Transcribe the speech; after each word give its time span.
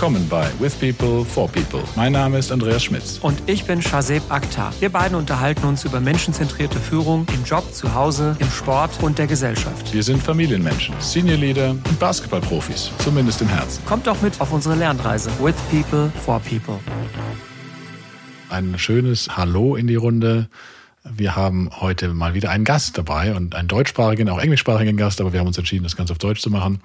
willkommen 0.00 0.26
bei 0.30 0.48
With 0.58 0.76
People 0.76 1.26
for 1.26 1.46
People. 1.46 1.82
Mein 1.94 2.12
Name 2.12 2.38
ist 2.38 2.50
Andreas 2.50 2.84
Schmitz. 2.84 3.18
Und 3.20 3.38
ich 3.44 3.66
bin 3.66 3.82
Shazeb 3.82 4.22
Akhtar. 4.30 4.72
Wir 4.80 4.88
beiden 4.88 5.14
unterhalten 5.14 5.66
uns 5.66 5.84
über 5.84 6.00
menschenzentrierte 6.00 6.78
Führung 6.78 7.26
im 7.34 7.44
Job, 7.44 7.70
zu 7.74 7.92
Hause, 7.92 8.34
im 8.38 8.50
Sport 8.50 8.92
und 9.02 9.18
der 9.18 9.26
Gesellschaft. 9.26 9.92
Wir 9.92 10.02
sind 10.02 10.22
Familienmenschen, 10.22 10.94
Senior 11.00 11.36
Leader 11.36 11.72
und 11.72 11.98
Basketballprofis, 11.98 12.90
zumindest 13.00 13.42
im 13.42 13.48
Herzen. 13.48 13.84
Kommt 13.84 14.06
doch 14.06 14.22
mit 14.22 14.40
auf 14.40 14.52
unsere 14.52 14.74
Lernreise. 14.74 15.30
With 15.38 15.56
People 15.70 16.10
for 16.24 16.40
People. 16.40 16.78
Ein 18.48 18.78
schönes 18.78 19.36
Hallo 19.36 19.76
in 19.76 19.86
die 19.86 19.96
Runde. 19.96 20.48
Wir 21.04 21.36
haben 21.36 21.68
heute 21.78 22.08
mal 22.14 22.32
wieder 22.32 22.48
einen 22.48 22.64
Gast 22.64 22.96
dabei 22.96 23.34
und 23.34 23.54
einen 23.54 23.68
deutschsprachigen, 23.68 24.30
auch 24.30 24.40
englischsprachigen 24.40 24.96
Gast, 24.96 25.20
aber 25.20 25.34
wir 25.34 25.40
haben 25.40 25.46
uns 25.48 25.58
entschieden, 25.58 25.84
das 25.84 25.94
Ganze 25.94 26.14
auf 26.14 26.18
Deutsch 26.18 26.40
zu 26.40 26.48
machen, 26.48 26.80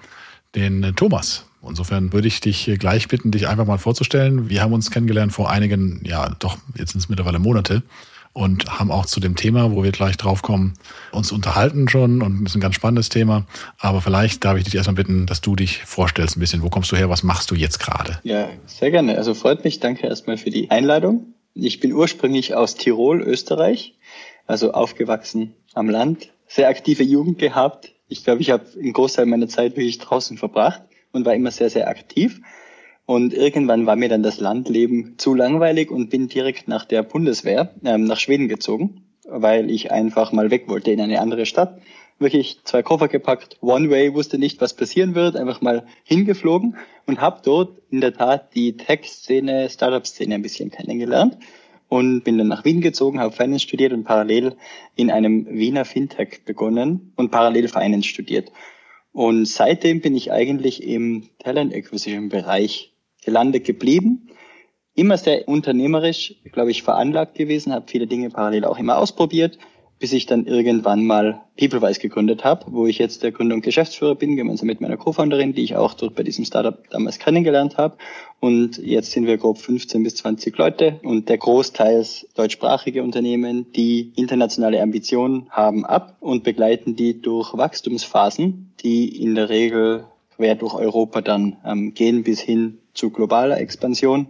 den 0.56 0.82
äh, 0.82 0.92
Thomas. 0.92 1.46
Insofern 1.68 2.12
würde 2.12 2.28
ich 2.28 2.40
dich 2.40 2.70
gleich 2.78 3.08
bitten, 3.08 3.30
dich 3.32 3.48
einfach 3.48 3.66
mal 3.66 3.78
vorzustellen. 3.78 4.48
Wir 4.48 4.62
haben 4.62 4.72
uns 4.72 4.90
kennengelernt 4.90 5.32
vor 5.32 5.50
einigen, 5.50 6.00
ja, 6.04 6.30
doch, 6.38 6.58
jetzt 6.76 6.92
sind 6.92 7.00
es 7.00 7.08
mittlerweile 7.08 7.40
Monate 7.40 7.82
und 8.36 8.78
haben 8.78 8.90
auch 8.90 9.06
zu 9.06 9.18
dem 9.18 9.34
Thema, 9.34 9.72
wo 9.72 9.82
wir 9.82 9.92
gleich 9.92 10.18
drauf 10.18 10.42
kommen, 10.42 10.74
uns 11.10 11.32
unterhalten 11.32 11.88
schon 11.88 12.20
und 12.20 12.44
ist 12.44 12.54
ein 12.54 12.60
ganz 12.60 12.74
spannendes 12.74 13.08
Thema. 13.08 13.46
Aber 13.78 14.02
vielleicht 14.02 14.44
darf 14.44 14.58
ich 14.58 14.64
dich 14.64 14.74
erstmal 14.74 14.94
bitten, 14.94 15.24
dass 15.24 15.40
du 15.40 15.56
dich 15.56 15.84
vorstellst 15.84 16.36
ein 16.36 16.40
bisschen. 16.40 16.62
Wo 16.62 16.68
kommst 16.68 16.92
du 16.92 16.96
her? 16.96 17.08
Was 17.08 17.22
machst 17.22 17.50
du 17.50 17.54
jetzt 17.54 17.78
gerade? 17.78 18.18
Ja, 18.24 18.50
sehr 18.66 18.90
gerne. 18.90 19.16
Also 19.16 19.32
freut 19.32 19.64
mich. 19.64 19.80
Danke 19.80 20.06
erstmal 20.06 20.36
für 20.36 20.50
die 20.50 20.70
Einladung. 20.70 21.34
Ich 21.54 21.80
bin 21.80 21.94
ursprünglich 21.94 22.54
aus 22.54 22.74
Tirol, 22.74 23.22
Österreich, 23.22 23.94
also 24.46 24.72
aufgewachsen 24.72 25.54
am 25.72 25.88
Land, 25.88 26.28
sehr 26.46 26.68
aktive 26.68 27.02
Jugend 27.02 27.38
gehabt. 27.38 27.92
Ich 28.08 28.24
glaube, 28.24 28.40
ich 28.40 28.50
habe 28.50 28.64
einen 28.78 28.92
Großteil 28.92 29.26
meiner 29.26 29.48
Zeit 29.48 29.76
wirklich 29.76 29.98
draußen 29.98 30.38
verbracht 30.38 30.82
und 31.12 31.24
war 31.24 31.34
immer 31.34 31.50
sehr, 31.50 31.70
sehr 31.70 31.88
aktiv. 31.88 32.40
Und 33.04 33.32
irgendwann 33.32 33.86
war 33.86 33.96
mir 33.96 34.08
dann 34.08 34.22
das 34.22 34.40
Landleben 34.40 35.14
zu 35.16 35.34
langweilig 35.34 35.90
und 35.90 36.10
bin 36.10 36.28
direkt 36.28 36.68
nach 36.68 36.84
der 36.84 37.02
Bundeswehr 37.02 37.74
ähm, 37.84 38.04
nach 38.04 38.18
Schweden 38.18 38.48
gezogen, 38.48 39.06
weil 39.24 39.70
ich 39.70 39.92
einfach 39.92 40.32
mal 40.32 40.50
weg 40.50 40.68
wollte 40.68 40.90
in 40.90 41.00
eine 41.00 41.20
andere 41.20 41.46
Stadt. 41.46 41.80
Wirklich 42.18 42.60
zwei 42.64 42.82
Koffer 42.82 43.08
gepackt, 43.08 43.58
One 43.60 43.90
Way, 43.90 44.14
wusste 44.14 44.38
nicht, 44.38 44.60
was 44.60 44.74
passieren 44.74 45.14
wird, 45.14 45.36
einfach 45.36 45.60
mal 45.60 45.86
hingeflogen 46.02 46.76
und 47.06 47.20
habe 47.20 47.42
dort 47.44 47.78
in 47.90 48.00
der 48.00 48.14
Tat 48.14 48.54
die 48.54 48.76
Tech-Szene, 48.76 49.68
Startup-Szene 49.68 50.34
ein 50.34 50.42
bisschen 50.42 50.70
kennengelernt 50.70 51.36
und 51.88 52.22
bin 52.22 52.38
dann 52.38 52.48
nach 52.48 52.64
Wien 52.64 52.80
gezogen, 52.80 53.20
habe 53.20 53.34
Finance 53.34 53.64
studiert 53.64 53.92
und 53.92 54.04
parallel 54.04 54.56
in 54.96 55.10
einem 55.10 55.46
Wiener 55.48 55.84
Fintech 55.84 56.44
begonnen 56.44 57.12
und 57.16 57.30
parallel 57.30 57.68
Finance 57.68 58.08
studiert. 58.08 58.50
Und 59.12 59.46
seitdem 59.46 60.00
bin 60.00 60.14
ich 60.14 60.32
eigentlich 60.32 60.82
im 60.82 61.28
Talent 61.38 61.74
Acquisition 61.74 62.28
Bereich 62.28 62.92
gelandet 63.24 63.64
geblieben. 63.64 64.28
Immer 64.94 65.16
sehr 65.16 65.48
unternehmerisch, 65.48 66.34
glaube 66.52 66.70
ich, 66.70 66.82
veranlagt 66.82 67.36
gewesen, 67.36 67.72
habe 67.72 67.86
viele 67.88 68.06
Dinge 68.06 68.30
parallel 68.30 68.64
auch 68.64 68.78
immer 68.78 68.98
ausprobiert, 68.98 69.58
bis 69.98 70.12
ich 70.12 70.26
dann 70.26 70.46
irgendwann 70.46 71.04
mal 71.04 71.40
PeopleWise 71.56 72.00
gegründet 72.00 72.44
habe, 72.44 72.66
wo 72.68 72.86
ich 72.86 72.98
jetzt 72.98 73.22
der 73.22 73.32
Gründer 73.32 73.54
und 73.54 73.62
Geschäftsführer 73.62 74.14
bin, 74.14 74.36
gemeinsam 74.36 74.66
mit 74.66 74.80
meiner 74.80 74.96
Co-Founderin, 74.96 75.54
die 75.54 75.62
ich 75.62 75.76
auch 75.76 75.94
dort 75.94 76.14
bei 76.14 76.22
diesem 76.22 76.44
Startup 76.44 76.78
damals 76.90 77.18
kennengelernt 77.18 77.78
habe. 77.78 77.96
Und 78.38 78.76
jetzt 78.78 79.12
sind 79.12 79.26
wir 79.26 79.38
grob 79.38 79.58
15 79.58 80.02
bis 80.02 80.16
20 80.16 80.56
Leute 80.58 81.00
und 81.02 81.28
der 81.30 81.38
Großteils 81.38 82.28
deutschsprachige 82.34 83.02
Unternehmen, 83.02 83.72
die 83.72 84.12
internationale 84.16 84.82
Ambitionen 84.82 85.48
haben 85.50 85.86
ab 85.86 86.16
und 86.20 86.44
begleiten 86.44 86.96
die 86.96 87.22
durch 87.22 87.56
Wachstumsphasen, 87.56 88.72
die 88.82 89.22
in 89.22 89.34
der 89.34 89.48
Regel 89.48 90.04
quer 90.36 90.54
durch 90.54 90.74
Europa 90.74 91.22
dann 91.22 91.56
ähm, 91.64 91.94
gehen 91.94 92.22
bis 92.22 92.40
hin 92.40 92.78
zu 92.92 93.10
globaler 93.10 93.58
Expansion. 93.58 94.28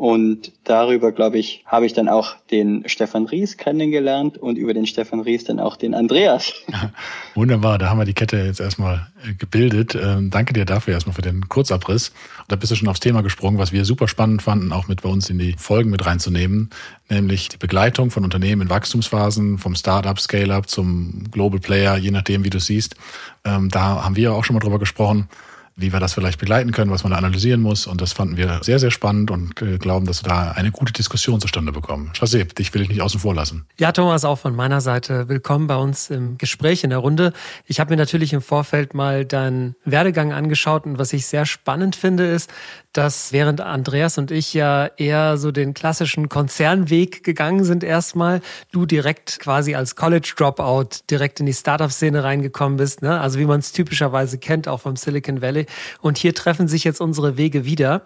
Und 0.00 0.52
darüber, 0.64 1.12
glaube 1.12 1.36
ich, 1.36 1.62
habe 1.66 1.84
ich 1.84 1.92
dann 1.92 2.08
auch 2.08 2.34
den 2.50 2.84
Stefan 2.86 3.26
Ries 3.26 3.58
kennengelernt 3.58 4.38
und 4.38 4.56
über 4.56 4.72
den 4.72 4.86
Stefan 4.86 5.20
Ries 5.20 5.44
dann 5.44 5.60
auch 5.60 5.76
den 5.76 5.94
Andreas. 5.94 6.54
Wunderbar, 7.34 7.76
da 7.76 7.90
haben 7.90 7.98
wir 7.98 8.06
die 8.06 8.14
Kette 8.14 8.38
jetzt 8.38 8.60
erstmal 8.60 9.08
äh, 9.22 9.34
gebildet. 9.34 9.94
Ähm, 9.94 10.30
danke 10.30 10.54
dir 10.54 10.64
dafür 10.64 10.94
erstmal 10.94 11.14
für 11.14 11.20
den 11.20 11.50
Kurzabriss. 11.50 12.12
Da 12.48 12.56
bist 12.56 12.72
du 12.72 12.76
schon 12.76 12.88
aufs 12.88 13.00
Thema 13.00 13.20
gesprungen, 13.20 13.58
was 13.58 13.72
wir 13.72 13.84
super 13.84 14.08
spannend 14.08 14.40
fanden, 14.40 14.72
auch 14.72 14.88
mit 14.88 15.02
bei 15.02 15.10
uns 15.10 15.28
in 15.28 15.38
die 15.38 15.52
Folgen 15.58 15.90
mit 15.90 16.06
reinzunehmen, 16.06 16.70
nämlich 17.10 17.50
die 17.50 17.58
Begleitung 17.58 18.10
von 18.10 18.24
Unternehmen 18.24 18.62
in 18.62 18.70
Wachstumsphasen, 18.70 19.58
vom 19.58 19.74
Startup, 19.74 20.18
Scale-up 20.18 20.70
zum 20.70 21.24
Global 21.30 21.60
Player, 21.60 21.98
je 21.98 22.10
nachdem, 22.10 22.42
wie 22.42 22.50
du 22.50 22.58
siehst. 22.58 22.94
Ähm, 23.44 23.68
da 23.68 24.02
haben 24.02 24.16
wir 24.16 24.32
auch 24.32 24.44
schon 24.44 24.54
mal 24.54 24.60
drüber 24.60 24.78
gesprochen 24.78 25.28
wie 25.80 25.92
wir 25.92 26.00
das 26.00 26.14
vielleicht 26.14 26.38
begleiten 26.38 26.72
können, 26.72 26.90
was 26.90 27.02
man 27.02 27.12
da 27.12 27.18
analysieren 27.18 27.60
muss. 27.60 27.86
Und 27.86 28.00
das 28.00 28.12
fanden 28.12 28.36
wir 28.36 28.60
sehr, 28.62 28.78
sehr 28.78 28.90
spannend 28.90 29.30
und 29.30 29.60
äh, 29.62 29.78
glauben, 29.78 30.06
dass 30.06 30.24
wir 30.24 30.28
da 30.28 30.52
eine 30.52 30.70
gute 30.70 30.92
Diskussion 30.92 31.40
zustande 31.40 31.72
bekommen. 31.72 32.10
Shazib, 32.14 32.54
dich 32.54 32.72
will 32.74 32.82
ich 32.82 32.88
nicht 32.88 33.02
außen 33.02 33.20
vor 33.20 33.34
lassen. 33.34 33.66
Ja, 33.78 33.92
Thomas, 33.92 34.24
auch 34.24 34.38
von 34.38 34.54
meiner 34.54 34.80
Seite 34.80 35.28
willkommen 35.28 35.66
bei 35.66 35.76
uns 35.76 36.10
im 36.10 36.38
Gespräch 36.38 36.84
in 36.84 36.90
der 36.90 36.98
Runde. 36.98 37.32
Ich 37.66 37.80
habe 37.80 37.90
mir 37.90 37.96
natürlich 37.96 38.32
im 38.32 38.42
Vorfeld 38.42 38.94
mal 38.94 39.24
deinen 39.24 39.74
Werdegang 39.84 40.32
angeschaut 40.32 40.86
und 40.86 40.98
was 40.98 41.12
ich 41.12 41.26
sehr 41.26 41.46
spannend 41.46 41.96
finde, 41.96 42.26
ist, 42.26 42.50
dass 42.92 43.32
während 43.32 43.60
Andreas 43.60 44.18
und 44.18 44.30
ich 44.30 44.52
ja 44.52 44.86
eher 44.96 45.36
so 45.36 45.52
den 45.52 45.74
klassischen 45.74 46.28
Konzernweg 46.28 47.22
gegangen 47.22 47.64
sind 47.64 47.84
erstmal, 47.84 48.40
du 48.72 48.84
direkt 48.84 49.38
quasi 49.38 49.74
als 49.74 49.94
College 49.94 50.32
Dropout 50.36 50.88
direkt 51.10 51.40
in 51.40 51.46
die 51.46 51.52
Startup-Szene 51.52 52.24
reingekommen 52.24 52.78
bist, 52.78 53.02
ne? 53.02 53.20
also 53.20 53.38
wie 53.38 53.44
man 53.44 53.60
es 53.60 53.72
typischerweise 53.72 54.38
kennt, 54.38 54.66
auch 54.66 54.80
vom 54.80 54.96
Silicon 54.96 55.40
Valley. 55.40 55.66
Und 56.00 56.18
hier 56.18 56.34
treffen 56.34 56.66
sich 56.66 56.84
jetzt 56.84 57.00
unsere 57.00 57.36
Wege 57.36 57.64
wieder. 57.64 58.02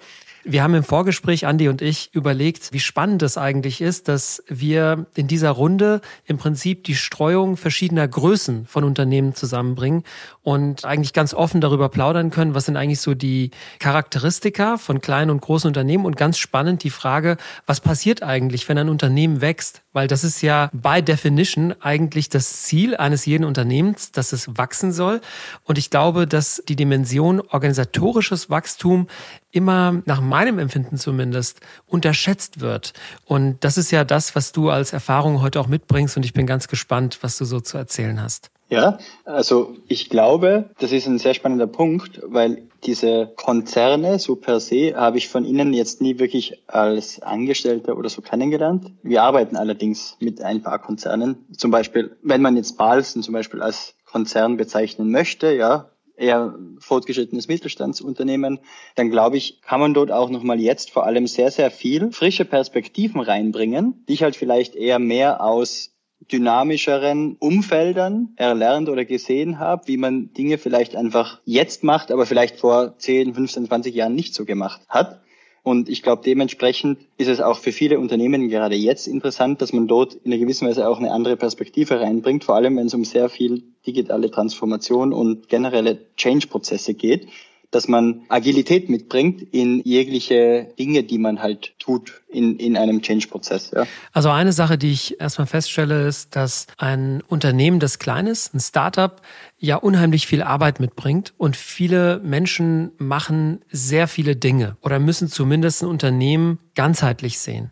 Wir 0.47 0.63
haben 0.63 0.75
im 0.75 0.85
Vorgespräch, 0.85 1.47
Andi 1.47 1.71
und 1.71 1.81
ich, 1.81 2.11
überlegt, 2.13 2.75
wie 2.75 2.79
spannend 2.79 3.23
es 3.23 3.39
eigentlich 3.39 3.81
ist, 3.81 4.09
dass 4.09 4.45
wir 4.47 5.07
in 5.15 5.27
dieser 5.27 5.51
Runde 5.51 6.03
im 6.27 6.37
Prinzip 6.37 6.85
die 6.85 6.97
Streuung 6.97 7.57
verschiedener 7.57 8.07
Größen 8.07 8.67
von 8.67 8.85
Unternehmen 8.85 9.35
zusammenbringen 9.35 10.05
und 10.43 10.85
eigentlich 10.85 11.15
ganz 11.15 11.33
offen 11.33 11.63
darüber 11.63 11.89
plaudern 11.89 12.29
können, 12.31 12.55
was 12.55 12.67
sind 12.67 12.77
eigentlich 12.77 13.01
so 13.01 13.15
die 13.15 13.53
Charakteristika 13.79 14.77
von 14.77 15.01
kleinen 15.01 15.31
und 15.31 15.41
großen 15.41 15.67
Unternehmen 15.67 16.05
und 16.05 16.19
ganz 16.19 16.37
spannend 16.37 16.85
die 16.85 16.91
Frage, 16.91 17.39
was 17.65 17.81
passiert 17.81 18.23
eigentlich, 18.23 18.69
wenn 18.69 18.77
ein 18.77 18.91
Unternehmen 18.91 19.41
wächst? 19.41 19.81
Weil 19.95 20.09
das 20.09 20.25
ist 20.25 20.43
ja 20.43 20.69
by 20.75 21.01
definition 21.03 21.75
eigentlich 21.81 22.29
das 22.29 22.65
Ziel 22.65 22.97
eines 22.97 23.25
jeden 23.25 23.45
Unternehmens, 23.45 24.13
dass 24.13 24.35
es 24.35 24.59
wachsen 24.59 24.93
soll. 24.93 25.23
Und 25.63 25.79
ich 25.79 25.89
glaube, 25.89 26.27
dass 26.27 26.63
die 26.69 26.77
Dimension 26.77 27.41
organisatorisches 27.41 28.51
Wachstum 28.51 29.07
immer, 29.55 30.03
nach 30.05 30.21
meinem 30.21 30.59
Empfinden 30.59 30.97
zumindest, 30.97 31.61
unterschätzt 31.87 32.61
wird. 32.61 32.93
Und 33.25 33.63
das 33.63 33.79
ist 33.79 33.91
ja 33.91 34.05
das, 34.05 34.35
was 34.35 34.53
du 34.53 34.71
als 34.71 34.93
Erfahrung 34.93 35.41
heute 35.41 35.61
auch 35.61 35.69
mitbringst. 35.69 36.17
Und 36.17 36.25
ich 36.25 36.33
bin 36.33 36.47
ganz 36.47 36.69
gespannt, 36.69 37.19
was 37.23 37.39
du 37.39 37.45
so 37.45 37.61
zu 37.61 37.79
erzählen 37.79 38.21
hast. 38.21 38.51
Ja, 38.71 38.99
also 39.25 39.77
ich 39.89 40.09
glaube, 40.09 40.71
das 40.81 40.91
ist 40.91 41.07
ein 41.07 41.19
sehr 41.19 41.35
spannender 41.35 41.67
Punkt, 41.67 42.21
weil 42.27 42.63
diese 42.85 43.33
Konzerne 43.37 44.19
so 44.19 44.37
per 44.37 44.59
se 44.59 44.95
habe 44.97 45.19
ich 45.19 45.29
von 45.29 45.45
Ihnen 45.45 45.73
jetzt 45.73 46.01
nie 46.01 46.19
wirklich 46.19 46.63
als 46.67 47.23
Angestellter 47.23 47.97
oder 47.97 48.09
so 48.09 48.23
kennengelernt. 48.23 48.91
Wir 49.03 49.23
arbeiten 49.23 49.57
allerdings 49.57 50.17
mit 50.19 50.41
ein 50.41 50.63
paar 50.63 50.79
Konzernen. 50.79 51.45
Zum 51.57 51.71
Beispiel, 51.71 52.17
wenn 52.23 52.43
man 52.43 52.57
jetzt 52.57 52.77
Balsen 52.77 53.23
zum 53.23 53.35
Beispiel 53.35 53.63
als 53.63 53.95
Konzern 54.07 54.57
bezeichnen 54.57 55.11
möchte, 55.11 55.53
ja, 55.55 55.91
eher 56.17 56.55
fortgeschrittenes 56.79 57.49
Mittelstandsunternehmen, 57.49 58.61
dann 58.95 59.11
glaube 59.11 59.37
ich, 59.37 59.61
kann 59.63 59.81
man 59.81 59.95
dort 59.95 60.11
auch 60.11 60.31
nochmal 60.31 60.61
jetzt 60.61 60.91
vor 60.91 61.07
allem 61.07 61.27
sehr, 61.27 61.51
sehr 61.51 61.71
viel 61.71 62.13
frische 62.13 62.45
Perspektiven 62.45 63.21
reinbringen, 63.21 64.05
die 64.09 64.15
ich 64.15 64.23
halt 64.23 64.37
vielleicht 64.37 64.75
eher 64.75 64.99
mehr 64.99 65.43
aus 65.43 65.95
dynamischeren 66.33 67.37
Umfeldern 67.39 68.33
erlernt 68.37 68.89
oder 68.89 69.05
gesehen 69.05 69.59
habe, 69.59 69.87
wie 69.87 69.97
man 69.97 70.33
Dinge 70.33 70.59
vielleicht 70.59 70.97
einfach 70.97 71.41
jetzt 71.45 71.85
macht, 71.85 72.11
aber 72.11 72.27
vielleicht 72.27 72.61
vor 72.61 72.97
10, 72.97 73.35
15, 73.35 73.67
20 73.67 73.95
Jahren 73.95 74.15
nicht 74.15 74.35
so 74.35 74.45
gemacht 74.45 74.81
hat. 74.89 75.21
Und 75.65 75.89
ich 75.89 76.03
glaube, 76.03 76.21
dementsprechend 76.23 76.99
ist 77.17 77.29
es 77.29 77.41
auch 77.41 77.59
für 77.59 77.73
viele 77.73 77.99
Unternehmen 77.99 78.51
gerade 78.51 78.77
jetzt 78.77 79.09
interessant, 79.09 79.63
dass 79.63 79.73
man 79.73 79.89
dort 79.89 80.13
in 80.13 80.31
einer 80.31 80.39
gewissen 80.39 80.69
Weise 80.69 80.87
auch 80.87 80.99
eine 80.99 81.11
andere 81.11 81.39
Perspektive 81.39 82.01
reinbringt, 82.01 82.45
vor 82.45 82.55
allem 82.55 82.77
wenn 82.77 82.87
es 82.87 82.93
um 82.93 83.03
sehr 83.03 83.31
viel 83.31 83.63
digitale 83.87 84.31
Transformation 84.31 85.15
und 85.15 85.49
generelle 85.49 85.99
Change-Prozesse 86.17 86.93
geht 86.93 87.29
dass 87.75 87.89
man 87.89 88.23
Agilität 88.29 88.89
mitbringt 88.89 89.43
in 89.53 89.83
jegliche 89.85 90.69
Dinge, 90.79 91.03
die 91.03 91.19
man 91.19 91.43
halt 91.43 91.75
tut 91.79 92.23
in, 92.29 92.57
in 92.57 92.77
einem 92.77 93.03
Change-Prozess. 93.03 93.73
Ja. 93.75 93.87
Also 94.13 94.31
eine 94.31 94.53
Sache, 94.53 94.79
die 94.79 94.93
ich 94.93 95.21
erstmal 95.21 95.47
feststelle, 95.47 96.07
ist, 96.07 96.37
dass 96.37 96.67
ein 96.79 97.23
Unternehmen, 97.27 97.81
das 97.81 97.99
klein 97.99 98.27
ist, 98.27 98.55
ein 98.55 98.61
Startup, 98.61 99.21
ja 99.59 99.77
unheimlich 99.77 100.27
viel 100.27 100.43
Arbeit 100.43 100.81
mitbringt 100.81 101.35
und 101.37 101.57
viele 101.57 102.21
Menschen 102.23 102.93
machen 102.99 103.65
sehr 103.71 104.09
viele 104.09 104.37
Dinge 104.37 104.77
oder 104.83 104.99
müssen 104.99 105.29
zumindest 105.29 105.83
ein 105.83 105.89
Unternehmen 105.89 106.59
ganzheitlich 106.75 107.39
sehen. 107.39 107.71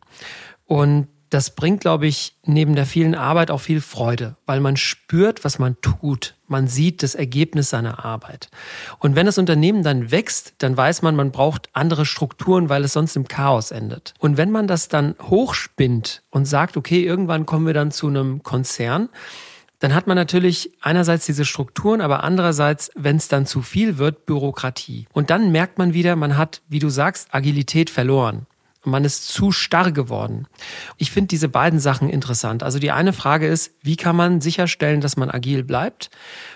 Und 0.67 1.09
das 1.33 1.51
bringt, 1.51 1.81
glaube 1.81 2.07
ich, 2.07 2.37
neben 2.45 2.75
der 2.75 2.85
vielen 2.85 3.15
Arbeit 3.15 3.51
auch 3.51 3.61
viel 3.61 3.81
Freude, 3.81 4.37
weil 4.45 4.61
man 4.61 4.77
spürt, 4.77 5.45
was 5.45 5.59
man 5.59 5.81
tut. 5.81 6.35
Man 6.47 6.69
sieht 6.69 7.03
das 7.03 7.15
Ergebnis 7.15 7.71
seiner 7.71 8.05
Arbeit. 8.05 8.51
Und 8.99 9.17
wenn 9.17 9.25
das 9.25 9.39
Unternehmen 9.39 9.83
dann 9.83 10.11
wächst, 10.11 10.53
dann 10.59 10.77
weiß 10.77 11.01
man, 11.01 11.17
man 11.17 11.33
braucht 11.33 11.71
andere 11.73 12.05
Strukturen, 12.05 12.69
weil 12.69 12.85
es 12.85 12.93
sonst 12.93 13.17
im 13.17 13.29
Chaos 13.29 13.71
endet. 13.71 14.13
Und 14.19 14.37
wenn 14.37 14.51
man 14.51 14.67
das 14.67 14.89
dann 14.89 15.15
hochspinnt 15.23 16.23
und 16.29 16.45
sagt, 16.45 16.77
okay, 16.77 17.03
irgendwann 17.03 17.47
kommen 17.47 17.67
wir 17.67 17.75
dann 17.75 17.93
zu 17.93 18.09
einem 18.09 18.43
Konzern, 18.43 19.09
dann 19.79 19.95
hat 19.95 20.07
man 20.07 20.17
natürlich 20.17 20.71
einerseits 20.83 21.25
diese 21.25 21.47
Strukturen, 21.47 22.03
aber 22.03 22.25
andererseits, 22.25 22.91
wenn 22.95 23.17
es 23.17 23.29
dann 23.29 23.47
zu 23.47 23.63
viel 23.63 23.97
wird, 23.97 24.27
Bürokratie. 24.27 25.07
Und 25.13 25.31
dann 25.31 25.51
merkt 25.51 25.79
man 25.79 25.95
wieder, 25.95 26.15
man 26.15 26.37
hat, 26.37 26.61
wie 26.69 26.79
du 26.79 26.91
sagst, 26.91 27.35
Agilität 27.35 27.89
verloren. 27.89 28.47
Man 28.85 29.05
ist 29.05 29.29
zu 29.29 29.53
starr 29.53 29.93
geworden. 29.93 30.49
Ich 30.99 31.13
finde 31.13 31.29
diese 31.29 31.49
beiden 31.49 31.79
Sachen 31.79 32.09
interessant. 32.09 32.63
Also 32.63 32.79
die 32.79 32.91
eine 32.91 33.13
Frage 33.13 33.47
ist, 33.47 33.73
wie 33.83 33.97
kann 33.97 34.17
man 34.17 34.41
sicherstellen, 34.41 35.01
dass 35.01 35.17
man 35.17 35.31
agil 35.31 35.63
bleibt? 35.63 36.11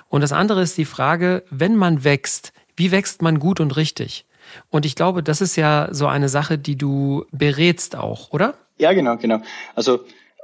Und 0.09 0.23
das 0.23 0.33
andere 0.33 0.63
ist 0.63 0.77
die 0.77 0.85
Frage, 0.85 1.45
wenn 1.51 1.77
man 1.77 2.03
wächst, 2.03 2.53
wie 2.77 2.91
wächst 2.91 3.23
man 3.23 3.39
gut 3.39 3.61
und 3.61 3.77
richtig? 3.77 4.27
Und 4.71 4.87
ich 4.87 4.95
glaube, 4.95 5.23
das 5.23 5.41
ist 5.41 5.57
ja 5.57 5.89
so 5.91 6.07
eine 6.07 6.29
Sache, 6.29 6.59
die 6.59 6.77
du 6.77 7.25
berätst 7.33 7.97
auch, 7.97 8.33
oder? 8.33 8.55
Ja, 8.79 8.93
genau, 8.93 9.17
genau. 9.17 9.41
Also 9.75 10.01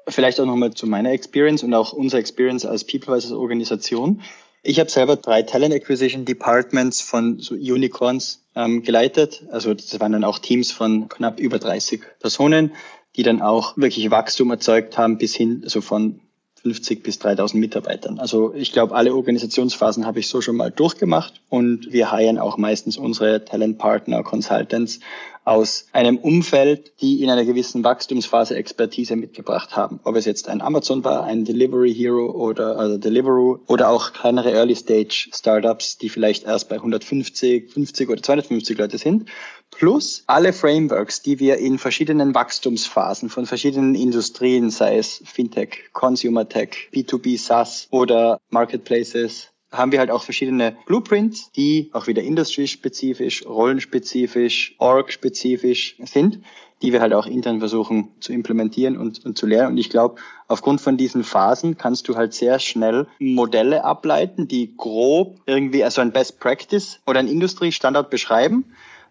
vielleicht 0.09 0.41
auch 0.41 0.47
nochmal 0.47 0.73
zu 0.73 0.87
meiner 0.87 1.13
Experience 1.13 1.63
und 1.63 1.75
auch 1.75 1.93
unserer 1.93 2.21
Experience 2.21 2.65
als 2.65 2.85
PeopleWise 2.85 3.39
Organisation. 3.39 4.23
Ich 4.65 4.79
habe 4.79 4.91
selber 4.91 5.17
drei 5.17 5.43
Talent 5.43 5.75
Acquisition 5.75 6.25
Departments 6.25 7.01
von 7.01 7.41
so 7.41 7.55
Unicorns 7.55 8.45
ähm, 8.55 8.83
geleitet. 8.83 9.45
Also 9.51 9.75
das 9.75 9.99
waren 9.99 10.13
dann 10.13 10.25
auch 10.25 10.39
Teams 10.39 10.71
von 10.71 11.09
knapp 11.09 11.41
über 11.41 11.59
30 11.59 12.03
Personen, 12.21 12.73
die 13.17 13.25
dann 13.25 13.43
auch 13.43 13.77
wirklich 13.77 14.11
Wachstum 14.11 14.51
erzeugt 14.51 14.97
haben 14.97 15.19
bis 15.19 15.35
hin, 15.35 15.63
also 15.65 15.81
von 15.81 16.21
50 16.63 17.03
bis 17.03 17.19
3000 17.19 17.61
Mitarbeitern. 17.61 18.21
Also 18.21 18.55
ich 18.55 18.73
glaube, 18.73 18.95
alle 18.95 19.15
Organisationsphasen 19.15 20.07
habe 20.07 20.21
ich 20.21 20.29
so 20.29 20.41
schon 20.41 20.57
mal 20.57 20.71
durchgemacht 20.71 21.41
und 21.49 21.93
wir 21.93 22.13
heiren 22.13 22.39
auch 22.39 22.57
meistens 22.57 22.97
unsere 22.97 23.45
Talentpartner, 23.45 24.23
Consultants 24.23 25.01
aus 25.45 25.87
einem 25.93 26.19
Umfeld, 26.19 26.93
die 27.01 27.23
in 27.23 27.31
einer 27.31 27.45
gewissen 27.45 27.83
Wachstumsphase 27.85 28.57
Expertise 28.57 29.17
mitgebracht 29.17 29.77
haben. 29.77 30.01
Ob 30.05 30.17
es 30.17 30.25
jetzt 30.25 30.49
ein 30.49 30.61
Amazon 30.61 31.05
war, 31.05 31.25
ein 31.25 31.45
Delivery 31.45 31.93
Hero 31.95 32.31
oder 32.31 32.79
also 32.79 32.99
Deliveroo 32.99 33.59
oder 33.67 33.89
auch 33.89 34.13
kleinere 34.13 34.53
Early 34.53 34.77
Stage 34.77 35.29
Startups, 35.35 35.99
die 35.99 36.09
vielleicht 36.09 36.45
erst 36.45 36.69
bei 36.69 36.77
150, 36.77 37.73
50 37.73 38.09
oder 38.09 38.23
250 38.23 38.79
Leute 38.79 38.99
sind 38.99 39.29
plus 39.73 40.23
alle 40.27 40.53
Frameworks, 40.53 41.23
die 41.23 41.41
wir 41.41 41.59
in 41.59 41.79
verschiedenen 41.79 42.35
Wachstumsphasen 42.35 43.29
von 43.29 43.47
verschiedenen 43.47 43.97
Industrien, 43.97 44.71
sei 44.71 44.99
es 44.99 45.23
Fintech, 45.25 45.91
Consumer 45.93 46.49
Tech, 46.49 46.89
B2B 46.93 47.39
SaaS 47.39 47.89
oder 47.91 48.39
Marketplaces, 48.51 49.52
haben 49.73 49.93
wir 49.93 49.99
halt 49.99 50.11
auch 50.11 50.23
verschiedene 50.23 50.77
Blueprints, 50.87 51.51
die 51.53 51.91
auch 51.93 52.07
wieder 52.07 52.23
industriespezifisch, 52.23 53.47
rollenspezifisch, 53.47 54.75
org-spezifisch 54.79 55.97
sind, 56.05 56.41
die 56.83 56.93
wir 56.93 57.01
halt 57.01 57.15
auch 57.15 57.27
intern 57.27 57.61
versuchen 57.61 58.09
zu 58.21 58.33
implementieren 58.33 58.97
und, 58.97 59.25
und 59.25 59.39
zu 59.39 59.47
lernen. 59.47 59.73
Und 59.73 59.79
ich 59.79 59.91
glaube, 59.91 60.21
aufgrund 60.49 60.81
von 60.81 60.97
diesen 60.97 61.25
Phasen 61.25 61.79
kannst 61.79 62.09
du 62.09 62.17
halt 62.17 62.35
sehr 62.35 62.59
schnell 62.59 63.07
Modelle 63.19 63.85
ableiten, 63.85 64.49
die 64.49 64.77
grob 64.77 65.41
irgendwie 65.47 65.85
also 65.85 66.01
ein 66.01 66.13
Best 66.13 66.41
Practice 66.41 67.01
oder 67.07 67.21
ein 67.21 67.29
Industriestandard 67.29 68.11
beschreiben 68.11 68.65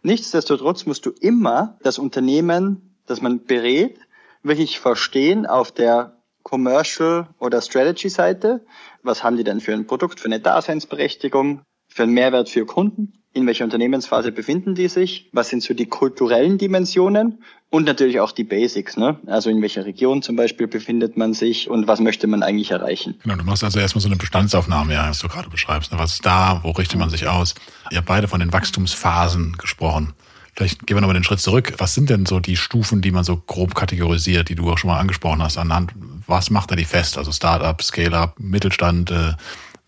Nichtsdestotrotz 0.04 0.86
musst 0.86 1.06
du 1.06 1.12
immer 1.12 1.78
das 1.84 2.00
Unternehmen, 2.00 2.96
das 3.06 3.22
man 3.22 3.44
berät, 3.44 4.00
wirklich 4.42 4.80
verstehen 4.80 5.46
auf 5.46 5.72
der 5.72 6.18
Commercial 6.44 7.28
oder 7.40 7.62
Strategy 7.62 8.10
Seite. 8.10 8.66
Was 9.04 9.24
haben 9.24 9.38
die 9.38 9.44
denn 9.44 9.60
für 9.60 9.74
ein 9.74 9.88
Produkt, 9.88 10.20
für 10.20 10.28
eine 10.28 10.40
Daseinsberechtigung, 10.40 11.62
für 11.88 12.04
einen 12.04 12.14
Mehrwert 12.14 12.50
für 12.50 12.66
Kunden? 12.66 13.22
in 13.34 13.48
welcher 13.48 13.64
Unternehmensphase 13.64 14.32
befinden 14.32 14.76
die 14.76 14.90
sich, 14.90 15.30
was 15.32 15.50
sind 15.50 15.64
so 15.64 15.74
die 15.74 15.86
kulturellen 15.86 16.58
Dimensionen 16.58 17.42
und 17.70 17.86
natürlich 17.86 18.20
auch 18.20 18.34
die 18.34 18.44
Basics, 18.44 18.98
ne? 18.98 19.20
Also 19.26 19.50
in 19.50 19.62
welcher 19.62 19.86
Region 19.86 20.22
zum 20.22 20.36
Beispiel 20.36 20.68
befindet 20.68 21.16
man 21.16 21.34
sich 21.34 21.70
und 21.70 21.88
was 21.88 22.02
möchte 22.02 22.28
man 22.28 22.44
eigentlich 22.44 22.72
erreichen. 22.72 23.16
Genau, 23.24 23.36
du 23.36 23.46
machst 23.46 23.64
also 23.64 23.80
erstmal 23.80 24.02
so 24.02 24.10
eine 24.10 24.18
Bestandsaufnahme, 24.18 24.94
ja, 24.94 25.10
was 25.10 25.20
du 25.20 25.30
gerade 25.30 25.50
beschreibst. 25.50 25.94
Ne? 25.94 26.00
Was 26.00 26.14
ist 26.14 26.26
da, 26.26 26.60
wo 26.64 26.72
richtet 26.72 27.00
man 27.00 27.10
sich 27.10 27.28
aus? 27.28 27.56
Ihr 27.90 28.00
habt 28.00 28.08
beide 28.08 28.28
von 28.28 28.42
den 28.42 28.52
Wachstumsphasen 28.52 29.54
gesprochen. 29.58 30.14
Vielleicht 30.54 30.86
gehen 30.86 30.98
wir 30.98 31.02
nochmal 31.02 31.16
den 31.16 31.24
Schritt 31.24 31.40
zurück. 31.40 31.74
Was 31.78 31.94
sind 31.94 32.10
denn 32.10 32.26
so 32.26 32.40
die 32.40 32.58
Stufen, 32.58 33.02
die 33.02 33.12
man 33.12 33.24
so 33.24 33.38
grob 33.38 33.74
kategorisiert, 33.74 34.50
die 34.50 34.56
du 34.56 34.70
auch 34.70 34.78
schon 34.78 34.90
mal 34.90 35.00
angesprochen 35.00 35.42
hast? 35.42 35.58
Anhand, 35.58 35.94
was 36.28 36.50
macht 36.50 36.72
da 36.72 36.76
die 36.76 36.86
fest? 36.86 37.18
Also 37.18 37.32
Startup, 37.32 37.82
Scale-up, 37.82 38.36
Mittelstand, 38.40 39.12
äh, 39.12 39.34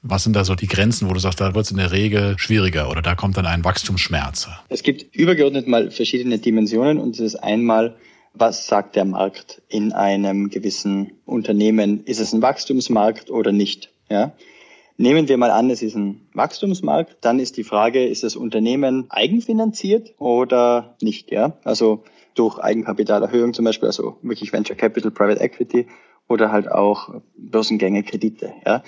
was 0.04 0.24
sind 0.24 0.36
da 0.36 0.44
so 0.44 0.56
die 0.56 0.68
Grenzen, 0.68 1.10
wo 1.10 1.14
du 1.14 1.20
sagst, 1.20 1.40
da 1.40 1.56
wird 1.56 1.66
es 1.66 1.72
in 1.72 1.78
der 1.78 1.92
Regel 1.92 2.38
schwieriger 2.38 2.90
oder 2.90 3.02
da 3.02 3.16
kommt 3.16 3.38
dann 3.38 3.46
ein 3.46 3.64
Wachstumsschmerz? 3.64 4.50
Es 4.70 4.84
gibt 4.84 5.16
übergeordnet 5.16 5.68
mal 5.68 5.92
verschiedene 5.92 6.40
Dimensionen 6.40 6.98
und 6.98 7.18
das 7.18 7.26
ist 7.26 7.36
einmal, 7.38 7.96
was 8.34 8.68
sagt 8.68 8.96
der 8.96 9.06
Markt 9.06 9.62
in 9.70 9.94
einem 9.94 10.50
gewissen 10.50 11.12
Unternehmen? 11.26 12.04
Ist 12.04 12.20
es 12.20 12.34
ein 12.34 12.42
Wachstumsmarkt 12.42 13.30
oder 13.30 13.52
nicht? 13.52 13.90
Ja? 14.10 14.34
Nehmen 14.98 15.28
wir 15.28 15.38
mal 15.38 15.50
an, 15.50 15.70
es 15.72 15.82
ist 15.82 15.96
ein 15.96 16.22
Wachstumsmarkt, 16.34 17.18
dann 17.22 17.40
ist 17.40 17.58
die 17.58 17.64
Frage, 17.64 18.06
ist 18.06 18.24
das 18.24 18.36
Unternehmen 18.36 19.08
eigenfinanziert 19.10 20.14
oder 20.20 20.96
nicht? 21.02 21.32
Ja? 21.32 21.58
Also 21.64 22.04
durch 22.36 22.60
Eigenkapitalerhöhung 22.60 23.54
zum 23.54 23.66
Beispiel, 23.66 23.88
also 23.88 24.18
wirklich 24.22 24.54
Venture 24.54 24.76
Capital, 24.76 25.12
Private 25.12 25.42
Equity 25.42 25.88
oder 26.28 26.52
halt 26.52 26.72
auch 26.72 27.22
Börsengänge, 27.36 28.04
Kredite. 28.04 28.54
Ja? 28.66 28.84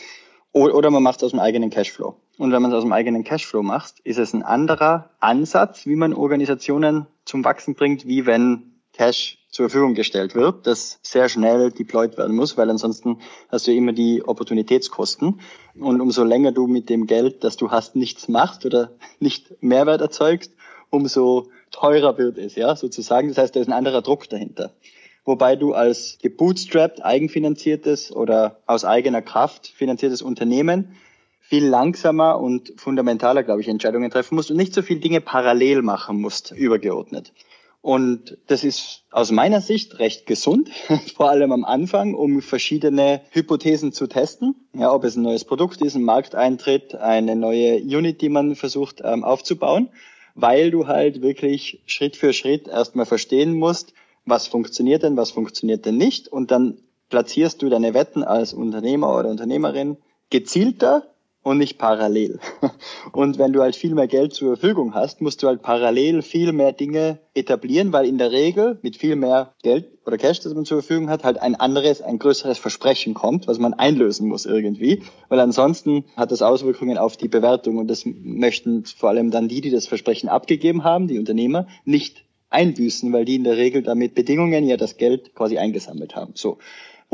Oder 0.52 0.90
man 0.92 1.04
macht 1.04 1.18
es 1.18 1.24
aus 1.24 1.31
dem 1.31 1.40
eigenen 1.40 1.69
Cashflow. 1.69 2.16
Und 2.38 2.52
wenn 2.52 2.62
man 2.62 2.72
es 2.72 2.78
aus 2.78 2.84
dem 2.84 2.94
eigenen 2.94 3.24
Cashflow 3.24 3.63
macht, 3.63 4.00
ist 4.04 4.19
es 4.19 4.34
ein 4.34 4.44
anderer 4.44 5.10
Ansatz, 5.19 5.86
wie 5.86 5.96
man 5.96 6.13
Organisationen 6.13 7.07
zum 7.25 7.44
Wachsen 7.44 7.75
bringt, 7.75 8.07
wie 8.07 8.25
wenn 8.25 8.75
Cash 8.95 9.38
zur 9.50 9.69
Verfügung 9.69 9.94
gestellt 9.94 10.36
wird, 10.36 10.68
das 10.68 11.00
sehr 11.01 11.30
schnell 11.30 11.71
deployed 11.71 12.18
werden 12.18 12.36
muss, 12.36 12.57
weil 12.57 12.69
ansonsten 12.69 13.19
hast 13.50 13.68
du 13.68 13.74
immer 13.74 13.94
die 13.94 14.24
Opportunitätskosten. 14.25 15.39
Und 15.80 16.01
umso 16.01 16.24
länger 16.24 16.51
du 16.51 16.68
mit 16.68 16.89
dem 16.89 17.06
Geld, 17.07 17.44
das 17.44 17.57
du 17.57 17.71
hast, 17.71 17.95
nichts 17.95 18.27
machst 18.27 18.65
oder 18.65 18.92
nicht 19.19 19.62
Mehrwert 19.62 20.01
erzeugst, 20.01 20.53
umso 20.89 21.50
teurer 21.71 22.18
wird 22.18 22.38
es, 22.38 22.56
ja, 22.56 22.75
sozusagen. 22.75 23.30
Das 23.30 23.38
heißt, 23.38 23.56
da 23.56 23.59
ist 23.59 23.68
ein 23.68 23.74
anderer 23.74 24.01
Druck 24.01 24.30
dahinter 24.30 24.71
wobei 25.25 25.56
du 25.56 25.74
als 25.74 26.18
gebootstrapped, 26.21 27.03
eigenfinanziertes 27.03 28.15
oder 28.15 28.62
aus 28.68 28.86
eigener 28.86 29.21
Kraft 29.21 29.68
finanziertes 29.68 30.21
Unternehmen 30.21 30.95
viel 31.40 31.66
langsamer 31.66 32.40
und 32.40 32.73
fundamentaler, 32.78 33.44
glaube 33.44 33.61
ich, 33.61 33.68
Entscheidungen 33.68 34.09
treffen 34.09 34.35
musst 34.35 34.49
und 34.49 34.57
nicht 34.57 34.73
so 34.73 34.81
viele 34.81 34.99
Dinge 34.99 35.21
parallel 35.21 35.81
machen 35.81 36.19
musst, 36.19 36.52
übergeordnet. 36.52 37.33
Und 37.85 38.39
das 38.47 38.63
ist 38.63 39.04
aus 39.11 39.30
meiner 39.30 39.61
Sicht 39.61 39.99
recht 39.99 40.25
gesund, 40.25 40.71
vor 41.15 41.30
allem 41.30 41.51
am 41.51 41.63
Anfang, 41.63 42.15
um 42.15 42.42
verschiedene 42.42 43.21
Hypothesen 43.30 43.94
zu 43.94 44.07
testen. 44.07 44.56
Ja, 44.73 44.92
ob 44.92 45.04
es 45.04 45.15
ein 45.15 45.21
neues 45.21 45.45
Produkt 45.45 45.81
ist, 45.81 45.94
ein 45.94 46.01
Markteintritt, 46.01 46.95
eine 46.95 47.35
neue 47.35 47.75
Unit, 47.77 48.21
die 48.21 48.30
man 48.30 48.56
versucht 48.56 49.04
ähm, 49.06 49.23
aufzubauen, 49.23 49.89
weil 50.33 50.71
du 50.71 50.87
halt 50.87 51.21
wirklich 51.21 51.83
Schritt 51.85 52.15
für 52.15 52.33
Schritt 52.33 52.68
erstmal 52.68 53.06
verstehen 53.06 53.54
musst, 53.54 53.94
was 54.25 54.47
funktioniert 54.47 55.04
denn, 55.04 55.15
was 55.15 55.30
funktioniert 55.30 55.85
denn 55.85 55.97
nicht 55.97 56.27
und 56.27 56.49
dann 56.49 56.80
platzierst 57.09 57.61
du 57.61 57.69
deine 57.69 57.94
Wetten 57.94 58.23
als 58.23 58.56
Unternehmer 58.56 59.15
oder 59.15 59.30
Unternehmerin 59.30 59.97
gezielter 60.31 61.04
und 61.45 61.59
nicht 61.59 61.78
parallel. 61.78 62.40
Und 63.11 63.37
wenn 63.37 63.54
du 63.54 63.61
halt 63.61 63.75
viel 63.75 63.94
mehr 63.94 64.07
Geld 64.07 64.33
zur 64.33 64.57
Verfügung 64.57 64.95
hast, 64.95 65.21
musst 65.21 65.44
du 65.44 65.47
halt 65.47 65.61
parallel 65.61 66.23
viel 66.23 66.52
mehr 66.52 66.71
Dinge 66.71 67.19
etablieren, 67.35 67.94
weil 67.94 68.07
in 68.07 68.18
der 68.18 68.31
Regel 68.31 68.80
mit 68.81 68.97
viel 68.97 69.16
mehr 69.16 69.54
Geld 69.61 69.85
oder 70.07 70.18
Cash, 70.18 70.40
das 70.40 70.56
man 70.56 70.66
zur 70.66 70.81
Verfügung 70.81 71.07
hat, 71.07 71.23
halt 71.23 71.37
ein 71.37 71.54
anderes, 71.54 72.02
ein 72.02 72.18
größeres 72.18 72.57
Versprechen 72.57 73.14
kommt, 73.14 73.47
was 73.47 73.59
man 73.59 73.75
einlösen 73.75 74.28
muss 74.28 74.47
irgendwie. 74.47 75.04
Weil 75.30 75.40
ansonsten 75.40 76.06
hat 76.18 76.31
das 76.31 76.42
Auswirkungen 76.42 76.97
auf 76.97 77.16
die 77.16 77.28
Bewertung 77.28 77.78
und 77.78 77.90
das 77.90 78.06
möchten 78.06 78.83
vor 78.85 79.09
allem 79.09 79.30
dann 79.30 79.47
die, 79.47 79.61
die 79.61 79.69
das 79.69 79.85
Versprechen 79.85 80.30
abgegeben 80.30 80.83
haben, 80.83 81.07
die 81.07 81.19
Unternehmer, 81.19 81.68
nicht 81.85 82.25
einbüßen, 82.49 83.14
weil 83.14 83.25
die 83.25 83.35
in 83.35 83.44
der 83.44 83.57
Regel 83.57 83.83
damit 83.83 84.16
Bedingungen 84.16 84.68
ja 84.68 84.78
das 84.78 84.97
Geld 84.97 85.35
quasi 85.35 85.59
eingesammelt 85.59 86.16
haben. 86.16 86.31
So. 86.33 86.57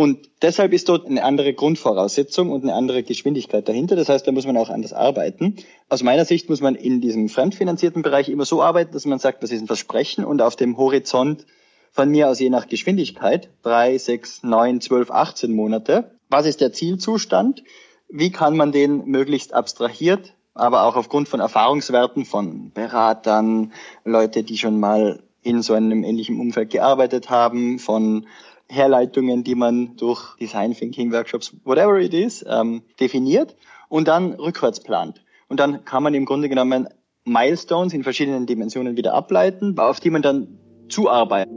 Und 0.01 0.31
deshalb 0.41 0.74
ist 0.74 0.89
dort 0.89 1.05
eine 1.05 1.24
andere 1.24 1.53
Grundvoraussetzung 1.53 2.50
und 2.50 2.63
eine 2.63 2.74
andere 2.74 3.03
Geschwindigkeit 3.03 3.70
dahinter. 3.70 3.96
Das 3.96 4.10
heißt, 4.10 4.25
da 4.25 4.31
muss 4.31 4.48
man 4.48 4.58
auch 4.58 4.72
anders 4.72 4.93
arbeiten. 4.93 5.58
Aus 5.89 6.01
meiner 6.01 6.25
Sicht 6.25 6.50
muss 6.50 6.60
man 6.60 6.74
in 6.74 7.01
diesem 7.01 7.29
fremdfinanzierten 7.29 8.01
Bereich 8.01 8.27
immer 8.27 8.46
so 8.46 8.63
arbeiten, 8.63 8.93
dass 8.93 9.05
man 9.05 9.20
sagt, 9.20 9.43
das 9.43 9.51
ist 9.51 9.62
ein 9.62 9.67
Versprechen 9.67 10.25
und 10.25 10.41
auf 10.41 10.55
dem 10.55 10.75
Horizont 10.75 11.46
von 11.91 12.10
mir 12.10 12.29
aus 12.29 12.39
je 12.39 12.50
nach 12.50 12.67
Geschwindigkeit, 12.67 13.51
drei, 13.62 13.96
sechs, 14.00 14.41
neun, 14.41 14.81
zwölf, 14.81 15.12
18 15.12 15.53
Monate. 15.53 16.15
Was 16.29 16.48
ist 16.48 16.62
der 16.62 16.74
Zielzustand? 16.74 17.63
Wie 18.10 18.31
kann 18.31 18.58
man 18.58 18.72
den 18.72 19.05
möglichst 19.05 19.53
abstrahiert, 19.53 20.34
aber 20.55 20.86
auch 20.86 20.96
aufgrund 20.96 21.29
von 21.29 21.41
Erfahrungswerten 21.41 22.25
von 22.25 22.72
Beratern, 22.72 23.72
Leute, 24.03 24.41
die 24.41 24.58
schon 24.58 24.79
mal 24.79 25.22
in 25.43 25.62
so 25.62 25.74
einem 25.74 26.03
ähnlichen 26.03 26.39
Umfeld 26.39 26.72
gearbeitet 26.72 27.29
haben, 27.29 27.77
von 27.77 28.25
Herleitungen, 28.71 29.43
die 29.43 29.55
man 29.55 29.97
durch 29.97 30.35
Design 30.37 30.73
Thinking 30.73 31.11
Workshops, 31.11 31.53
whatever 31.65 31.99
it 31.99 32.13
is, 32.13 32.43
ähm, 32.47 32.83
definiert 32.99 33.55
und 33.89 34.07
dann 34.07 34.33
rückwärts 34.33 34.81
plant. 34.81 35.21
Und 35.49 35.59
dann 35.59 35.83
kann 35.83 36.03
man 36.03 36.13
im 36.13 36.25
Grunde 36.25 36.47
genommen 36.47 36.87
Milestones 37.25 37.93
in 37.93 38.03
verschiedenen 38.03 38.45
Dimensionen 38.45 38.95
wieder 38.95 39.13
ableiten, 39.13 39.77
auf 39.77 39.99
die 39.99 40.09
man 40.09 40.21
dann 40.21 40.57
zuarbeitet. 40.89 41.51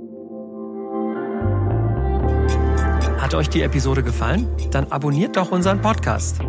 Hat 3.19 3.35
euch 3.35 3.49
die 3.49 3.63
Episode 3.63 4.03
gefallen? 4.03 4.47
Dann 4.71 4.89
abonniert 4.91 5.37
doch 5.37 5.53
unseren 5.53 5.81
Podcast. 5.81 6.41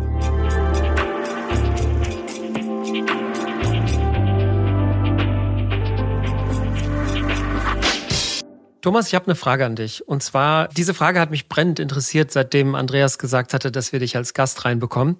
Thomas, 8.80 9.08
ich 9.08 9.14
habe 9.14 9.26
eine 9.26 9.34
Frage 9.34 9.64
an 9.64 9.74
dich. 9.74 10.06
Und 10.06 10.22
zwar, 10.22 10.68
diese 10.68 10.94
Frage 10.94 11.18
hat 11.18 11.30
mich 11.30 11.48
brennend 11.48 11.80
interessiert, 11.80 12.30
seitdem 12.30 12.74
Andreas 12.74 13.18
gesagt 13.18 13.54
hatte, 13.54 13.72
dass 13.72 13.92
wir 13.92 14.00
dich 14.00 14.16
als 14.16 14.34
Gast 14.34 14.64
reinbekommen. 14.64 15.16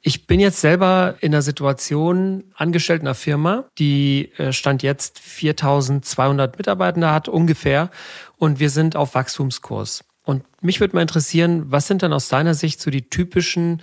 Ich 0.00 0.26
bin 0.26 0.40
jetzt 0.40 0.60
selber 0.60 1.16
in 1.20 1.34
einer 1.34 1.42
Situation 1.42 2.44
angestellt 2.54 3.02
in 3.02 3.08
einer 3.08 3.14
Firma, 3.14 3.64
die 3.78 4.32
äh, 4.38 4.52
Stand 4.52 4.82
jetzt 4.82 5.18
4200 5.18 6.56
Mitarbeitende 6.56 7.10
hat, 7.10 7.28
ungefähr. 7.28 7.90
Und 8.38 8.60
wir 8.60 8.70
sind 8.70 8.96
auf 8.96 9.14
Wachstumskurs. 9.14 10.04
Und 10.24 10.44
mich 10.62 10.80
würde 10.80 10.94
mal 10.94 11.02
interessieren, 11.02 11.64
was 11.66 11.88
sind 11.88 12.02
dann 12.02 12.12
aus 12.12 12.28
deiner 12.28 12.54
Sicht 12.54 12.80
so 12.80 12.90
die 12.90 13.08
typischen 13.08 13.82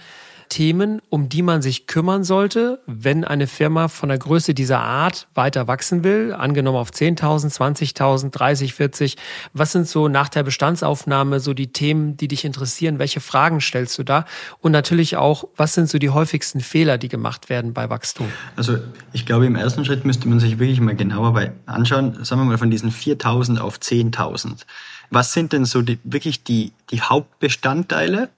Themen, 0.49 1.01
um 1.09 1.29
die 1.29 1.43
man 1.43 1.61
sich 1.61 1.87
kümmern 1.87 2.23
sollte, 2.23 2.81
wenn 2.87 3.23
eine 3.23 3.47
Firma 3.47 3.87
von 3.87 4.09
der 4.09 4.17
Größe 4.17 4.53
dieser 4.53 4.79
Art 4.79 5.27
weiter 5.35 5.67
wachsen 5.67 6.03
will, 6.03 6.33
angenommen 6.33 6.77
auf 6.77 6.89
10.000, 6.89 7.55
20.000, 7.55 8.31
30, 8.31 8.73
40. 8.73 9.17
Was 9.53 9.71
sind 9.71 9.87
so 9.87 10.07
nach 10.07 10.27
der 10.27 10.43
Bestandsaufnahme 10.43 11.39
so 11.39 11.53
die 11.53 11.71
Themen, 11.71 12.17
die 12.17 12.27
dich 12.27 12.43
interessieren? 12.45 12.99
Welche 12.99 13.21
Fragen 13.21 13.61
stellst 13.61 13.97
du 13.99 14.03
da? 14.03 14.25
Und 14.59 14.71
natürlich 14.71 15.15
auch, 15.15 15.47
was 15.55 15.75
sind 15.75 15.89
so 15.89 15.99
die 15.99 16.09
häufigsten 16.09 16.59
Fehler, 16.59 16.97
die 16.97 17.07
gemacht 17.07 17.49
werden 17.49 17.73
bei 17.73 17.89
Wachstum? 17.89 18.27
Also 18.55 18.77
ich 19.13 19.25
glaube, 19.25 19.45
im 19.45 19.55
ersten 19.55 19.85
Schritt 19.85 20.03
müsste 20.03 20.27
man 20.27 20.39
sich 20.39 20.59
wirklich 20.59 20.81
mal 20.81 20.95
genauer 20.95 21.29
anschauen, 21.67 22.23
sagen 22.25 22.41
wir 22.41 22.45
mal 22.45 22.57
von 22.57 22.71
diesen 22.71 22.91
4.000 22.91 23.59
auf 23.59 23.77
10.000. 23.77 24.65
Was 25.11 25.33
sind 25.33 25.53
denn 25.53 25.65
so 25.65 25.81
die, 25.81 25.99
wirklich 26.03 26.43
die, 26.43 26.71
die 26.91 27.01
Hauptbestandteile, 27.01 28.29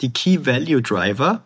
die 0.00 0.12
Key 0.12 0.46
Value 0.46 0.82
Driver, 0.82 1.42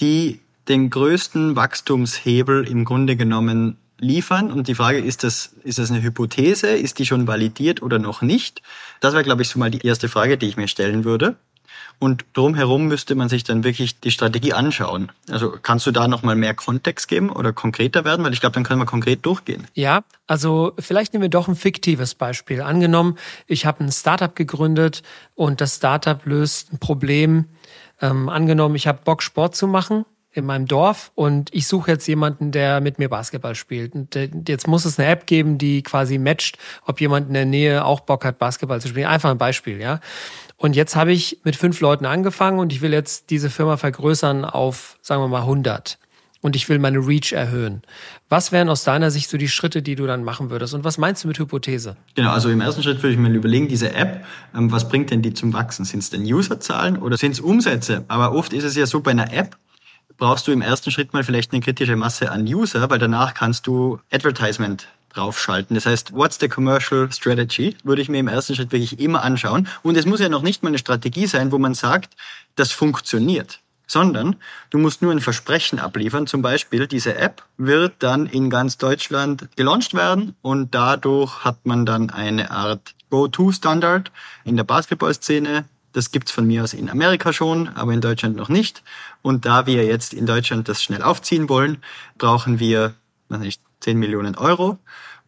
die 0.00 0.40
den 0.68 0.90
größten 0.90 1.56
Wachstumshebel 1.56 2.66
im 2.66 2.84
Grunde 2.84 3.16
genommen 3.16 3.76
liefern. 3.98 4.50
Und 4.50 4.68
die 4.68 4.74
Frage 4.74 4.98
ist 4.98 5.24
das, 5.24 5.54
ist 5.62 5.78
das 5.78 5.90
eine 5.90 6.02
Hypothese? 6.02 6.68
Ist 6.68 6.98
die 6.98 7.06
schon 7.06 7.26
validiert 7.26 7.82
oder 7.82 7.98
noch 7.98 8.22
nicht? 8.22 8.62
Das 9.00 9.14
wäre, 9.14 9.22
glaube 9.22 9.42
ich, 9.42 9.48
so 9.48 9.58
mal 9.58 9.70
die 9.70 9.86
erste 9.86 10.08
Frage, 10.08 10.36
die 10.36 10.46
ich 10.46 10.56
mir 10.56 10.68
stellen 10.68 11.04
würde. 11.04 11.36
Und 11.98 12.26
drumherum 12.34 12.88
müsste 12.88 13.14
man 13.14 13.30
sich 13.30 13.42
dann 13.44 13.64
wirklich 13.64 14.00
die 14.00 14.10
Strategie 14.10 14.52
anschauen. 14.52 15.12
Also 15.30 15.50
kannst 15.50 15.86
du 15.86 15.92
da 15.92 16.08
nochmal 16.08 16.36
mehr 16.36 16.52
Kontext 16.52 17.08
geben 17.08 17.30
oder 17.30 17.54
konkreter 17.54 18.04
werden? 18.04 18.22
Weil 18.24 18.34
ich 18.34 18.40
glaube, 18.40 18.52
dann 18.52 18.64
können 18.64 18.80
wir 18.80 18.86
konkret 18.86 19.24
durchgehen. 19.24 19.66
Ja, 19.72 20.04
also 20.26 20.72
vielleicht 20.78 21.14
nehmen 21.14 21.22
wir 21.22 21.30
doch 21.30 21.48
ein 21.48 21.56
fiktives 21.56 22.14
Beispiel. 22.14 22.60
Angenommen, 22.60 23.16
ich 23.46 23.64
habe 23.64 23.82
ein 23.82 23.90
Startup 23.90 24.34
gegründet 24.34 25.02
und 25.34 25.62
das 25.62 25.76
Startup 25.76 26.20
löst 26.26 26.72
ein 26.72 26.78
Problem, 26.78 27.46
ähm, 28.00 28.28
angenommen, 28.28 28.74
ich 28.74 28.86
habe 28.86 29.00
Bock, 29.04 29.22
Sport 29.22 29.56
zu 29.56 29.66
machen 29.66 30.04
in 30.32 30.44
meinem 30.44 30.66
Dorf 30.66 31.12
und 31.14 31.48
ich 31.54 31.66
suche 31.66 31.92
jetzt 31.92 32.06
jemanden, 32.06 32.52
der 32.52 32.80
mit 32.82 32.98
mir 32.98 33.08
Basketball 33.08 33.54
spielt. 33.54 33.94
Und 33.94 34.14
jetzt 34.48 34.68
muss 34.68 34.84
es 34.84 34.98
eine 34.98 35.08
App 35.08 35.26
geben, 35.26 35.56
die 35.56 35.82
quasi 35.82 36.18
matcht, 36.18 36.58
ob 36.84 37.00
jemand 37.00 37.28
in 37.28 37.34
der 37.34 37.46
Nähe 37.46 37.84
auch 37.84 38.00
Bock 38.00 38.24
hat, 38.24 38.38
Basketball 38.38 38.80
zu 38.80 38.88
spielen. 38.88 39.06
Einfach 39.06 39.30
ein 39.30 39.38
Beispiel, 39.38 39.80
ja. 39.80 40.00
Und 40.58 40.76
jetzt 40.76 40.94
habe 40.94 41.12
ich 41.12 41.40
mit 41.44 41.56
fünf 41.56 41.80
Leuten 41.80 42.04
angefangen 42.04 42.58
und 42.58 42.72
ich 42.72 42.82
will 42.82 42.92
jetzt 42.92 43.30
diese 43.30 43.50
Firma 43.50 43.76
vergrößern 43.76 44.44
auf, 44.44 44.98
sagen 45.00 45.22
wir 45.22 45.28
mal, 45.28 45.40
100 45.40 45.98
und 46.46 46.54
ich 46.54 46.68
will 46.68 46.78
meine 46.78 46.98
Reach 46.98 47.32
erhöhen. 47.32 47.82
Was 48.28 48.52
wären 48.52 48.68
aus 48.68 48.84
deiner 48.84 49.10
Sicht 49.10 49.28
so 49.28 49.36
die 49.36 49.48
Schritte, 49.48 49.82
die 49.82 49.96
du 49.96 50.06
dann 50.06 50.22
machen 50.22 50.48
würdest? 50.48 50.74
Und 50.74 50.84
was 50.84 50.96
meinst 50.96 51.24
du 51.24 51.28
mit 51.28 51.40
Hypothese? 51.40 51.96
Genau, 52.14 52.30
also 52.30 52.50
im 52.50 52.60
ersten 52.60 52.84
Schritt 52.84 53.02
würde 53.02 53.14
ich 53.14 53.18
mir 53.18 53.30
überlegen, 53.30 53.66
diese 53.66 53.92
App, 53.92 54.24
ähm, 54.54 54.70
was 54.70 54.88
bringt 54.88 55.10
denn 55.10 55.22
die 55.22 55.34
zum 55.34 55.52
Wachsen? 55.52 55.84
Sind 55.84 55.98
es 55.98 56.10
denn 56.10 56.22
Userzahlen 56.22 56.98
oder 56.98 57.16
sind 57.16 57.32
es 57.32 57.40
Umsätze? 57.40 58.04
Aber 58.06 58.32
oft 58.32 58.52
ist 58.52 58.62
es 58.62 58.76
ja 58.76 58.86
so, 58.86 59.00
bei 59.00 59.10
einer 59.10 59.32
App 59.32 59.56
brauchst 60.18 60.46
du 60.46 60.52
im 60.52 60.62
ersten 60.62 60.92
Schritt 60.92 61.12
mal 61.12 61.24
vielleicht 61.24 61.52
eine 61.52 61.60
kritische 61.62 61.96
Masse 61.96 62.30
an 62.30 62.46
User, 62.46 62.88
weil 62.88 63.00
danach 63.00 63.34
kannst 63.34 63.66
du 63.66 63.98
Advertisement 64.12 64.86
draufschalten. 65.12 65.74
Das 65.74 65.86
heißt, 65.86 66.12
what's 66.12 66.38
the 66.38 66.46
commercial 66.46 67.10
strategy? 67.10 67.74
Würde 67.82 68.02
ich 68.02 68.08
mir 68.08 68.20
im 68.20 68.28
ersten 68.28 68.54
Schritt 68.54 68.70
wirklich 68.70 69.00
immer 69.00 69.24
anschauen. 69.24 69.66
Und 69.82 69.96
es 69.96 70.06
muss 70.06 70.20
ja 70.20 70.28
noch 70.28 70.42
nicht 70.42 70.62
mal 70.62 70.68
eine 70.68 70.78
Strategie 70.78 71.26
sein, 71.26 71.50
wo 71.50 71.58
man 71.58 71.74
sagt, 71.74 72.14
das 72.54 72.70
funktioniert 72.70 73.58
sondern 73.86 74.36
du 74.70 74.78
musst 74.78 75.02
nur 75.02 75.12
ein 75.12 75.20
Versprechen 75.20 75.78
abliefern. 75.78 76.26
Zum 76.26 76.42
Beispiel, 76.42 76.86
diese 76.86 77.16
App 77.16 77.44
wird 77.56 77.94
dann 78.00 78.26
in 78.26 78.50
ganz 78.50 78.78
Deutschland 78.78 79.48
gelauncht 79.56 79.94
werden 79.94 80.34
und 80.42 80.74
dadurch 80.74 81.44
hat 81.44 81.64
man 81.64 81.86
dann 81.86 82.10
eine 82.10 82.50
Art 82.50 82.94
Go-To-Standard 83.10 84.10
in 84.44 84.56
der 84.56 84.64
Basketballszene. 84.64 85.64
Das 85.92 86.10
gibt's 86.10 86.32
von 86.32 86.46
mir 86.46 86.62
aus 86.62 86.74
in 86.74 86.90
Amerika 86.90 87.32
schon, 87.32 87.68
aber 87.68 87.92
in 87.92 88.00
Deutschland 88.00 88.36
noch 88.36 88.48
nicht. 88.48 88.82
Und 89.22 89.46
da 89.46 89.66
wir 89.66 89.86
jetzt 89.86 90.12
in 90.12 90.26
Deutschland 90.26 90.68
das 90.68 90.82
schnell 90.82 91.02
aufziehen 91.02 91.48
wollen, 91.48 91.78
brauchen 92.18 92.58
wir, 92.58 92.94
weiß 93.28 93.40
nicht, 93.40 93.62
10 93.80 93.98
Millionen 93.98 94.34
Euro, 94.34 94.78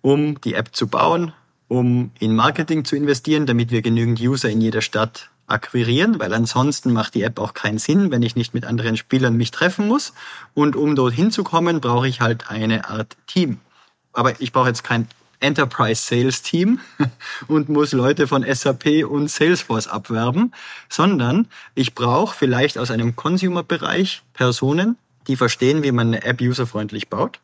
um 0.03 0.41
die 0.41 0.55
App 0.55 0.75
zu 0.75 0.89
bauen, 0.89 1.33
um 1.69 2.11
in 2.19 2.35
Marketing 2.35 2.85
zu 2.85 2.97
investieren, 2.97 3.47
damit 3.47 3.71
wir 3.71 3.83
genügend 3.83 4.21
User 4.21 4.51
in 4.51 4.61
jeder 4.61 4.83
Stadt 4.83 5.31
akquirieren, 5.49 6.21
weil 6.21 6.33
ansonsten 6.33 6.93
macht 6.93 7.15
die 7.15 7.23
App 7.23 7.39
auch 7.39 7.55
keinen 7.55 7.79
Sinn, 7.79 8.11
wenn 8.11 8.23
ich 8.23 8.37
nicht 8.37 8.55
mit 8.55 8.65
anderen 8.65 8.97
Spielern 8.97 9.37
mich 9.37 9.51
treffen 9.51 9.89
muss. 9.89 10.13
Und 10.55 10.77
um 10.77 10.95
dorthin 10.95 11.31
zu 11.31 11.43
kommen, 11.43 11.81
brauche 11.81 12.07
ich 12.07 12.21
halt 12.21 12.51
eine 12.51 12.89
Art 12.89 13.17
Team. 13.27 13.59
Aber 14.13 14.41
ich 14.41 14.53
brauche 14.53 14.69
jetzt 14.69 14.85
kein 14.85 15.09
Enterprise 15.41 16.03
Sales 16.03 16.43
Team 16.43 16.81
und 17.49 17.69
muss 17.69 17.93
Leute 17.93 18.27
von 18.27 18.45
SAP 18.45 19.05
und 19.09 19.31
Salesforce 19.31 19.89
abwerben, 19.89 20.53
sondern 20.89 21.49
ich 21.75 21.95
brauche 21.95 22.37
vielleicht 22.37 22.79
aus 22.79 22.91
einem 22.91 23.17
Consumer-Bereich 23.17 24.23
Personen, 24.35 24.97
die 25.29 25.37
verstehen, 25.37 25.83
wie 25.83 25.93
man 25.93 26.09
eine 26.09 26.25
App 26.25 26.41
userfreundlich 26.41 27.09
baut 27.09 27.41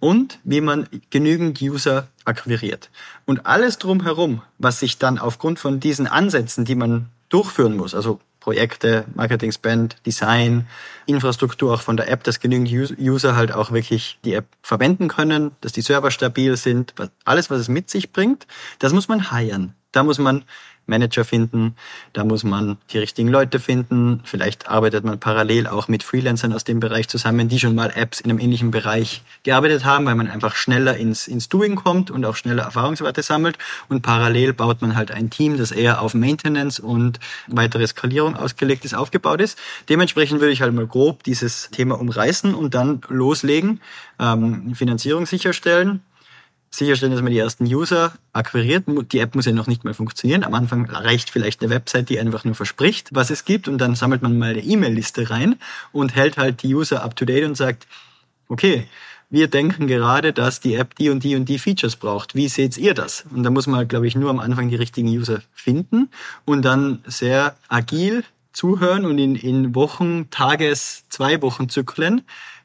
und 0.00 0.38
wie 0.44 0.60
man 0.60 0.88
genügend 1.10 1.60
User 1.62 2.08
akquiriert. 2.24 2.90
Und 3.24 3.46
alles 3.46 3.78
drumherum, 3.78 4.42
was 4.58 4.80
sich 4.80 4.98
dann 4.98 5.18
aufgrund 5.18 5.58
von 5.58 5.80
diesen 5.80 6.06
Ansätzen, 6.06 6.64
die 6.64 6.74
man 6.74 7.10
durchführen 7.30 7.76
muss. 7.76 7.94
Also 7.94 8.20
Projekte, 8.40 9.04
Marketing 9.14 9.52
Spend, 9.52 9.96
Design, 10.06 10.66
Infrastruktur 11.06 11.74
auch 11.74 11.82
von 11.82 11.96
der 11.96 12.08
App, 12.10 12.24
dass 12.24 12.40
genügend 12.40 12.70
User 12.98 13.36
halt 13.36 13.52
auch 13.52 13.70
wirklich 13.70 14.18
die 14.24 14.34
App 14.34 14.46
verwenden 14.62 15.08
können, 15.08 15.52
dass 15.60 15.72
die 15.72 15.82
Server 15.82 16.10
stabil 16.10 16.56
sind, 16.56 16.94
alles, 17.24 17.50
was 17.50 17.60
es 17.60 17.68
mit 17.68 17.90
sich 17.90 18.12
bringt, 18.12 18.46
das 18.78 18.92
muss 18.92 19.08
man 19.08 19.30
hiren. 19.30 19.74
Da 19.92 20.02
muss 20.02 20.18
man 20.18 20.44
Manager 20.90 21.24
finden, 21.24 21.74
da 22.12 22.24
muss 22.24 22.44
man 22.44 22.76
die 22.90 22.98
richtigen 22.98 23.28
Leute 23.28 23.58
finden. 23.58 24.20
Vielleicht 24.24 24.68
arbeitet 24.68 25.04
man 25.04 25.18
parallel 25.18 25.66
auch 25.66 25.88
mit 25.88 26.02
Freelancern 26.02 26.52
aus 26.52 26.64
dem 26.64 26.80
Bereich 26.80 27.08
zusammen, 27.08 27.48
die 27.48 27.58
schon 27.58 27.74
mal 27.74 27.90
Apps 27.94 28.20
in 28.20 28.30
einem 28.30 28.38
ähnlichen 28.38 28.70
Bereich 28.70 29.22
gearbeitet 29.42 29.86
haben, 29.86 30.04
weil 30.04 30.16
man 30.16 30.28
einfach 30.28 30.54
schneller 30.54 30.96
ins, 30.98 31.26
ins 31.26 31.48
Doing 31.48 31.76
kommt 31.76 32.10
und 32.10 32.26
auch 32.26 32.36
schneller 32.36 32.64
Erfahrungswerte 32.64 33.22
sammelt. 33.22 33.56
Und 33.88 34.02
parallel 34.02 34.52
baut 34.52 34.82
man 34.82 34.96
halt 34.96 35.10
ein 35.10 35.30
Team, 35.30 35.56
das 35.56 35.70
eher 35.70 36.02
auf 36.02 36.12
Maintenance 36.12 36.78
und 36.78 37.18
weitere 37.46 37.86
Skalierung 37.86 38.36
ausgelegt 38.36 38.84
ist, 38.84 38.94
aufgebaut 38.94 39.40
ist. 39.40 39.58
Dementsprechend 39.88 40.40
würde 40.40 40.52
ich 40.52 40.60
halt 40.60 40.74
mal 40.74 40.86
grob 40.86 41.22
dieses 41.22 41.70
Thema 41.70 41.98
umreißen 41.98 42.54
und 42.54 42.74
dann 42.74 43.00
loslegen, 43.08 43.80
ähm, 44.18 44.74
Finanzierung 44.74 45.26
sicherstellen, 45.26 46.02
sicherstellen, 46.70 47.12
dass 47.12 47.22
man 47.22 47.32
die 47.32 47.38
ersten 47.38 47.64
User 47.64 48.12
akquiriert. 48.32 48.84
Die 49.12 49.18
App 49.18 49.34
muss 49.34 49.46
ja 49.46 49.52
noch 49.52 49.66
nicht 49.66 49.84
mal 49.84 49.94
funktionieren. 49.94 50.44
Am 50.44 50.54
Anfang 50.54 50.86
reicht 50.86 51.30
vielleicht 51.30 51.60
eine 51.60 51.70
Website, 51.70 52.08
die 52.08 52.20
einfach 52.20 52.44
nur 52.44 52.54
verspricht, 52.54 53.10
was 53.12 53.30
es 53.30 53.44
gibt 53.44 53.66
und 53.68 53.78
dann 53.78 53.96
sammelt 53.96 54.22
man 54.22 54.38
mal 54.38 54.50
eine 54.50 54.62
E-Mail-Liste 54.62 55.30
rein 55.30 55.56
und 55.92 56.14
hält 56.14 56.38
halt 56.38 56.62
die 56.62 56.74
User 56.74 57.02
up 57.02 57.16
to 57.16 57.24
date 57.24 57.44
und 57.44 57.56
sagt, 57.56 57.86
okay, 58.48 58.86
wir 59.30 59.46
denken 59.46 59.86
gerade, 59.86 60.32
dass 60.32 60.60
die 60.60 60.74
App 60.74 60.96
die 60.96 61.08
und 61.10 61.22
die 61.22 61.36
und 61.36 61.48
die 61.48 61.58
Features 61.58 61.96
braucht. 61.96 62.34
Wie 62.34 62.48
seht 62.48 62.76
ihr 62.76 62.94
das? 62.94 63.24
Und 63.30 63.44
da 63.44 63.50
muss 63.50 63.68
man, 63.68 63.86
glaube 63.86 64.06
ich, 64.08 64.16
nur 64.16 64.30
am 64.30 64.40
Anfang 64.40 64.68
die 64.68 64.76
richtigen 64.76 65.08
User 65.08 65.40
finden 65.52 66.10
und 66.44 66.64
dann 66.64 67.02
sehr 67.06 67.56
agil 67.68 68.24
zuhören 68.52 69.04
und 69.04 69.18
in, 69.18 69.36
in 69.36 69.74
Wochen, 69.76 70.30
Tages, 70.30 71.04
zwei 71.08 71.40
Wochen 71.42 71.68
Zyklen 71.68 72.22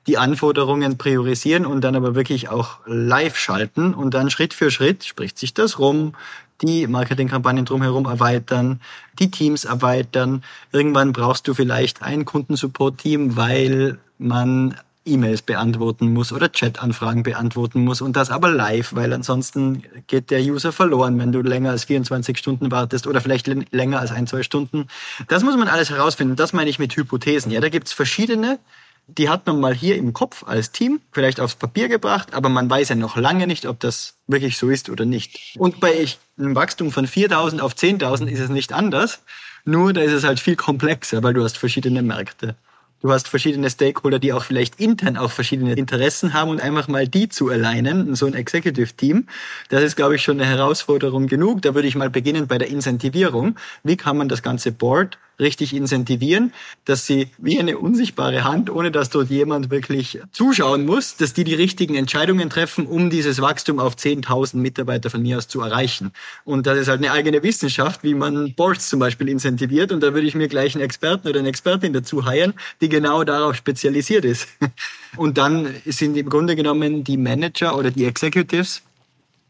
die 0.08 0.18
Anforderungen 0.18 0.98
priorisieren 0.98 1.66
und 1.66 1.82
dann 1.82 1.96
aber 1.96 2.16
wirklich 2.16 2.50
auch 2.50 2.80
live 2.86 3.38
schalten 3.38 3.94
und 3.94 4.14
dann 4.14 4.30
Schritt 4.30 4.54
für 4.54 4.70
Schritt 4.72 5.04
spricht 5.04 5.40
sich 5.40 5.54
das 5.54 5.80
rum, 5.80 6.14
die 6.62 6.88
Marketingkampagnen 6.88 7.66
drumherum 7.66 8.06
erweitern, 8.06 8.80
die 9.20 9.32
Teams 9.32 9.66
erweitern. 9.66 10.44
Irgendwann 10.72 11.12
brauchst 11.12 11.48
du 11.48 11.54
vielleicht 11.54 12.02
ein 12.02 12.26
Kundensupport-Team, 12.26 13.36
weil 13.36 14.00
man 14.18 14.76
E-Mails 15.06 15.44
beantworten 15.44 16.14
muss 16.14 16.34
oder 16.34 16.52
Chat-Anfragen 16.52 17.24
beantworten 17.24 17.84
muss 17.84 18.02
und 18.02 18.16
das 18.16 18.32
aber 18.32 18.50
live, 18.50 18.96
weil 18.96 19.14
ansonsten 19.14 19.84
geht 20.08 20.32
der 20.32 20.42
User 20.42 20.72
verloren, 20.72 21.20
wenn 21.20 21.32
du 21.32 21.42
länger 21.42 21.70
als 21.70 21.84
24 21.84 22.38
Stunden 22.38 22.72
wartest 22.72 23.06
oder 23.06 23.22
vielleicht 23.22 23.48
länger 23.72 24.00
als 24.00 24.12
ein, 24.12 24.26
zwei 24.26 24.42
Stunden. 24.42 24.88
Das 25.28 25.44
muss 25.44 25.56
man 25.58 25.68
alles 25.68 25.92
herausfinden. 25.92 26.36
Das 26.36 26.54
meine 26.54 26.70
ich 26.70 26.80
mit 26.80 26.96
Hypothesen. 26.96 27.52
Ja, 27.52 27.62
da 27.62 27.70
gibt's 27.70 27.94
verschiedene 27.94 28.60
die 29.08 29.30
hat 29.30 29.46
man 29.46 29.60
mal 29.60 29.74
hier 29.74 29.98
im 29.98 30.14
Kopf 30.14 30.44
als 30.46 30.72
Team 30.72 31.00
vielleicht 31.12 31.40
aufs 31.40 31.56
Papier 31.56 31.88
gebracht, 31.88 32.34
aber 32.34 32.50
man 32.50 32.70
weiß 32.70 32.90
ja 32.90 32.96
noch 32.96 33.18
lange 33.18 33.48
nicht, 33.48 33.66
ob 33.66 33.80
das 33.80 34.16
wirklich 34.28 34.58
so 34.58 34.70
ist 34.70 34.90
oder 34.90 35.06
nicht. 35.06 35.56
Und 35.58 35.80
bei 35.80 36.08
einem 36.38 36.56
Wachstum 36.56 36.92
von 36.92 37.08
4000 37.08 37.62
auf 37.62 37.74
10.000 37.74 38.28
ist 38.28 38.40
es 38.40 38.50
nicht 38.50 38.74
anders, 38.74 39.22
nur 39.64 39.94
da 39.94 40.02
ist 40.02 40.12
es 40.12 40.24
halt 40.24 40.40
viel 40.40 40.56
komplexer, 40.56 41.24
weil 41.24 41.34
du 41.34 41.44
hast 41.44 41.58
verschiedene 41.58 42.02
Märkte. 42.02 42.56
Du 43.02 43.12
hast 43.12 43.28
verschiedene 43.28 43.70
Stakeholder, 43.70 44.18
die 44.18 44.34
auch 44.34 44.44
vielleicht 44.44 44.80
intern 44.80 45.18
auch 45.18 45.32
verschiedene 45.32 45.74
Interessen 45.74 46.34
haben 46.34 46.50
und 46.50 46.60
einfach 46.60 46.88
mal 46.88 47.08
die 47.08 47.30
zu 47.30 47.50
alignen, 47.50 48.16
so 48.16 48.26
ein 48.26 48.34
Executive 48.34 48.94
Team, 48.96 49.28
das 49.70 49.84
ist, 49.84 49.96
glaube 49.96 50.16
ich, 50.16 50.24
schon 50.24 50.40
eine 50.40 50.50
Herausforderung 50.50 51.28
genug. 51.28 51.62
Da 51.62 51.76
würde 51.76 51.88
ich 51.88 51.96
mal 51.96 52.10
beginnen 52.10 52.48
bei 52.48 52.58
der 52.58 52.70
Incentivierung. 52.70 53.58
Wie 53.84 53.96
kann 53.96 54.18
man 54.18 54.28
das 54.28 54.42
ganze 54.42 54.72
Board 54.72 55.20
richtig 55.40 55.74
incentivieren, 55.74 56.54
dass 56.86 57.06
sie 57.06 57.28
wie 57.38 57.60
eine 57.60 57.78
unsichtbare 57.78 58.44
Hand, 58.44 58.70
ohne 58.70 58.92
dass 58.92 59.10
dort 59.10 59.30
jemand 59.30 59.70
wirklich 59.70 60.20
zuschauen 60.32 60.86
muss, 60.86 61.18
dass 61.18 61.34
die 61.34 61.44
die 61.44 61.54
richtigen 61.54 61.96
Entscheidungen 61.96 62.50
treffen, 62.50 62.86
um 62.86 63.10
dieses 63.10 63.42
Wachstum 63.42 63.80
auf 63.80 63.96
10.000 63.96 64.58
Mitarbeiter 64.58 65.10
von 65.10 65.22
mir 65.22 65.38
aus 65.38 65.48
zu 65.48 65.62
erreichen. 65.62 66.12
Und 66.44 66.68
das 66.68 66.78
ist 66.78 66.88
halt 66.88 67.00
eine 67.00 67.12
eigene 67.12 67.44
Wissenschaft, 67.44 68.04
wie 68.04 68.14
man 68.14 68.54
Boards 68.54 68.90
zum 68.90 69.00
Beispiel 69.00 69.30
incentiviert. 69.30 69.92
Und 69.92 70.02
da 70.02 70.14
würde 70.14 70.28
ich 70.28 70.36
mir 70.36 70.48
gleich 70.48 70.76
einen 70.76 70.84
Experten 70.84 71.28
oder 71.28 71.40
eine 71.40 71.50
Expertin 71.50 71.94
dazu 71.94 72.26
heiren, 72.26 72.54
die 72.82 72.90
genau 72.90 73.24
darauf 73.24 73.56
spezialisiert 73.56 74.26
ist. 74.26 74.48
Und 75.18 75.38
dann 75.38 75.74
sind 75.86 76.18
im 76.18 76.30
Grunde 76.30 76.56
genommen 76.56 77.04
die 77.04 77.18
Manager 77.18 77.78
oder 77.78 77.92
die 77.92 78.06
Executives 78.06 78.82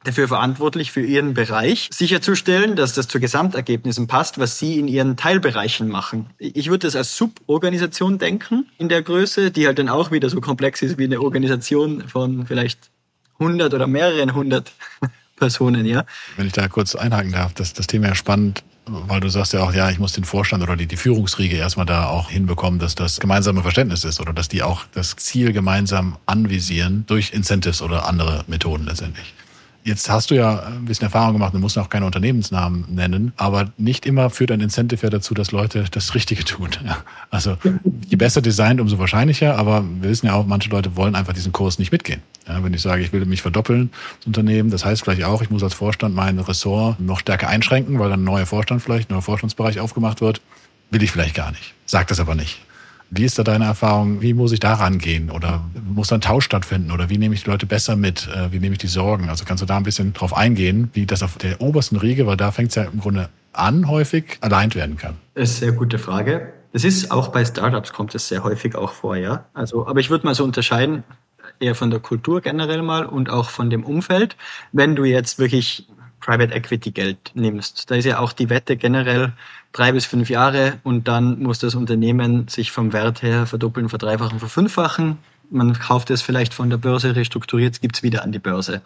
dafür 0.05 0.27
verantwortlich, 0.27 0.91
für 0.91 1.01
ihren 1.01 1.33
Bereich 1.33 1.89
sicherzustellen, 1.91 2.75
dass 2.75 2.93
das 2.93 3.07
zu 3.07 3.19
Gesamtergebnissen 3.19 4.07
passt, 4.07 4.39
was 4.39 4.57
sie 4.59 4.79
in 4.79 4.87
ihren 4.87 5.17
Teilbereichen 5.17 5.89
machen. 5.89 6.27
Ich 6.37 6.69
würde 6.69 6.87
das 6.87 6.95
als 6.95 7.17
Suborganisation 7.17 8.17
denken 8.17 8.67
in 8.77 8.87
der 8.87 9.01
Größe, 9.01 9.51
die 9.51 9.67
halt 9.67 9.79
dann 9.79 9.89
auch 9.89 10.11
wieder 10.11 10.29
so 10.29 10.39
komplex 10.41 10.81
ist 10.81 10.97
wie 10.97 11.05
eine 11.05 11.21
Organisation 11.21 12.07
von 12.07 12.45
vielleicht 12.47 12.91
100 13.39 13.73
oder 13.73 13.87
mehreren 13.87 14.33
hundert 14.33 14.71
Personen, 15.35 15.85
ja. 15.85 16.05
Wenn 16.37 16.47
ich 16.47 16.53
da 16.53 16.67
kurz 16.69 16.95
einhaken 16.95 17.33
darf, 17.33 17.53
das, 17.53 17.73
das 17.73 17.87
Thema 17.87 18.07
ja 18.07 18.15
spannend, 18.15 18.63
weil 18.85 19.19
du 19.19 19.29
sagst 19.29 19.51
ja 19.53 19.63
auch, 19.63 19.73
ja, 19.73 19.89
ich 19.89 19.99
muss 19.99 20.13
den 20.13 20.23
Vorstand 20.23 20.63
oder 20.63 20.77
die, 20.77 20.85
die 20.85 20.95
Führungsriege 20.95 21.57
erstmal 21.57 21.85
da 21.85 22.07
auch 22.07 22.29
hinbekommen, 22.29 22.79
dass 22.79 22.95
das 22.95 23.19
gemeinsame 23.19 23.61
Verständnis 23.61 24.05
ist 24.05 24.21
oder 24.21 24.31
dass 24.31 24.47
die 24.47 24.63
auch 24.63 24.85
das 24.93 25.15
Ziel 25.17 25.51
gemeinsam 25.51 26.17
anvisieren 26.25 27.03
durch 27.07 27.33
Incentives 27.33 27.81
oder 27.81 28.07
andere 28.07 28.45
Methoden 28.47 28.85
letztendlich. 28.85 29.33
Jetzt 29.85 30.09
hast 30.09 30.31
du 30.31 30.35
ja 30.35 30.63
ein 30.63 30.85
bisschen 30.85 31.03
Erfahrung 31.03 31.33
gemacht, 31.33 31.53
du 31.53 31.59
musst 31.59 31.77
auch 31.77 31.89
keine 31.89 32.07
Unternehmensnamen 32.07 32.85
nennen, 32.89 33.33
aber 33.37 33.71
nicht 33.77 34.07
immer 34.07 34.31
führt 34.31 34.51
ein 34.51 34.59
Incentive 34.59 35.03
ja 35.03 35.11
dazu, 35.11 35.35
dass 35.35 35.51
Leute 35.51 35.85
das 35.91 36.15
Richtige 36.15 36.43
tun. 36.43 36.69
Also 37.29 37.57
je 38.07 38.15
besser 38.15 38.41
designt, 38.41 38.79
umso 38.79 38.97
wahrscheinlicher, 38.97 39.57
aber 39.57 39.83
wir 39.83 40.09
wissen 40.09 40.27
ja 40.27 40.33
auch, 40.33 40.45
manche 40.45 40.69
Leute 40.69 40.95
wollen 40.95 41.13
einfach 41.13 41.33
diesen 41.33 41.51
Kurs 41.51 41.79
nicht 41.79 41.91
mitgehen. 41.91 42.21
Ja, 42.47 42.63
wenn 42.63 42.73
ich 42.73 42.81
sage, 42.81 43.03
ich 43.03 43.11
will 43.11 43.25
mich 43.25 43.41
verdoppeln, 43.41 43.91
das 44.19 44.27
Unternehmen, 44.27 44.69
das 44.69 44.85
heißt 44.85 45.03
vielleicht 45.03 45.23
auch, 45.25 45.41
ich 45.41 45.49
muss 45.49 45.61
als 45.61 45.73
Vorstand 45.73 46.15
mein 46.15 46.39
Ressort 46.39 46.99
noch 46.99 47.19
stärker 47.19 47.49
einschränken, 47.49 47.99
weil 47.99 48.09
dann 48.09 48.21
ein 48.21 48.23
neuer 48.23 48.45
Vorstand 48.45 48.81
vielleicht, 48.81 49.09
ein 49.09 49.13
neuer 49.13 49.21
Vorstandsbereich 49.21 49.81
aufgemacht 49.81 50.21
wird, 50.21 50.41
will 50.91 51.03
ich 51.03 51.11
vielleicht 51.11 51.35
gar 51.35 51.51
nicht. 51.51 51.73
Sag 51.85 52.07
das 52.07 52.19
aber 52.19 52.35
nicht. 52.35 52.59
Wie 53.09 53.23
ist 53.23 53.37
da 53.37 53.43
deine 53.43 53.65
Erfahrung? 53.65 54.21
Wie 54.21 54.33
muss 54.33 54.51
ich 54.51 54.59
da 54.59 54.73
rangehen? 54.73 55.29
Oder 55.31 55.63
muss 55.87 56.09
da 56.09 56.15
ein 56.15 56.21
Tausch 56.21 56.45
stattfinden? 56.45 56.91
Oder 56.91 57.09
wie 57.09 57.17
nehme 57.17 57.35
ich 57.35 57.43
die 57.43 57.49
Leute 57.49 57.65
besser 57.65 57.95
mit? 57.95 58.27
Äh, 58.27 58.51
wie 58.51 58.59
nehme 58.59 58.73
ich 58.73 58.79
die 58.79 58.87
Sorgen? 58.87 59.29
Also 59.29 59.45
kannst 59.45 59.61
du 59.61 59.65
da 59.65 59.77
ein 59.77 59.83
bisschen 59.83 60.13
drauf 60.13 60.35
eingehen, 60.35 60.89
wie 60.93 61.05
das 61.05 61.23
auf 61.23 61.37
der 61.37 61.61
obersten 61.61 61.97
Riege, 61.97 62.27
weil 62.27 62.37
da 62.37 62.51
fängt 62.51 62.69
es 62.69 62.75
ja 62.75 62.83
im 62.83 62.99
Grunde 62.99 63.29
an, 63.53 63.87
häufig 63.87 64.37
allein 64.41 64.73
werden 64.75 64.97
kann? 64.97 65.15
Das 65.33 65.51
ist 65.51 65.63
eine 65.63 65.71
sehr 65.71 65.77
gute 65.79 65.99
Frage. 65.99 66.53
Das 66.73 66.83
ist 66.83 67.09
auch 67.11 67.29
bei 67.29 67.45
Startups 67.45 67.93
kommt 67.93 68.15
es 68.15 68.27
sehr 68.27 68.43
häufig 68.43 68.75
auch 68.75 68.91
vor, 68.91 69.15
ja. 69.15 69.45
Also, 69.53 69.87
aber 69.87 70.01
ich 70.01 70.09
würde 70.09 70.25
mal 70.25 70.35
so 70.35 70.43
unterscheiden, 70.43 71.03
eher 71.59 71.75
von 71.75 71.89
der 71.89 71.99
Kultur 71.99 72.41
generell 72.41 72.81
mal 72.81 73.05
und 73.05 73.29
auch 73.29 73.49
von 73.49 73.69
dem 73.69 73.85
Umfeld. 73.85 74.35
Wenn 74.71 74.95
du 74.95 75.05
jetzt 75.05 75.39
wirklich 75.39 75.87
Private 76.19 76.53
Equity 76.53 76.91
Geld 76.91 77.31
nimmst, 77.33 77.89
da 77.89 77.95
ist 77.95 78.05
ja 78.05 78.19
auch 78.19 78.33
die 78.33 78.49
Wette 78.49 78.77
generell, 78.77 79.33
drei 79.71 79.91
bis 79.91 80.05
fünf 80.05 80.29
Jahre 80.29 80.79
und 80.83 81.07
dann 81.07 81.41
muss 81.41 81.59
das 81.59 81.75
Unternehmen 81.75 82.47
sich 82.47 82.71
vom 82.71 82.93
Wert 82.93 83.21
her 83.21 83.45
verdoppeln, 83.45 83.89
verdreifachen, 83.89 84.39
verfünffachen. 84.39 85.17
Man 85.51 85.73
kauft 85.73 86.09
es 86.09 86.21
vielleicht 86.21 86.53
von 86.53 86.69
der 86.69 86.77
Börse, 86.77 87.15
restrukturiert, 87.15 87.79
gibt 87.81 87.97
es 87.97 88.03
wieder 88.03 88.23
an 88.23 88.31
die 88.31 88.39
Börse. 88.39 88.81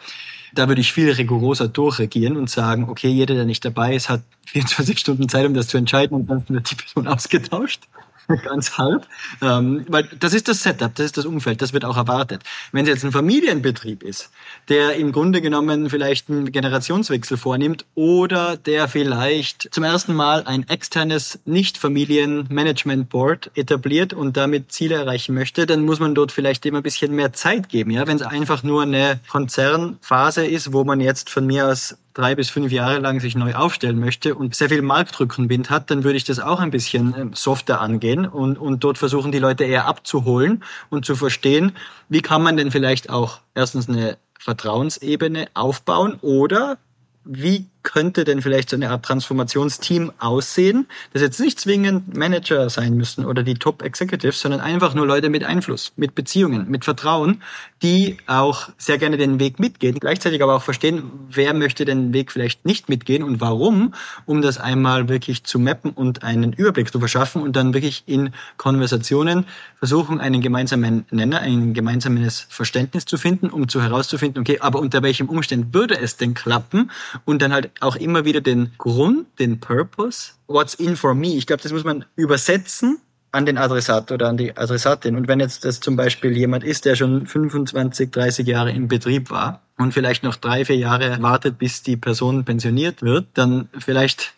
Da 0.54 0.68
würde 0.68 0.82
ich 0.82 0.92
viel 0.92 1.12
rigoroser 1.12 1.68
durchregieren 1.68 2.36
und 2.36 2.50
sagen, 2.50 2.90
okay, 2.90 3.10
jeder, 3.10 3.36
der 3.36 3.46
nicht 3.46 3.64
dabei 3.64 3.96
ist, 3.96 4.10
hat 4.10 4.22
24 4.48 5.00
Stunden 5.00 5.30
Zeit, 5.30 5.46
um 5.46 5.54
das 5.54 5.68
zu 5.68 5.78
entscheiden 5.78 6.16
und 6.16 6.28
dann 6.28 6.44
wird 6.50 6.72
die 6.72 6.76
Person 6.76 7.08
ausgetauscht. 7.08 7.88
ganz 8.44 8.78
hart. 8.78 9.08
Ähm, 9.42 9.86
weil 9.88 10.08
das 10.20 10.34
ist 10.34 10.48
das 10.48 10.64
Setup, 10.64 10.94
das 10.96 11.08
ist 11.08 11.18
das 11.18 11.26
Umfeld, 11.26 11.62
das 11.62 11.74
wird 11.74 11.84
auch 11.86 11.98
erwartet. 11.98 12.44
Wenn 12.72 12.86
es 12.86 12.90
jetzt 12.90 13.04
ein 13.04 13.12
Familienbetrieb 13.12 14.04
ist, 14.04 14.30
der 14.70 14.96
im 14.96 15.12
Grunde 15.12 15.42
genommen 15.42 15.90
vielleicht 15.90 16.30
einen 16.30 16.50
Generationswechsel 16.52 17.38
vornimmt 17.38 17.86
oder 17.96 18.58
der 18.58 18.88
vielleicht 18.88 19.74
zum 19.74 19.84
ersten 19.84 20.14
Mal 20.14 20.44
ein 20.46 20.70
externes 20.70 21.40
Nicht-Familien-Management-Board 21.46 23.52
etabliert 23.56 24.14
und 24.14 24.38
damit 24.38 24.72
Ziele 24.72 24.94
erreichen 24.96 25.34
möchte, 25.34 25.66
dann 25.66 25.84
muss 25.84 26.00
man 26.00 26.14
dort 26.14 26.32
vielleicht 26.32 26.64
immer 26.66 26.78
ein 26.78 26.84
bisschen 26.84 27.16
mehr 27.16 27.34
Zeit 27.34 27.70
geben. 27.70 27.90
Ja? 27.92 28.06
Wenn 28.06 28.18
es 28.18 28.24
einfach 28.24 28.62
nur 28.64 28.84
eine 28.84 29.20
Konzernphase 29.28 30.46
ist, 30.46 30.74
wo 30.74 30.84
man 30.84 31.02
jetzt 31.02 31.30
von 31.30 31.48
mir 31.48 31.68
aus 31.68 31.96
drei 32.14 32.36
bis 32.36 32.50
fünf 32.50 32.72
Jahre 32.72 33.00
lang 33.00 33.20
sich 33.20 33.36
neu 33.36 33.54
aufstellen 33.54 34.00
möchte 34.00 34.36
und 34.36 34.56
sehr 34.56 34.70
viel 34.70 34.82
Marktrückenwind 34.82 35.70
hat, 35.70 35.92
dann 35.92 36.04
würde 36.04 36.18
ich 36.18 36.24
das 36.24 36.40
auch 36.40 36.60
ein 36.60 36.72
bisschen 36.72 37.14
ähm, 37.18 37.32
softer 37.34 37.82
angehen 37.82 38.26
und, 38.26 38.58
und 38.58 38.84
dort 38.84 38.98
versuchen, 38.98 39.32
die 39.32 39.40
Leute 39.40 39.64
eher 39.64 39.86
abzuholen 39.86 40.64
und 40.90 41.06
zu 41.06 41.16
verstehen, 41.16 41.74
wie 42.10 42.22
kann 42.22 42.42
man 42.42 42.58
denn 42.58 42.72
vielleicht 42.72 43.10
auch 43.10 43.40
erstens 43.56 43.90
eine 43.90 44.18
Vertrauensebene 44.40 45.48
aufbauen 45.54 46.18
oder 46.22 46.78
wie 47.26 47.68
könnte 47.92 48.24
denn 48.24 48.44
vielleicht 48.44 48.70
so 48.70 48.76
eine 48.76 48.92
Art 48.92 49.04
Transformationsteam 49.04 50.12
aussehen, 50.20 50.86
das 51.12 51.24
jetzt 51.24 51.40
nicht 51.40 51.60
zwingend 51.60 52.16
Manager 52.16 52.70
sein 52.70 52.94
müssen 52.94 53.26
oder 53.26 53.42
die 53.42 53.56
Top 53.56 53.82
Executives, 53.82 54.42
sondern 54.42 54.62
einfach 54.62 54.94
nur 54.94 55.08
Leute 55.08 55.30
mit 55.30 55.44
Einfluss, 55.44 55.92
mit 55.96 56.14
Beziehungen, 56.14 56.70
mit 56.70 56.86
Vertrauen, 56.86 57.42
die 57.82 58.18
auch 58.28 58.70
sehr 58.78 59.00
gerne 59.00 59.18
den 59.18 59.40
Weg 59.40 59.60
mitgehen, 59.60 59.98
gleichzeitig 60.00 60.44
aber 60.44 60.56
auch 60.56 60.62
verstehen, 60.62 61.10
wer 61.32 61.56
möchte 61.56 61.84
den 61.84 62.14
Weg 62.14 62.32
vielleicht 62.32 62.64
nicht 62.64 62.90
mitgehen 62.90 63.24
und 63.24 63.42
warum, 63.42 63.96
um 64.28 64.44
das 64.44 64.60
einmal 64.60 65.10
wirklich 65.10 65.44
zu 65.44 65.58
mappen 65.58 65.90
und 65.90 66.22
einen 66.22 66.54
Überblick 66.54 66.92
zu 66.92 67.00
verschaffen 67.00 67.42
und 67.42 67.56
dann 67.56 67.74
wirklich 67.74 68.04
in 68.06 68.34
Konversationen 68.58 69.46
versuchen, 69.80 70.20
einen 70.20 70.42
gemeinsamen 70.42 71.06
Nenner, 71.10 71.40
ein 71.40 71.74
gemeinsames 71.74 72.46
Verständnis 72.50 73.06
zu 73.06 73.18
finden, 73.18 73.50
um 73.50 73.68
zu 73.68 73.82
herauszufinden, 73.82 74.42
okay, 74.42 74.60
aber 74.60 74.80
unter 74.80 75.02
welchem 75.02 75.28
Umstand 75.28 75.74
würde 75.74 76.00
es 76.00 76.18
denn 76.18 76.36
klappen? 76.36 76.92
Und 77.26 77.42
dann 77.42 77.52
halt 77.52 77.72
auch 77.82 77.96
immer 77.96 78.26
wieder 78.26 78.42
den 78.42 78.72
Grund, 78.78 79.28
den 79.40 79.60
Purpose, 79.60 80.34
what's 80.48 80.74
in 80.74 80.96
for 80.96 81.14
me. 81.14 81.36
Ich 81.36 81.48
glaube, 81.48 81.64
das 81.64 81.72
muss 81.72 81.84
man 81.84 82.06
übersetzen 82.16 83.00
an 83.32 83.46
den 83.46 83.58
Adressat 83.58 84.12
oder 84.12 84.28
an 84.28 84.38
die 84.38 84.58
Adressatin. 84.58 85.16
Und 85.16 85.28
wenn 85.28 85.40
jetzt 85.40 85.64
das 85.66 85.80
zum 85.80 85.96
Beispiel 85.96 86.36
jemand 86.36 86.64
ist, 86.64 86.86
der 86.86 86.96
schon 86.96 87.28
25, 87.28 88.12
30 88.12 88.48
Jahre 88.48 88.72
im 88.72 88.88
Betrieb 88.88 89.30
war 89.30 89.62
und 89.78 89.94
vielleicht 89.94 90.24
noch 90.24 90.36
drei, 90.36 90.66
vier 90.66 90.78
Jahre 90.78 91.22
wartet, 91.22 91.60
bis 91.60 91.84
die 91.84 91.98
Person 91.98 92.44
pensioniert 92.44 93.02
wird, 93.02 93.28
dann 93.36 93.70
vielleicht 93.78 94.34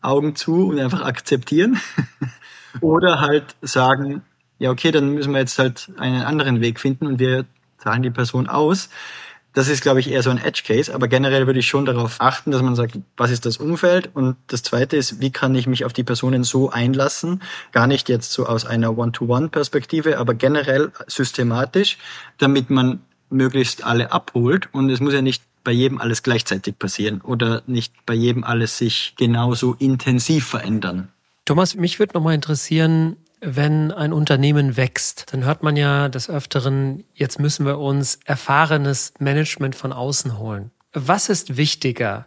Augen 0.00 0.34
zu 0.34 0.68
und 0.68 0.80
einfach 0.80 1.02
akzeptieren. 1.02 1.80
oder 2.80 3.20
halt 3.20 3.54
sagen, 3.62 4.22
ja, 4.58 4.70
okay, 4.70 4.90
dann 4.90 5.10
müssen 5.10 5.32
wir 5.32 5.40
jetzt 5.40 5.58
halt 5.58 5.90
einen 5.96 6.22
anderen 6.22 6.60
Weg 6.60 6.80
finden 6.80 7.06
und 7.06 7.18
wir 7.20 7.44
zahlen 7.78 8.02
die 8.02 8.10
Person 8.10 8.48
aus. 8.48 8.88
Das 9.54 9.68
ist, 9.68 9.82
glaube 9.82 10.00
ich, 10.00 10.10
eher 10.10 10.22
so 10.22 10.30
ein 10.30 10.38
Edge-Case, 10.38 10.94
aber 10.94 11.08
generell 11.08 11.46
würde 11.46 11.60
ich 11.60 11.68
schon 11.68 11.84
darauf 11.84 12.20
achten, 12.20 12.50
dass 12.52 12.62
man 12.62 12.74
sagt, 12.74 12.98
was 13.16 13.30
ist 13.30 13.44
das 13.44 13.58
Umfeld? 13.58 14.10
Und 14.14 14.36
das 14.46 14.62
Zweite 14.62 14.96
ist, 14.96 15.20
wie 15.20 15.30
kann 15.30 15.54
ich 15.54 15.66
mich 15.66 15.84
auf 15.84 15.92
die 15.92 16.04
Personen 16.04 16.42
so 16.42 16.70
einlassen? 16.70 17.42
Gar 17.72 17.86
nicht 17.86 18.08
jetzt 18.08 18.32
so 18.32 18.46
aus 18.46 18.64
einer 18.64 18.96
One-to-One-Perspektive, 18.96 20.18
aber 20.18 20.32
generell 20.32 20.90
systematisch, 21.06 21.98
damit 22.38 22.70
man 22.70 23.02
möglichst 23.28 23.84
alle 23.84 24.10
abholt. 24.10 24.68
Und 24.72 24.88
es 24.88 25.00
muss 25.00 25.12
ja 25.12 25.22
nicht 25.22 25.42
bei 25.64 25.72
jedem 25.72 26.00
alles 26.00 26.22
gleichzeitig 26.22 26.78
passieren 26.78 27.20
oder 27.20 27.62
nicht 27.66 27.92
bei 28.06 28.14
jedem 28.14 28.44
alles 28.44 28.78
sich 28.78 29.14
genauso 29.16 29.74
intensiv 29.78 30.46
verändern. 30.46 31.08
Thomas, 31.44 31.74
mich 31.74 31.98
würde 31.98 32.14
nochmal 32.14 32.34
interessieren, 32.34 33.16
wenn 33.42 33.90
ein 33.90 34.12
Unternehmen 34.12 34.76
wächst, 34.76 35.32
dann 35.32 35.44
hört 35.44 35.64
man 35.64 35.76
ja 35.76 36.08
des 36.08 36.30
Öfteren, 36.30 37.04
jetzt 37.12 37.40
müssen 37.40 37.66
wir 37.66 37.78
uns 37.78 38.20
erfahrenes 38.24 39.12
Management 39.18 39.74
von 39.74 39.92
außen 39.92 40.38
holen. 40.38 40.70
Was 40.92 41.28
ist 41.28 41.56
wichtiger? 41.56 42.26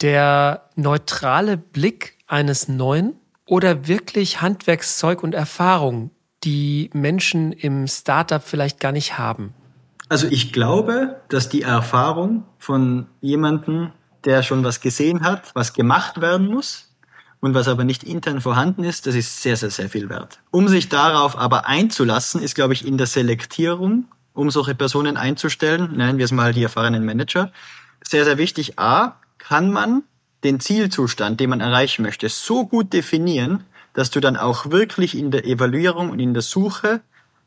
Der 0.00 0.70
neutrale 0.76 1.56
Blick 1.56 2.18
eines 2.28 2.68
Neuen 2.68 3.14
oder 3.46 3.88
wirklich 3.88 4.40
Handwerkszeug 4.40 5.22
und 5.24 5.34
Erfahrung, 5.34 6.12
die 6.44 6.88
Menschen 6.92 7.52
im 7.52 7.88
Startup 7.88 8.42
vielleicht 8.42 8.78
gar 8.78 8.92
nicht 8.92 9.18
haben? 9.18 9.54
Also 10.08 10.28
ich 10.28 10.52
glaube, 10.52 11.20
dass 11.28 11.48
die 11.48 11.62
Erfahrung 11.62 12.44
von 12.58 13.06
jemandem, 13.20 13.90
der 14.24 14.42
schon 14.44 14.62
was 14.62 14.80
gesehen 14.80 15.24
hat, 15.24 15.50
was 15.54 15.72
gemacht 15.72 16.20
werden 16.20 16.46
muss 16.46 16.93
und 17.44 17.52
was 17.52 17.68
aber 17.68 17.84
nicht 17.84 18.04
intern 18.04 18.40
vorhanden 18.40 18.84
ist, 18.84 19.06
das 19.06 19.14
ist 19.14 19.42
sehr, 19.42 19.58
sehr, 19.58 19.70
sehr 19.70 19.90
viel 19.90 20.08
wert. 20.08 20.40
Um 20.50 20.66
sich 20.66 20.88
darauf 20.88 21.36
aber 21.36 21.66
einzulassen, 21.66 22.40
ist, 22.40 22.54
glaube 22.54 22.72
ich, 22.72 22.86
in 22.86 22.96
der 22.96 23.06
Selektierung, 23.06 24.06
um 24.32 24.50
solche 24.50 24.74
Personen 24.74 25.18
einzustellen, 25.18 25.94
nennen 25.94 26.16
wir 26.16 26.24
es 26.24 26.32
mal 26.32 26.54
die 26.54 26.62
erfahrenen 26.62 27.04
Manager, 27.04 27.52
sehr, 28.02 28.24
sehr 28.24 28.38
wichtig. 28.38 28.78
A, 28.78 29.16
kann 29.36 29.70
man 29.70 30.04
den 30.42 30.58
Zielzustand, 30.58 31.38
den 31.38 31.50
man 31.50 31.60
erreichen 31.60 32.02
möchte, 32.02 32.30
so 32.30 32.64
gut 32.64 32.94
definieren, 32.94 33.64
dass 33.92 34.10
du 34.10 34.20
dann 34.20 34.38
auch 34.38 34.70
wirklich 34.70 35.14
in 35.14 35.30
der 35.30 35.44
Evaluierung 35.44 36.08
und 36.08 36.20
in 36.20 36.32
der 36.32 36.42
Suche 36.42 37.02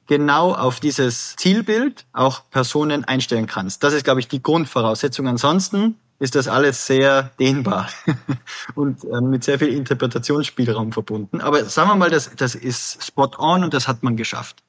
genau 0.05 0.53
auf 0.53 0.79
dieses 0.79 1.35
Zielbild 1.37 2.05
auch 2.13 2.43
Personen 2.51 3.03
einstellen 3.03 3.47
kannst. 3.47 3.83
Das 3.83 3.93
ist, 3.93 4.03
glaube 4.03 4.19
ich, 4.19 4.27
die 4.27 4.43
Grundvoraussetzung. 4.43 5.27
Ansonsten 5.27 5.95
ist 6.19 6.35
das 6.35 6.47
alles 6.47 6.85
sehr 6.85 7.31
dehnbar 7.39 7.89
und 8.75 9.03
äh, 9.03 9.21
mit 9.21 9.43
sehr 9.43 9.59
viel 9.59 9.69
Interpretationsspielraum 9.69 10.91
verbunden. 10.91 11.41
Aber 11.41 11.65
sagen 11.65 11.89
wir 11.89 11.95
mal, 11.95 12.09
das, 12.09 12.31
das 12.35 12.55
ist 12.55 13.03
spot 13.05 13.31
on 13.37 13.63
und 13.63 13.73
das 13.73 13.87
hat 13.87 14.03
man 14.03 14.17
geschafft. 14.17 14.63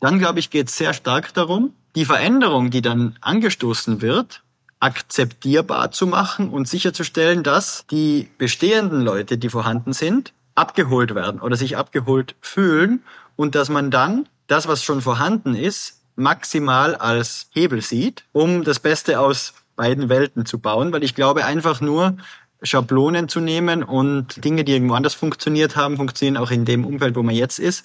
Dann, 0.00 0.18
glaube 0.18 0.38
ich, 0.38 0.50
geht 0.50 0.68
es 0.68 0.76
sehr 0.76 0.92
stark 0.92 1.32
darum, 1.32 1.72
die 1.94 2.04
Veränderung, 2.04 2.70
die 2.70 2.82
dann 2.82 3.16
angestoßen 3.20 4.02
wird, 4.02 4.42
akzeptierbar 4.80 5.92
zu 5.92 6.06
machen 6.06 6.50
und 6.50 6.68
sicherzustellen, 6.68 7.42
dass 7.42 7.86
die 7.90 8.28
bestehenden 8.36 9.00
Leute, 9.00 9.38
die 9.38 9.48
vorhanden 9.48 9.94
sind, 9.94 10.34
abgeholt 10.54 11.14
werden 11.14 11.40
oder 11.40 11.56
sich 11.56 11.76
abgeholt 11.76 12.34
fühlen 12.40 13.02
und 13.36 13.54
dass 13.54 13.70
man 13.70 13.90
dann 13.90 14.28
das, 14.46 14.68
was 14.68 14.84
schon 14.84 15.00
vorhanden 15.00 15.54
ist, 15.54 16.02
maximal 16.16 16.94
als 16.94 17.48
Hebel 17.50 17.80
sieht, 17.80 18.24
um 18.32 18.62
das 18.62 18.78
Beste 18.78 19.20
aus 19.20 19.54
beiden 19.76 20.08
Welten 20.08 20.46
zu 20.46 20.58
bauen, 20.58 20.92
weil 20.92 21.04
ich 21.04 21.14
glaube 21.14 21.44
einfach 21.44 21.80
nur, 21.80 22.16
Schablonen 22.64 23.28
zu 23.28 23.40
nehmen 23.40 23.82
und 23.82 24.42
Dinge, 24.42 24.64
die 24.64 24.72
irgendwo 24.72 24.94
anders 24.94 25.14
funktioniert 25.14 25.76
haben, 25.76 25.96
funktionieren 25.96 26.36
auch 26.36 26.50
in 26.50 26.64
dem 26.64 26.84
Umfeld, 26.84 27.14
wo 27.14 27.22
man 27.22 27.34
jetzt 27.34 27.58
ist. 27.58 27.84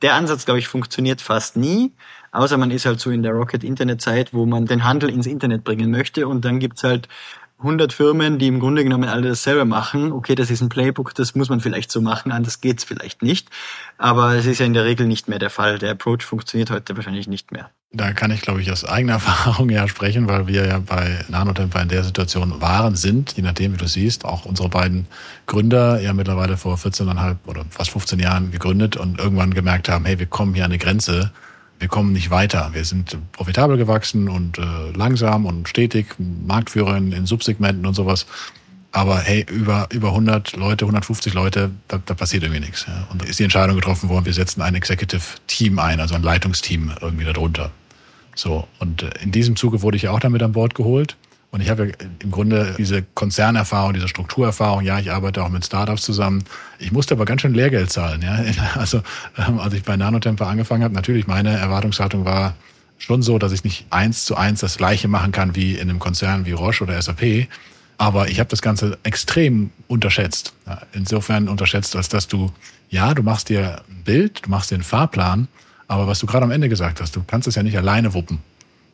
Der 0.00 0.14
Ansatz, 0.14 0.46
glaube 0.46 0.58
ich, 0.58 0.68
funktioniert 0.68 1.20
fast 1.20 1.56
nie, 1.56 1.92
außer 2.32 2.56
man 2.56 2.70
ist 2.70 2.86
halt 2.86 2.98
so 2.98 3.10
in 3.10 3.22
der 3.22 3.32
Rocket-Internet-Zeit, 3.32 4.32
wo 4.32 4.46
man 4.46 4.64
den 4.66 4.84
Handel 4.84 5.10
ins 5.10 5.26
Internet 5.26 5.64
bringen 5.64 5.90
möchte 5.90 6.26
und 6.28 6.44
dann 6.44 6.60
gibt's 6.60 6.82
halt 6.82 7.08
100 7.58 7.92
Firmen, 7.92 8.38
die 8.38 8.48
im 8.48 8.60
Grunde 8.60 8.84
genommen 8.84 9.08
alle 9.08 9.28
dasselbe 9.28 9.64
machen. 9.64 10.12
Okay, 10.12 10.34
das 10.34 10.50
ist 10.50 10.60
ein 10.60 10.68
Playbook, 10.68 11.14
das 11.14 11.34
muss 11.34 11.48
man 11.48 11.60
vielleicht 11.60 11.90
so 11.90 12.02
machen, 12.02 12.30
anders 12.30 12.60
geht's 12.60 12.84
vielleicht 12.84 13.22
nicht. 13.22 13.48
Aber 13.96 14.34
es 14.34 14.44
ist 14.44 14.58
ja 14.58 14.66
in 14.66 14.74
der 14.74 14.84
Regel 14.84 15.06
nicht 15.06 15.26
mehr 15.28 15.38
der 15.38 15.48
Fall. 15.48 15.78
Der 15.78 15.92
Approach 15.92 16.22
funktioniert 16.22 16.70
heute 16.70 16.94
wahrscheinlich 16.96 17.28
nicht 17.28 17.52
mehr. 17.52 17.70
Da 17.92 18.12
kann 18.12 18.30
ich, 18.30 18.42
glaube 18.42 18.60
ich, 18.60 18.70
aus 18.70 18.84
eigener 18.84 19.12
Erfahrung 19.14 19.70
ja 19.70 19.88
sprechen, 19.88 20.28
weil 20.28 20.46
wir 20.46 20.66
ja 20.66 20.80
bei 20.80 21.24
Nanotemper 21.28 21.80
in 21.80 21.88
der 21.88 22.04
Situation 22.04 22.60
waren, 22.60 22.94
sind, 22.94 23.32
je 23.36 23.42
nachdem, 23.42 23.72
wie 23.72 23.78
du 23.78 23.88
siehst, 23.88 24.26
auch 24.26 24.44
unsere 24.44 24.68
beiden 24.68 25.06
Gründer 25.46 25.98
ja 26.00 26.12
mittlerweile 26.12 26.58
vor 26.58 26.76
14,5 26.76 27.36
oder 27.46 27.64
fast 27.70 27.90
15 27.90 28.18
Jahren 28.18 28.50
gegründet 28.50 28.96
und 28.96 29.18
irgendwann 29.18 29.54
gemerkt 29.54 29.88
haben, 29.88 30.04
hey, 30.04 30.18
wir 30.18 30.26
kommen 30.26 30.52
hier 30.52 30.64
an 30.64 30.72
eine 30.72 30.78
Grenze, 30.78 31.32
wir 31.78 31.88
kommen 31.88 32.12
nicht 32.12 32.30
weiter. 32.30 32.70
Wir 32.72 32.84
sind 32.84 33.16
profitabel 33.32 33.76
gewachsen 33.76 34.28
und 34.28 34.58
äh, 34.58 34.62
langsam 34.94 35.46
und 35.46 35.68
stetig, 35.68 36.06
Marktführer 36.18 36.96
in, 36.96 37.12
in 37.12 37.26
Subsegmenten 37.26 37.86
und 37.86 37.94
sowas. 37.94 38.26
Aber 38.92 39.18
hey, 39.18 39.44
über, 39.50 39.88
über 39.92 40.08
100 40.08 40.56
Leute, 40.56 40.86
150 40.86 41.34
Leute, 41.34 41.70
da, 41.88 42.00
da 42.04 42.14
passiert 42.14 42.44
irgendwie 42.44 42.60
nichts. 42.60 42.86
Ja. 42.88 43.06
Und 43.10 43.20
da 43.20 43.26
ist 43.26 43.38
die 43.38 43.44
Entscheidung 43.44 43.76
getroffen 43.76 44.08
worden, 44.08 44.24
wir 44.24 44.32
setzen 44.32 44.62
ein 44.62 44.74
Executive 44.74 45.22
Team 45.46 45.78
ein, 45.78 46.00
also 46.00 46.14
ein 46.14 46.22
Leitungsteam 46.22 46.92
irgendwie 47.02 47.24
darunter. 47.24 47.70
So, 48.34 48.66
und 48.78 49.02
äh, 49.02 49.10
in 49.22 49.32
diesem 49.32 49.56
Zuge 49.56 49.82
wurde 49.82 49.96
ich 49.96 50.04
ja 50.04 50.12
auch 50.12 50.20
damit 50.20 50.42
an 50.42 50.52
Bord 50.52 50.74
geholt. 50.74 51.16
Und 51.50 51.60
ich 51.60 51.70
habe 51.70 51.86
ja 51.86 51.94
im 52.22 52.30
Grunde 52.30 52.74
diese 52.76 53.02
Konzernerfahrung, 53.02 53.94
diese 53.94 54.08
Strukturerfahrung, 54.08 54.82
ja, 54.84 54.98
ich 54.98 55.10
arbeite 55.12 55.42
auch 55.42 55.48
mit 55.48 55.64
Startups 55.64 56.02
zusammen. 56.02 56.44
Ich 56.78 56.92
musste 56.92 57.14
aber 57.14 57.24
ganz 57.24 57.40
schön 57.40 57.54
Lehrgeld 57.54 57.90
zahlen. 57.90 58.22
Ja? 58.22 58.44
Also 58.74 59.02
ähm, 59.38 59.58
als 59.58 59.72
ich 59.74 59.82
bei 59.82 59.96
Nanotemper 59.96 60.46
angefangen 60.46 60.82
habe, 60.84 60.94
natürlich 60.94 61.26
meine 61.26 61.56
Erwartungshaltung 61.56 62.24
war 62.24 62.54
schon 62.98 63.22
so, 63.22 63.38
dass 63.38 63.52
ich 63.52 63.64
nicht 63.64 63.86
eins 63.90 64.24
zu 64.24 64.36
eins 64.36 64.60
das 64.60 64.76
gleiche 64.76 65.08
machen 65.08 65.32
kann 65.32 65.54
wie 65.54 65.74
in 65.74 65.88
einem 65.88 65.98
Konzern 65.98 66.46
wie 66.46 66.52
Roche 66.52 66.84
oder 66.84 67.00
SAP. 67.00 67.48
Aber 67.98 68.28
ich 68.28 68.40
habe 68.40 68.50
das 68.50 68.60
Ganze 68.60 68.98
extrem 69.02 69.70
unterschätzt. 69.88 70.52
Insofern 70.92 71.48
unterschätzt, 71.48 71.96
als 71.96 72.08
dass 72.08 72.28
du, 72.28 72.52
ja, 72.90 73.14
du 73.14 73.22
machst 73.22 73.48
dir 73.48 73.82
ein 73.88 74.02
Bild, 74.04 74.44
du 74.44 74.50
machst 74.50 74.70
dir 74.70 74.74
einen 74.74 74.84
Fahrplan, 74.84 75.48
aber 75.88 76.06
was 76.06 76.18
du 76.18 76.26
gerade 76.26 76.44
am 76.44 76.50
Ende 76.50 76.68
gesagt 76.68 77.00
hast, 77.00 77.16
du 77.16 77.22
kannst 77.26 77.48
es 77.48 77.54
ja 77.54 77.62
nicht 77.62 77.78
alleine 77.78 78.12
wuppen. 78.12 78.40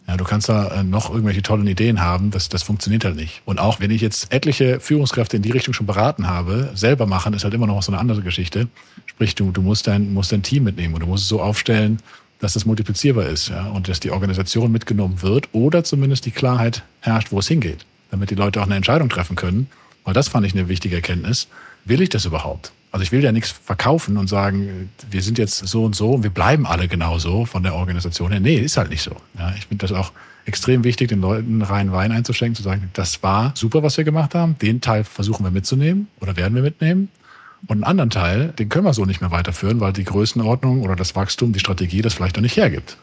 Ja, 0.08 0.16
du 0.16 0.24
kannst 0.24 0.48
da 0.48 0.80
äh, 0.80 0.82
noch 0.82 1.10
irgendwelche 1.10 1.42
tollen 1.42 1.66
Ideen 1.66 2.00
haben, 2.00 2.30
das, 2.30 2.48
das 2.48 2.62
funktioniert 2.62 3.04
halt 3.04 3.16
nicht. 3.16 3.42
Und 3.44 3.58
auch 3.60 3.80
wenn 3.80 3.90
ich 3.90 4.00
jetzt 4.00 4.32
etliche 4.32 4.80
Führungskräfte 4.80 5.36
in 5.36 5.42
die 5.42 5.52
Richtung 5.52 5.74
schon 5.74 5.86
beraten 5.86 6.26
habe, 6.26 6.70
selber 6.74 7.06
machen, 7.06 7.34
ist 7.34 7.44
halt 7.44 7.54
immer 7.54 7.66
noch 7.66 7.82
so 7.82 7.92
eine 7.92 8.00
andere 8.00 8.22
Geschichte. 8.22 8.68
Sprich, 9.06 9.34
du, 9.34 9.52
du 9.52 9.62
musst, 9.62 9.86
dein, 9.86 10.12
musst 10.12 10.32
dein 10.32 10.42
Team 10.42 10.64
mitnehmen 10.64 10.94
und 10.94 11.00
du 11.00 11.06
musst 11.06 11.24
es 11.24 11.28
so 11.28 11.40
aufstellen, 11.40 11.98
dass 12.40 12.54
das 12.54 12.66
multiplizierbar 12.66 13.26
ist 13.26 13.50
ja, 13.50 13.68
und 13.68 13.88
dass 13.88 14.00
die 14.00 14.10
Organisation 14.10 14.72
mitgenommen 14.72 15.22
wird 15.22 15.48
oder 15.52 15.84
zumindest 15.84 16.26
die 16.26 16.32
Klarheit 16.32 16.82
herrscht, 17.00 17.30
wo 17.30 17.38
es 17.38 17.46
hingeht, 17.46 17.86
damit 18.10 18.30
die 18.30 18.34
Leute 18.34 18.60
auch 18.60 18.66
eine 18.66 18.74
Entscheidung 18.74 19.08
treffen 19.08 19.36
können. 19.36 19.68
Weil 20.04 20.14
das 20.14 20.28
fand 20.28 20.44
ich 20.44 20.52
eine 20.52 20.68
wichtige 20.68 20.96
Erkenntnis. 20.96 21.46
Will 21.84 22.00
ich 22.00 22.08
das 22.08 22.24
überhaupt? 22.24 22.72
Also 22.92 23.02
ich 23.04 23.10
will 23.10 23.24
ja 23.24 23.32
nichts 23.32 23.50
verkaufen 23.50 24.18
und 24.18 24.28
sagen, 24.28 24.90
wir 25.10 25.22
sind 25.22 25.38
jetzt 25.38 25.66
so 25.66 25.84
und 25.84 25.96
so 25.96 26.12
und 26.12 26.22
wir 26.22 26.30
bleiben 26.30 26.66
alle 26.66 26.88
genauso 26.88 27.46
von 27.46 27.62
der 27.62 27.74
Organisation 27.74 28.30
her. 28.30 28.40
Nee, 28.40 28.58
ist 28.58 28.76
halt 28.76 28.90
nicht 28.90 29.02
so. 29.02 29.16
Ja, 29.38 29.54
ich 29.56 29.66
finde 29.66 29.86
das 29.86 29.96
auch 29.96 30.12
extrem 30.44 30.84
wichtig, 30.84 31.08
den 31.08 31.22
Leuten 31.22 31.62
rein 31.62 31.92
Wein 31.92 32.12
einzuschenken, 32.12 32.54
zu 32.54 32.62
sagen, 32.62 32.90
das 32.92 33.22
war 33.22 33.52
super, 33.54 33.82
was 33.82 33.96
wir 33.96 34.04
gemacht 34.04 34.34
haben. 34.34 34.58
Den 34.60 34.82
Teil 34.82 35.04
versuchen 35.04 35.42
wir 35.42 35.50
mitzunehmen 35.50 36.08
oder 36.20 36.36
werden 36.36 36.54
wir 36.54 36.62
mitnehmen. 36.62 37.08
Und 37.66 37.76
einen 37.76 37.84
anderen 37.84 38.10
Teil, 38.10 38.48
den 38.58 38.68
können 38.68 38.84
wir 38.84 38.92
so 38.92 39.06
nicht 39.06 39.22
mehr 39.22 39.30
weiterführen, 39.30 39.80
weil 39.80 39.92
die 39.92 40.04
Größenordnung 40.04 40.82
oder 40.82 40.94
das 40.94 41.16
Wachstum, 41.16 41.52
die 41.52 41.60
Strategie 41.60 42.02
das 42.02 42.12
vielleicht 42.12 42.36
noch 42.36 42.42
nicht 42.42 42.56
hergibt. 42.56 42.98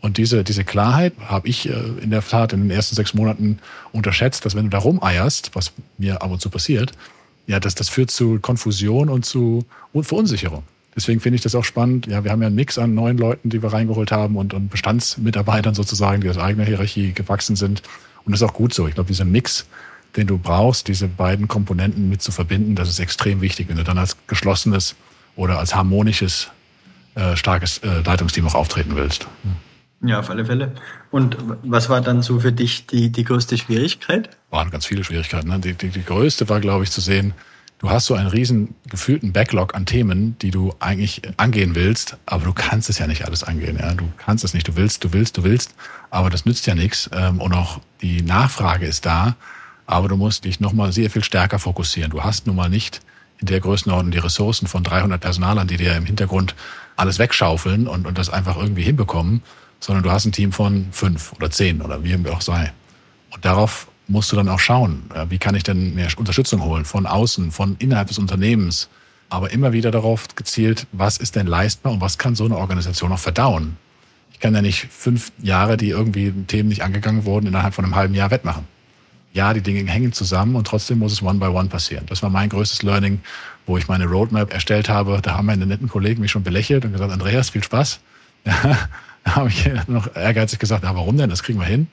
Und 0.00 0.18
diese, 0.18 0.44
diese 0.44 0.64
Klarheit 0.64 1.12
habe 1.26 1.48
ich 1.48 1.68
äh, 1.68 1.72
in 2.00 2.10
der 2.10 2.26
Tat 2.26 2.52
in 2.52 2.60
den 2.60 2.70
ersten 2.70 2.94
sechs 2.94 3.14
Monaten 3.14 3.58
unterschätzt, 3.92 4.44
dass 4.44 4.54
wenn 4.54 4.64
du 4.64 4.70
da 4.70 4.78
rumeierst, 4.78 5.50
was 5.54 5.72
mir 5.98 6.22
ab 6.22 6.30
und 6.30 6.40
zu 6.40 6.50
passiert, 6.50 6.92
ja, 7.46 7.60
das, 7.60 7.74
das 7.74 7.88
führt 7.88 8.10
zu 8.10 8.38
Konfusion 8.40 9.08
und 9.08 9.24
zu 9.24 9.64
Verunsicherung. 10.00 10.64
Deswegen 10.94 11.20
finde 11.20 11.36
ich 11.36 11.42
das 11.42 11.54
auch 11.54 11.64
spannend. 11.64 12.06
Ja, 12.06 12.24
wir 12.24 12.30
haben 12.30 12.40
ja 12.40 12.46
einen 12.46 12.56
Mix 12.56 12.78
an 12.78 12.94
neuen 12.94 13.18
Leuten, 13.18 13.50
die 13.50 13.62
wir 13.62 13.72
reingeholt 13.72 14.10
haben 14.12 14.36
und, 14.36 14.54
und 14.54 14.70
Bestandsmitarbeitern 14.70 15.74
sozusagen, 15.74 16.22
die 16.22 16.30
aus 16.30 16.38
eigener 16.38 16.64
Hierarchie 16.64 17.12
gewachsen 17.12 17.54
sind. 17.54 17.82
Und 18.24 18.32
das 18.32 18.40
ist 18.40 18.48
auch 18.48 18.54
gut 18.54 18.72
so. 18.72 18.88
Ich 18.88 18.94
glaube, 18.94 19.08
dieser 19.08 19.26
Mix, 19.26 19.66
den 20.16 20.26
du 20.26 20.38
brauchst, 20.38 20.88
diese 20.88 21.06
beiden 21.06 21.48
Komponenten 21.48 22.08
mit 22.08 22.22
zu 22.22 22.32
verbinden, 22.32 22.74
das 22.74 22.88
ist 22.88 22.98
extrem 22.98 23.42
wichtig, 23.42 23.68
wenn 23.68 23.76
du 23.76 23.84
dann 23.84 23.98
als 23.98 24.16
geschlossenes 24.26 24.96
oder 25.36 25.58
als 25.58 25.74
harmonisches, 25.74 26.48
äh, 27.14 27.36
starkes 27.36 27.78
äh, 27.78 28.00
Leitungsteam 28.00 28.46
auch 28.46 28.54
auftreten 28.54 28.96
willst. 28.96 29.26
Ja, 30.06 30.20
auf 30.20 30.30
alle 30.30 30.44
Fälle. 30.44 30.72
Und 31.10 31.36
was 31.62 31.88
war 31.88 32.00
dann 32.00 32.22
so 32.22 32.40
für 32.40 32.52
dich 32.52 32.86
die, 32.86 33.10
die 33.10 33.24
größte 33.24 33.58
Schwierigkeit? 33.58 34.30
Waren 34.50 34.70
ganz 34.70 34.86
viele 34.86 35.02
Schwierigkeiten. 35.02 35.48
Ne? 35.48 35.58
Die, 35.58 35.74
die, 35.74 35.88
die 35.88 36.04
größte 36.04 36.48
war, 36.48 36.60
glaube 36.60 36.84
ich, 36.84 36.90
zu 36.90 37.00
sehen, 37.00 37.34
du 37.78 37.90
hast 37.90 38.06
so 38.06 38.14
einen 38.14 38.28
riesen 38.28 38.74
gefühlten 38.88 39.32
Backlog 39.32 39.74
an 39.74 39.84
Themen, 39.84 40.36
die 40.40 40.50
du 40.50 40.72
eigentlich 40.78 41.22
angehen 41.36 41.74
willst, 41.74 42.16
aber 42.24 42.44
du 42.44 42.52
kannst 42.52 42.88
es 42.88 42.98
ja 42.98 43.06
nicht 43.06 43.24
alles 43.24 43.42
angehen. 43.42 43.78
Ja? 43.80 43.94
Du 43.94 44.08
kannst 44.16 44.44
es 44.44 44.54
nicht. 44.54 44.68
Du 44.68 44.76
willst, 44.76 45.02
du 45.02 45.12
willst, 45.12 45.36
du 45.38 45.44
willst, 45.44 45.74
aber 46.10 46.30
das 46.30 46.46
nützt 46.46 46.66
ja 46.66 46.74
nichts. 46.74 47.10
Ähm, 47.12 47.40
und 47.40 47.52
auch 47.52 47.80
die 48.00 48.22
Nachfrage 48.22 48.86
ist 48.86 49.06
da, 49.06 49.34
aber 49.86 50.08
du 50.08 50.16
musst 50.16 50.44
dich 50.44 50.60
nochmal 50.60 50.92
sehr 50.92 51.10
viel 51.10 51.24
stärker 51.24 51.58
fokussieren. 51.58 52.10
Du 52.10 52.22
hast 52.22 52.46
nun 52.46 52.56
mal 52.56 52.68
nicht 52.68 53.00
in 53.38 53.46
der 53.46 53.60
Größenordnung 53.60 54.12
die 54.12 54.18
Ressourcen 54.18 54.66
von 54.66 54.82
300 54.82 55.20
Personalern, 55.20 55.68
die 55.68 55.76
dir 55.76 55.96
im 55.96 56.06
Hintergrund 56.06 56.54
alles 56.96 57.18
wegschaufeln 57.18 57.86
und, 57.86 58.06
und 58.06 58.18
das 58.18 58.30
einfach 58.30 58.56
irgendwie 58.56 58.82
hinbekommen, 58.82 59.42
sondern 59.80 60.02
du 60.02 60.10
hast 60.10 60.24
ein 60.24 60.32
Team 60.32 60.52
von 60.52 60.88
fünf 60.92 61.32
oder 61.32 61.50
zehn 61.50 61.80
oder 61.80 62.02
wie 62.02 62.16
auch 62.28 62.40
sei. 62.40 62.72
Und 63.30 63.44
darauf 63.44 63.88
musst 64.08 64.32
du 64.32 64.36
dann 64.36 64.48
auch 64.48 64.60
schauen, 64.60 65.04
wie 65.28 65.38
kann 65.38 65.54
ich 65.54 65.62
denn 65.62 65.94
mehr 65.94 66.08
Unterstützung 66.16 66.62
holen 66.62 66.84
von 66.84 67.06
außen, 67.06 67.50
von 67.50 67.76
innerhalb 67.78 68.08
des 68.08 68.18
Unternehmens, 68.18 68.88
aber 69.28 69.50
immer 69.50 69.72
wieder 69.72 69.90
darauf 69.90 70.34
gezielt, 70.36 70.86
was 70.92 71.18
ist 71.18 71.36
denn 71.36 71.46
leistbar 71.46 71.92
und 71.92 72.00
was 72.00 72.18
kann 72.18 72.34
so 72.34 72.44
eine 72.44 72.56
Organisation 72.56 73.10
noch 73.10 73.18
verdauen. 73.18 73.76
Ich 74.32 74.40
kann 74.40 74.54
ja 74.54 74.62
nicht 74.62 74.88
fünf 74.90 75.32
Jahre, 75.42 75.76
die 75.76 75.90
irgendwie 75.90 76.30
Themen 76.46 76.68
nicht 76.68 76.82
angegangen 76.82 77.24
wurden, 77.24 77.46
innerhalb 77.46 77.74
von 77.74 77.84
einem 77.84 77.96
halben 77.96 78.14
Jahr 78.14 78.30
wettmachen. 78.30 78.64
Ja, 79.32 79.52
die 79.52 79.60
Dinge 79.60 79.90
hängen 79.90 80.12
zusammen 80.12 80.56
und 80.56 80.66
trotzdem 80.66 80.98
muss 80.98 81.12
es 81.12 81.22
one 81.22 81.38
by 81.38 81.46
one 81.46 81.68
passieren. 81.68 82.06
Das 82.06 82.22
war 82.22 82.30
mein 82.30 82.48
größtes 82.48 82.82
Learning, 82.82 83.20
wo 83.66 83.76
ich 83.76 83.88
meine 83.88 84.06
Roadmap 84.06 84.52
erstellt 84.52 84.88
habe. 84.88 85.20
Da 85.22 85.36
haben 85.36 85.46
meine 85.46 85.66
netten 85.66 85.88
Kollegen 85.88 86.20
mich 86.20 86.30
schon 86.30 86.42
belächelt 86.42 86.84
und 86.84 86.92
gesagt, 86.92 87.12
Andreas, 87.12 87.50
viel 87.50 87.62
Spaß. 87.62 88.00
habe 89.34 89.48
ich 89.48 89.68
noch 89.88 90.14
ehrgeizig 90.14 90.58
gesagt, 90.58 90.82
na, 90.84 90.94
warum 90.94 91.16
denn? 91.18 91.30
Das 91.30 91.42
kriegen 91.42 91.58
wir 91.58 91.66
hin. 91.66 91.88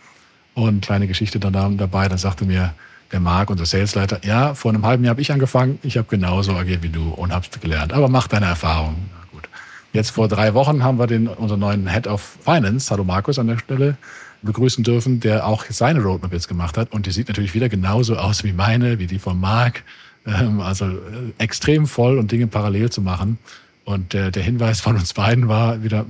Und 0.54 0.82
kleine 0.82 1.08
Geschichte 1.08 1.40
dann 1.40 1.78
dabei, 1.78 2.08
dann 2.08 2.20
sagte 2.20 2.46
mir 2.46 2.74
der 3.12 3.20
Marc, 3.20 3.50
unser 3.50 3.66
Salesleiter, 3.66 4.22
ja, 4.24 4.54
vor 4.54 4.72
einem 4.72 4.86
halben 4.86 5.04
Jahr 5.04 5.12
habe 5.12 5.22
ich 5.22 5.32
angefangen, 5.32 5.80
ich 5.84 5.98
habe 5.98 6.08
genauso 6.10 6.54
agiert 6.54 6.84
wie 6.84 6.90
du 6.90 7.10
und 7.10 7.34
habe 7.34 7.46
gelernt. 7.60 7.94
Aber 7.94 8.08
mach 8.08 8.28
deine 8.28 8.46
Erfahrung. 8.46 8.96
Na 9.14 9.26
gut. 9.32 9.50
Jetzt 9.94 10.12
vor 10.12 10.28
drei 10.28 10.54
Wochen 10.54 10.84
haben 10.84 11.00
wir 11.00 11.08
den, 11.08 11.28
unseren 11.28 11.60
neuen 11.60 11.88
Head 11.88 12.08
of 12.08 12.38
Finance, 12.44 12.92
hallo 12.92 13.04
Markus 13.04 13.40
an 13.40 13.48
der 13.48 13.58
Stelle, 13.58 13.98
begrüßen 14.44 14.84
dürfen, 14.84 15.20
der 15.20 15.48
auch 15.48 15.66
seine 15.70 16.02
Roadmap 16.02 16.34
jetzt 16.34 16.48
gemacht 16.48 16.78
hat. 16.78 16.92
Und 16.92 17.06
die 17.06 17.12
sieht 17.12 17.28
natürlich 17.30 17.54
wieder 17.54 17.70
genauso 17.70 18.16
aus 18.16 18.44
wie 18.44 18.54
meine, 18.54 19.00
wie 19.00 19.08
die 19.08 19.20
von 19.20 19.40
Marc. 19.40 19.84
Ähm, 20.26 20.62
also 20.62 20.86
äh, 20.86 21.34
extrem 21.38 21.88
voll 21.88 22.18
und 22.18 22.32
Dinge 22.32 22.48
parallel 22.48 22.92
zu 22.92 23.02
machen. 23.02 23.38
Und 23.86 24.14
der, 24.14 24.32
der 24.32 24.44
Hinweis 24.44 24.82
von 24.82 24.96
uns 24.96 25.14
beiden 25.14 25.48
war 25.48 25.84
wieder, 25.84 26.06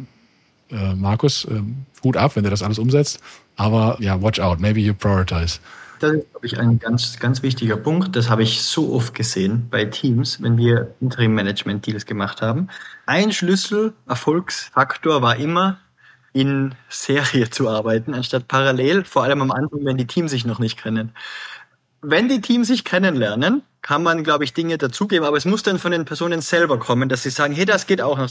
äh, 0.73 0.95
Markus, 0.95 1.45
äh, 1.45 2.17
ab, 2.17 2.35
wenn 2.35 2.43
du 2.43 2.49
das 2.49 2.63
alles 2.63 2.79
umsetzt. 2.79 3.21
Aber 3.55 3.97
ja, 3.99 4.21
watch 4.21 4.39
out, 4.39 4.59
maybe 4.59 4.79
you 4.79 4.93
prioritize. 4.93 5.59
Das 5.99 6.11
ist, 6.11 6.31
glaube 6.31 6.45
ich, 6.45 6.59
ein 6.59 6.79
ganz, 6.79 7.17
ganz 7.19 7.43
wichtiger 7.43 7.77
Punkt. 7.77 8.15
Das 8.15 8.29
habe 8.29 8.43
ich 8.43 8.61
so 8.61 8.93
oft 8.93 9.13
gesehen 9.13 9.67
bei 9.69 9.85
Teams, 9.85 10.41
wenn 10.41 10.57
wir 10.57 10.93
Interim-Management-Deals 10.99 12.05
gemacht 12.05 12.41
haben. 12.41 12.67
Ein 13.05 13.31
Schlüssel-Erfolgsfaktor 13.31 15.21
war 15.21 15.37
immer, 15.37 15.77
in 16.33 16.73
Serie 16.89 17.49
zu 17.49 17.69
arbeiten, 17.69 18.13
anstatt 18.13 18.47
parallel, 18.47 19.05
vor 19.05 19.23
allem 19.23 19.41
am 19.43 19.51
Anfang, 19.51 19.85
wenn 19.85 19.97
die 19.97 20.07
Teams 20.07 20.31
sich 20.31 20.45
noch 20.45 20.59
nicht 20.59 20.81
kennen. 20.81 21.11
Wenn 22.01 22.27
die 22.27 22.41
Teams 22.41 22.67
sich 22.67 22.83
kennenlernen, 22.83 23.61
kann 23.83 24.01
man, 24.01 24.23
glaube 24.23 24.45
ich, 24.45 24.53
Dinge 24.53 24.77
dazugeben, 24.77 25.27
aber 25.27 25.35
es 25.35 25.43
muss 25.43 25.61
dann 25.61 25.77
von 25.77 25.91
den 25.91 26.05
Personen 26.05 26.41
selber 26.41 26.79
kommen, 26.79 27.09
dass 27.09 27.23
sie 27.23 27.29
sagen, 27.29 27.53
hey, 27.53 27.65
das 27.65 27.85
geht 27.85 28.01
auch 28.01 28.17
noch. 28.17 28.29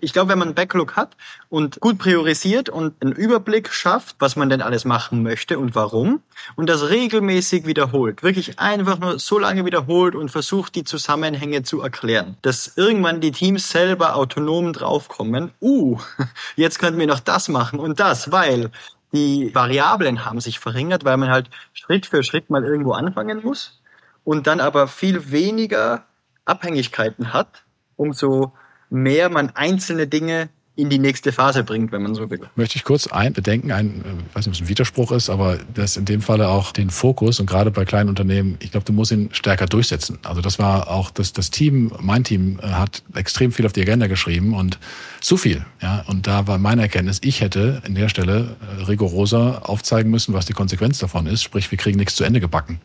Ich 0.00 0.12
glaube, 0.12 0.30
wenn 0.30 0.38
man 0.38 0.48
einen 0.48 0.54
Backlog 0.54 0.94
hat 0.96 1.16
und 1.50 1.80
gut 1.80 1.98
priorisiert 1.98 2.68
und 2.68 2.94
einen 3.02 3.12
Überblick 3.12 3.72
schafft, 3.72 4.16
was 4.20 4.36
man 4.36 4.48
denn 4.48 4.62
alles 4.62 4.84
machen 4.84 5.24
möchte 5.24 5.58
und 5.58 5.74
warum, 5.74 6.22
und 6.54 6.68
das 6.68 6.88
regelmäßig 6.88 7.66
wiederholt, 7.66 8.22
wirklich 8.22 8.60
einfach 8.60 9.00
nur 9.00 9.18
so 9.18 9.40
lange 9.40 9.66
wiederholt 9.66 10.14
und 10.14 10.30
versucht, 10.30 10.76
die 10.76 10.84
Zusammenhänge 10.84 11.64
zu 11.64 11.82
erklären, 11.82 12.36
dass 12.42 12.76
irgendwann 12.76 13.20
die 13.20 13.32
Teams 13.32 13.70
selber 13.70 14.14
autonom 14.14 14.72
draufkommen, 14.72 15.50
uh, 15.60 15.98
jetzt 16.56 16.78
könnten 16.78 17.00
wir 17.00 17.08
noch 17.08 17.20
das 17.20 17.48
machen 17.48 17.80
und 17.80 17.98
das, 17.98 18.30
weil 18.30 18.70
die 19.12 19.52
Variablen 19.52 20.24
haben 20.24 20.40
sich 20.40 20.60
verringert, 20.60 21.04
weil 21.04 21.16
man 21.16 21.28
halt 21.28 21.50
Schritt 21.74 22.06
für 22.06 22.22
Schritt 22.22 22.50
mal 22.50 22.64
irgendwo 22.64 22.92
anfangen 22.92 23.40
muss 23.42 23.81
und 24.24 24.46
dann 24.46 24.60
aber 24.60 24.88
viel 24.88 25.30
weniger 25.30 26.06
Abhängigkeiten 26.44 27.32
hat, 27.32 27.64
umso 27.96 28.52
mehr 28.90 29.28
man 29.28 29.50
einzelne 29.50 30.06
Dinge 30.06 30.48
in 30.74 30.88
die 30.88 30.98
nächste 30.98 31.32
Phase 31.32 31.64
bringt, 31.64 31.92
wenn 31.92 32.02
man 32.02 32.14
so 32.14 32.30
will. 32.30 32.40
Möchte 32.56 32.76
ich 32.76 32.84
kurz 32.84 33.06
ein 33.06 33.34
bedenken, 33.34 33.72
ein, 33.72 34.02
ich 34.30 34.34
weiß 34.34 34.46
nicht, 34.46 34.48
ob 34.48 34.54
es 34.54 34.60
ein 34.62 34.68
Widerspruch 34.68 35.12
ist, 35.12 35.28
aber 35.28 35.58
das 35.74 35.98
in 35.98 36.06
dem 36.06 36.22
Falle 36.22 36.48
auch 36.48 36.72
den 36.72 36.88
Fokus 36.88 37.40
und 37.40 37.46
gerade 37.46 37.70
bei 37.70 37.84
kleinen 37.84 38.08
Unternehmen, 38.08 38.56
ich 38.60 38.70
glaube, 38.70 38.84
du 38.84 38.94
musst 38.94 39.12
ihn 39.12 39.28
stärker 39.32 39.66
durchsetzen. 39.66 40.18
Also 40.22 40.40
das 40.40 40.58
war 40.58 40.88
auch 40.88 41.10
das, 41.10 41.34
das 41.34 41.50
Team, 41.50 41.92
mein 42.00 42.24
Team 42.24 42.58
äh, 42.62 42.68
hat 42.68 43.02
extrem 43.14 43.52
viel 43.52 43.66
auf 43.66 43.74
die 43.74 43.82
Agenda 43.82 44.06
geschrieben 44.06 44.54
und 44.54 44.78
zu 45.20 45.36
viel. 45.36 45.64
Ja, 45.82 46.04
und 46.06 46.26
da 46.26 46.46
war 46.46 46.56
meine 46.56 46.82
Erkenntnis, 46.82 47.20
ich 47.22 47.42
hätte 47.42 47.82
in 47.86 47.94
der 47.94 48.08
Stelle 48.08 48.56
äh, 48.78 48.84
rigoroser 48.84 49.68
aufzeigen 49.68 50.10
müssen, 50.10 50.32
was 50.32 50.46
die 50.46 50.54
Konsequenz 50.54 50.98
davon 50.98 51.26
ist. 51.26 51.42
Sprich, 51.42 51.70
wir 51.70 51.76
kriegen 51.76 51.98
nichts 51.98 52.16
zu 52.16 52.24
Ende 52.24 52.40
gebacken. 52.40 52.80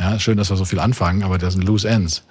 Ja, 0.00 0.18
schön, 0.18 0.38
dass 0.38 0.48
wir 0.48 0.56
so 0.56 0.64
viel 0.64 0.78
anfangen, 0.78 1.22
aber 1.22 1.36
das 1.36 1.52
sind 1.52 1.62
Loose 1.62 1.86
Ends. 1.86 2.24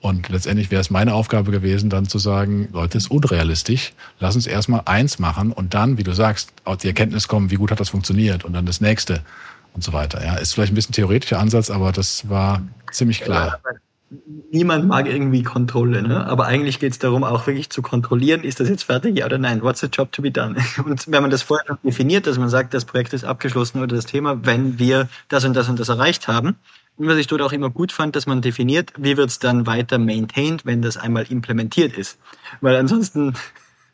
Und 0.00 0.28
letztendlich 0.28 0.70
wäre 0.70 0.80
es 0.80 0.90
meine 0.90 1.12
Aufgabe 1.12 1.50
gewesen, 1.50 1.90
dann 1.90 2.06
zu 2.06 2.18
sagen, 2.18 2.68
Leute, 2.72 2.96
ist 2.96 3.10
unrealistisch. 3.10 3.92
Lass 4.20 4.36
uns 4.36 4.46
erstmal 4.46 4.82
eins 4.84 5.18
machen 5.18 5.52
und 5.52 5.74
dann, 5.74 5.98
wie 5.98 6.04
du 6.04 6.12
sagst, 6.12 6.52
auf 6.64 6.78
die 6.78 6.86
Erkenntnis 6.86 7.26
kommen, 7.26 7.50
wie 7.50 7.56
gut 7.56 7.72
hat 7.72 7.80
das 7.80 7.88
funktioniert 7.90 8.44
und 8.44 8.52
dann 8.52 8.64
das 8.64 8.80
nächste 8.80 9.22
und 9.74 9.82
so 9.82 9.92
weiter. 9.92 10.24
Ja, 10.24 10.36
ist 10.36 10.54
vielleicht 10.54 10.72
ein 10.72 10.76
bisschen 10.76 10.94
theoretischer 10.94 11.40
Ansatz, 11.40 11.68
aber 11.68 11.90
das 11.90 12.28
war 12.28 12.62
ziemlich 12.92 13.20
klar. 13.20 13.58
Niemand 14.50 14.88
mag 14.88 15.06
irgendwie 15.06 15.44
Kontrolle, 15.44 16.02
ne? 16.02 16.26
aber 16.26 16.46
eigentlich 16.46 16.80
geht 16.80 16.92
es 16.92 16.98
darum, 16.98 17.22
auch 17.22 17.46
wirklich 17.46 17.70
zu 17.70 17.80
kontrollieren, 17.80 18.42
ist 18.42 18.58
das 18.58 18.68
jetzt 18.68 18.82
fertig, 18.82 19.16
ja 19.16 19.26
oder 19.26 19.38
nein? 19.38 19.62
What's 19.62 19.80
the 19.80 19.86
job 19.86 20.10
to 20.10 20.20
be 20.20 20.32
done? 20.32 20.56
Und 20.84 21.06
wenn 21.06 21.22
man 21.22 21.30
das 21.30 21.42
vorher 21.42 21.64
schon 21.66 21.78
definiert, 21.84 22.26
dass 22.26 22.36
man 22.36 22.48
sagt, 22.48 22.74
das 22.74 22.84
Projekt 22.84 23.12
ist 23.12 23.24
abgeschlossen 23.24 23.80
oder 23.80 23.94
das 23.94 24.06
Thema, 24.06 24.44
wenn 24.44 24.80
wir 24.80 25.08
das 25.28 25.44
und 25.44 25.54
das 25.54 25.68
und 25.68 25.78
das 25.78 25.88
erreicht 25.88 26.26
haben, 26.26 26.56
und 26.96 27.06
was 27.06 27.16
ich 27.16 27.28
dort 27.28 27.40
auch 27.40 27.52
immer 27.52 27.70
gut 27.70 27.92
fand, 27.92 28.14
dass 28.16 28.26
man 28.26 28.42
definiert, 28.42 28.92
wie 28.98 29.16
wird 29.16 29.30
es 29.30 29.38
dann 29.38 29.66
weiter 29.66 29.98
maintained, 29.98 30.66
wenn 30.66 30.82
das 30.82 30.96
einmal 30.96 31.24
implementiert 31.30 31.96
ist. 31.96 32.18
Weil 32.60 32.76
ansonsten 32.76 33.34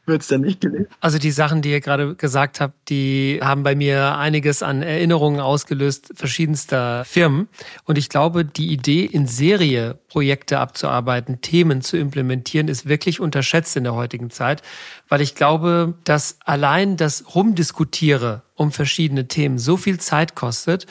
wird 0.07 0.23
es 0.23 0.29
dann 0.29 0.42
nicht 0.42 0.61
gelebt. 0.61 0.92
Also 1.01 1.19
die 1.19 1.31
Sachen, 1.31 1.62
die 1.62 1.71
ihr 1.71 1.81
gerade 1.81 2.14
gesagt 2.14 2.61
habt, 2.61 2.88
die 2.88 3.40
haben 3.42 3.62
bei 3.62 3.75
mir 3.75 4.16
einiges 4.16 4.62
an 4.62 4.83
Erinnerungen 4.83 5.40
ausgelöst, 5.40 6.12
verschiedenster 6.14 7.05
Firmen. 7.05 7.49
Und 7.85 7.99
ich 7.99 8.09
glaube, 8.09 8.45
die 8.45 8.69
Idee, 8.69 9.05
in 9.05 9.27
Serie 9.27 9.99
Projekte 10.09 10.59
abzuarbeiten, 10.59 11.40
Themen 11.40 11.83
zu 11.83 11.97
implementieren, 11.97 12.69
ist 12.69 12.88
wirklich 12.88 13.21
unterschätzt 13.21 13.77
in 13.77 13.85
der 13.85 13.95
heutigen 13.95 14.31
Zeit, 14.31 14.62
weil 15.09 15.21
ich 15.21 15.35
glaube, 15.35 15.95
dass 16.05 16.38
allein 16.45 16.97
das 16.97 17.35
Rumdiskutiere 17.35 18.42
um 18.55 18.73
verschiedene 18.73 19.29
Themen 19.29 19.59
so 19.59 19.77
viel 19.77 19.99
Zeit 19.99 20.35
kostet, 20.35 20.87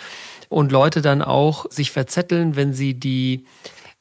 und 0.49 0.71
Leute 0.71 1.01
dann 1.01 1.21
auch 1.21 1.69
sich 1.71 1.91
verzetteln, 1.91 2.56
wenn 2.56 2.73
sie 2.73 2.93
die 2.93 3.45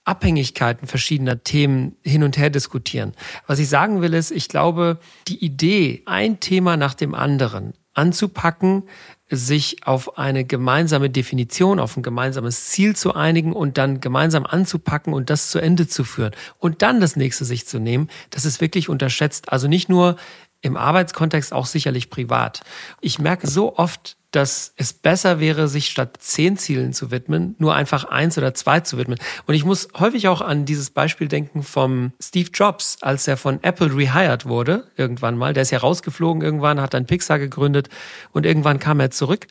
Abhängigkeiten 0.04 0.86
verschiedener 0.86 1.42
Themen 1.42 1.96
hin 2.02 2.22
und 2.22 2.36
her 2.36 2.50
diskutieren. 2.50 3.12
Was 3.46 3.58
ich 3.58 3.68
sagen 3.68 4.02
will 4.02 4.14
ist, 4.14 4.30
ich 4.30 4.48
glaube, 4.48 4.98
die 5.28 5.42
Idee, 5.44 6.02
ein 6.06 6.40
Thema 6.40 6.76
nach 6.76 6.94
dem 6.94 7.14
anderen 7.14 7.72
anzupacken, 7.94 8.84
sich 9.30 9.86
auf 9.86 10.18
eine 10.18 10.44
gemeinsame 10.44 11.10
Definition, 11.10 11.80
auf 11.80 11.96
ein 11.96 12.02
gemeinsames 12.02 12.66
Ziel 12.66 12.94
zu 12.94 13.14
einigen 13.14 13.52
und 13.52 13.78
dann 13.78 14.00
gemeinsam 14.00 14.44
anzupacken 14.44 15.14
und 15.14 15.30
das 15.30 15.50
zu 15.50 15.58
Ende 15.58 15.88
zu 15.88 16.04
führen 16.04 16.32
und 16.58 16.82
dann 16.82 17.00
das 17.00 17.16
nächste 17.16 17.44
sich 17.44 17.66
zu 17.66 17.78
nehmen, 17.78 18.08
das 18.30 18.44
ist 18.44 18.60
wirklich 18.60 18.88
unterschätzt. 18.88 19.50
Also 19.50 19.68
nicht 19.68 19.88
nur 19.88 20.16
im 20.60 20.76
Arbeitskontext, 20.76 21.52
auch 21.52 21.66
sicherlich 21.66 22.10
privat. 22.10 22.62
Ich 23.00 23.18
merke 23.18 23.46
so 23.46 23.76
oft, 23.76 24.16
dass 24.34 24.72
es 24.76 24.92
besser 24.92 25.38
wäre, 25.40 25.68
sich 25.68 25.86
statt 25.86 26.16
zehn 26.18 26.56
Zielen 26.56 26.92
zu 26.92 27.10
widmen, 27.10 27.54
nur 27.58 27.74
einfach 27.74 28.04
eins 28.04 28.36
oder 28.36 28.54
zwei 28.54 28.80
zu 28.80 28.98
widmen. 28.98 29.18
Und 29.46 29.54
ich 29.54 29.64
muss 29.64 29.88
häufig 29.98 30.28
auch 30.28 30.40
an 30.40 30.64
dieses 30.64 30.90
Beispiel 30.90 31.28
denken 31.28 31.62
vom 31.62 32.12
Steve 32.20 32.50
Jobs, 32.52 32.98
als 33.00 33.28
er 33.28 33.36
von 33.36 33.62
Apple 33.62 33.94
rehired 33.94 34.46
wurde, 34.46 34.88
irgendwann 34.96 35.38
mal. 35.38 35.52
Der 35.52 35.62
ist 35.62 35.70
ja 35.70 35.78
rausgeflogen 35.78 36.42
irgendwann, 36.42 36.80
hat 36.80 36.94
dann 36.94 37.06
Pixar 37.06 37.38
gegründet 37.38 37.88
und 38.32 38.44
irgendwann 38.44 38.78
kam 38.78 39.00
er 39.00 39.10
zurück. 39.10 39.46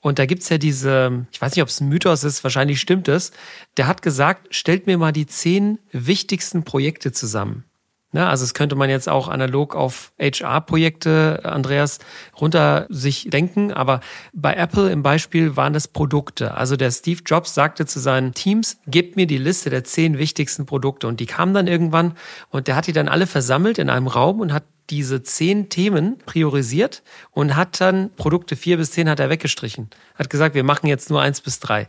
Und 0.00 0.20
da 0.20 0.26
gibt's 0.26 0.48
ja 0.48 0.58
diese, 0.58 1.26
ich 1.32 1.40
weiß 1.40 1.56
nicht, 1.56 1.62
ob 1.62 1.68
es 1.68 1.80
ein 1.80 1.88
Mythos 1.88 2.22
ist, 2.22 2.44
wahrscheinlich 2.44 2.80
stimmt 2.80 3.08
es. 3.08 3.32
Der 3.76 3.88
hat 3.88 4.02
gesagt, 4.02 4.54
stellt 4.54 4.86
mir 4.86 4.96
mal 4.96 5.12
die 5.12 5.26
zehn 5.26 5.80
wichtigsten 5.90 6.62
Projekte 6.62 7.10
zusammen. 7.10 7.64
Ne, 8.10 8.26
also 8.26 8.42
es 8.44 8.54
könnte 8.54 8.74
man 8.74 8.88
jetzt 8.88 9.06
auch 9.06 9.28
analog 9.28 9.74
auf 9.74 10.12
HR-Projekte, 10.18 11.40
Andreas, 11.44 11.98
runter 12.40 12.86
sich 12.88 13.28
denken. 13.28 13.70
Aber 13.70 14.00
bei 14.32 14.54
Apple 14.54 14.90
im 14.90 15.02
Beispiel 15.02 15.56
waren 15.56 15.74
das 15.74 15.88
Produkte. 15.88 16.54
Also 16.54 16.76
der 16.76 16.90
Steve 16.90 17.20
Jobs 17.26 17.52
sagte 17.52 17.84
zu 17.84 18.00
seinen 18.00 18.32
Teams, 18.32 18.80
gebt 18.86 19.16
mir 19.16 19.26
die 19.26 19.36
Liste 19.36 19.68
der 19.68 19.84
zehn 19.84 20.16
wichtigsten 20.16 20.64
Produkte. 20.64 21.06
Und 21.06 21.20
die 21.20 21.26
kamen 21.26 21.52
dann 21.52 21.66
irgendwann 21.66 22.14
und 22.48 22.66
der 22.66 22.76
hat 22.76 22.86
die 22.86 22.94
dann 22.94 23.08
alle 23.08 23.26
versammelt 23.26 23.76
in 23.76 23.90
einem 23.90 24.06
Raum 24.06 24.40
und 24.40 24.54
hat 24.54 24.64
diese 24.88 25.22
zehn 25.22 25.68
Themen 25.68 26.16
priorisiert 26.24 27.02
und 27.32 27.56
hat 27.56 27.78
dann 27.78 28.08
Produkte 28.16 28.56
vier 28.56 28.78
bis 28.78 28.90
zehn 28.90 29.10
hat 29.10 29.20
er 29.20 29.28
weggestrichen. 29.28 29.90
Hat 30.14 30.30
gesagt, 30.30 30.54
wir 30.54 30.64
machen 30.64 30.86
jetzt 30.86 31.10
nur 31.10 31.20
eins 31.20 31.42
bis 31.42 31.60
drei 31.60 31.88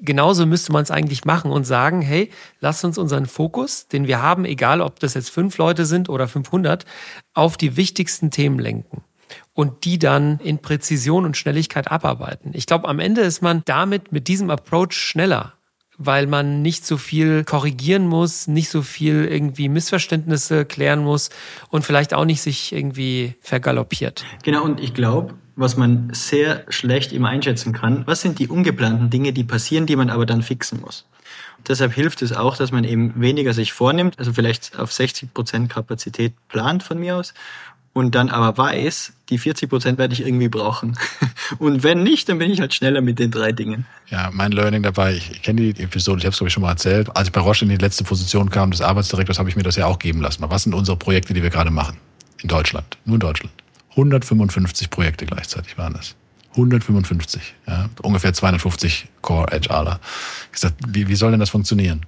genauso 0.00 0.46
müsste 0.46 0.72
man 0.72 0.82
es 0.82 0.90
eigentlich 0.90 1.24
machen 1.24 1.50
und 1.50 1.64
sagen, 1.64 2.00
hey, 2.02 2.30
lass 2.60 2.84
uns 2.84 2.98
unseren 2.98 3.26
Fokus, 3.26 3.88
den 3.88 4.06
wir 4.06 4.22
haben, 4.22 4.44
egal 4.44 4.80
ob 4.80 5.00
das 5.00 5.14
jetzt 5.14 5.30
fünf 5.30 5.58
Leute 5.58 5.86
sind 5.86 6.08
oder 6.08 6.28
500, 6.28 6.84
auf 7.34 7.56
die 7.56 7.76
wichtigsten 7.76 8.30
Themen 8.30 8.58
lenken 8.58 9.02
und 9.52 9.84
die 9.84 9.98
dann 9.98 10.38
in 10.38 10.58
Präzision 10.58 11.24
und 11.24 11.36
Schnelligkeit 11.36 11.90
abarbeiten. 11.90 12.52
Ich 12.54 12.66
glaube, 12.66 12.88
am 12.88 12.98
Ende 12.98 13.22
ist 13.22 13.42
man 13.42 13.62
damit 13.64 14.12
mit 14.12 14.28
diesem 14.28 14.50
Approach 14.50 14.92
schneller 14.92 15.57
weil 15.98 16.28
man 16.28 16.62
nicht 16.62 16.86
so 16.86 16.96
viel 16.96 17.44
korrigieren 17.44 18.06
muss, 18.06 18.46
nicht 18.46 18.70
so 18.70 18.82
viel 18.82 19.24
irgendwie 19.24 19.68
Missverständnisse 19.68 20.64
klären 20.64 21.02
muss 21.02 21.30
und 21.70 21.84
vielleicht 21.84 22.14
auch 22.14 22.24
nicht 22.24 22.40
sich 22.40 22.72
irgendwie 22.72 23.34
vergaloppiert. 23.40 24.24
Genau, 24.44 24.64
und 24.64 24.80
ich 24.80 24.94
glaube, 24.94 25.34
was 25.56 25.76
man 25.76 26.10
sehr 26.12 26.64
schlecht 26.68 27.12
immer 27.12 27.28
einschätzen 27.28 27.72
kann, 27.72 28.06
was 28.06 28.20
sind 28.20 28.38
die 28.38 28.46
ungeplanten 28.46 29.10
Dinge, 29.10 29.32
die 29.32 29.42
passieren, 29.42 29.86
die 29.86 29.96
man 29.96 30.08
aber 30.08 30.24
dann 30.24 30.42
fixen 30.42 30.80
muss. 30.80 31.04
Und 31.58 31.68
deshalb 31.68 31.92
hilft 31.92 32.22
es 32.22 32.32
auch, 32.32 32.56
dass 32.56 32.70
man 32.70 32.84
eben 32.84 33.20
weniger 33.20 33.52
sich 33.52 33.72
vornimmt, 33.72 34.20
also 34.20 34.32
vielleicht 34.32 34.78
auf 34.78 34.92
60 34.92 35.34
Prozent 35.34 35.68
Kapazität 35.68 36.32
plant 36.48 36.84
von 36.84 37.00
mir 37.00 37.16
aus 37.16 37.34
und 37.98 38.14
dann 38.14 38.28
aber 38.28 38.56
weiß, 38.56 39.12
die 39.28 39.38
40 39.38 39.68
Prozent 39.68 39.98
werde 39.98 40.14
ich 40.14 40.24
irgendwie 40.24 40.48
brauchen. 40.48 40.96
Und 41.58 41.82
wenn 41.82 42.04
nicht, 42.04 42.28
dann 42.28 42.38
bin 42.38 42.50
ich 42.50 42.60
halt 42.60 42.72
schneller 42.72 43.00
mit 43.00 43.18
den 43.18 43.32
drei 43.32 43.50
Dingen. 43.50 43.86
Ja, 44.06 44.30
mein 44.32 44.52
Learning 44.52 44.84
dabei, 44.84 45.14
ich 45.14 45.42
kenne 45.42 45.72
die 45.72 45.82
Episode, 45.82 46.18
ich 46.18 46.24
habe 46.24 46.30
es 46.30 46.38
glaube 46.38 46.48
ich 46.48 46.54
schon 46.54 46.62
mal 46.62 46.70
erzählt. 46.70 47.14
Als 47.16 47.26
ich 47.26 47.32
bei 47.32 47.40
Roche 47.40 47.64
in 47.64 47.70
die 47.70 47.76
letzte 47.76 48.04
Position 48.04 48.50
kam 48.50 48.70
des 48.70 48.82
Arbeitsdirektors, 48.82 49.40
habe 49.40 49.48
ich 49.48 49.56
mir 49.56 49.64
das 49.64 49.74
ja 49.74 49.86
auch 49.86 49.98
geben 49.98 50.20
lassen. 50.20 50.44
Was 50.48 50.62
sind 50.62 50.74
unsere 50.74 50.96
Projekte, 50.96 51.34
die 51.34 51.42
wir 51.42 51.50
gerade 51.50 51.72
machen? 51.72 51.96
In 52.40 52.48
Deutschland, 52.48 52.98
nur 53.04 53.14
in 53.14 53.20
Deutschland. 53.20 53.52
155 53.90 54.90
Projekte 54.90 55.26
gleichzeitig 55.26 55.76
waren 55.76 55.94
das. 55.94 56.14
155, 56.52 57.54
ja, 57.66 57.90
ungefähr 58.02 58.32
250 58.32 59.08
Core 59.22 59.48
HRler. 59.50 59.98
Ich 60.46 60.52
gesagt, 60.52 60.76
wie, 60.86 61.08
wie 61.08 61.16
soll 61.16 61.32
denn 61.32 61.40
das 61.40 61.50
funktionieren? 61.50 62.06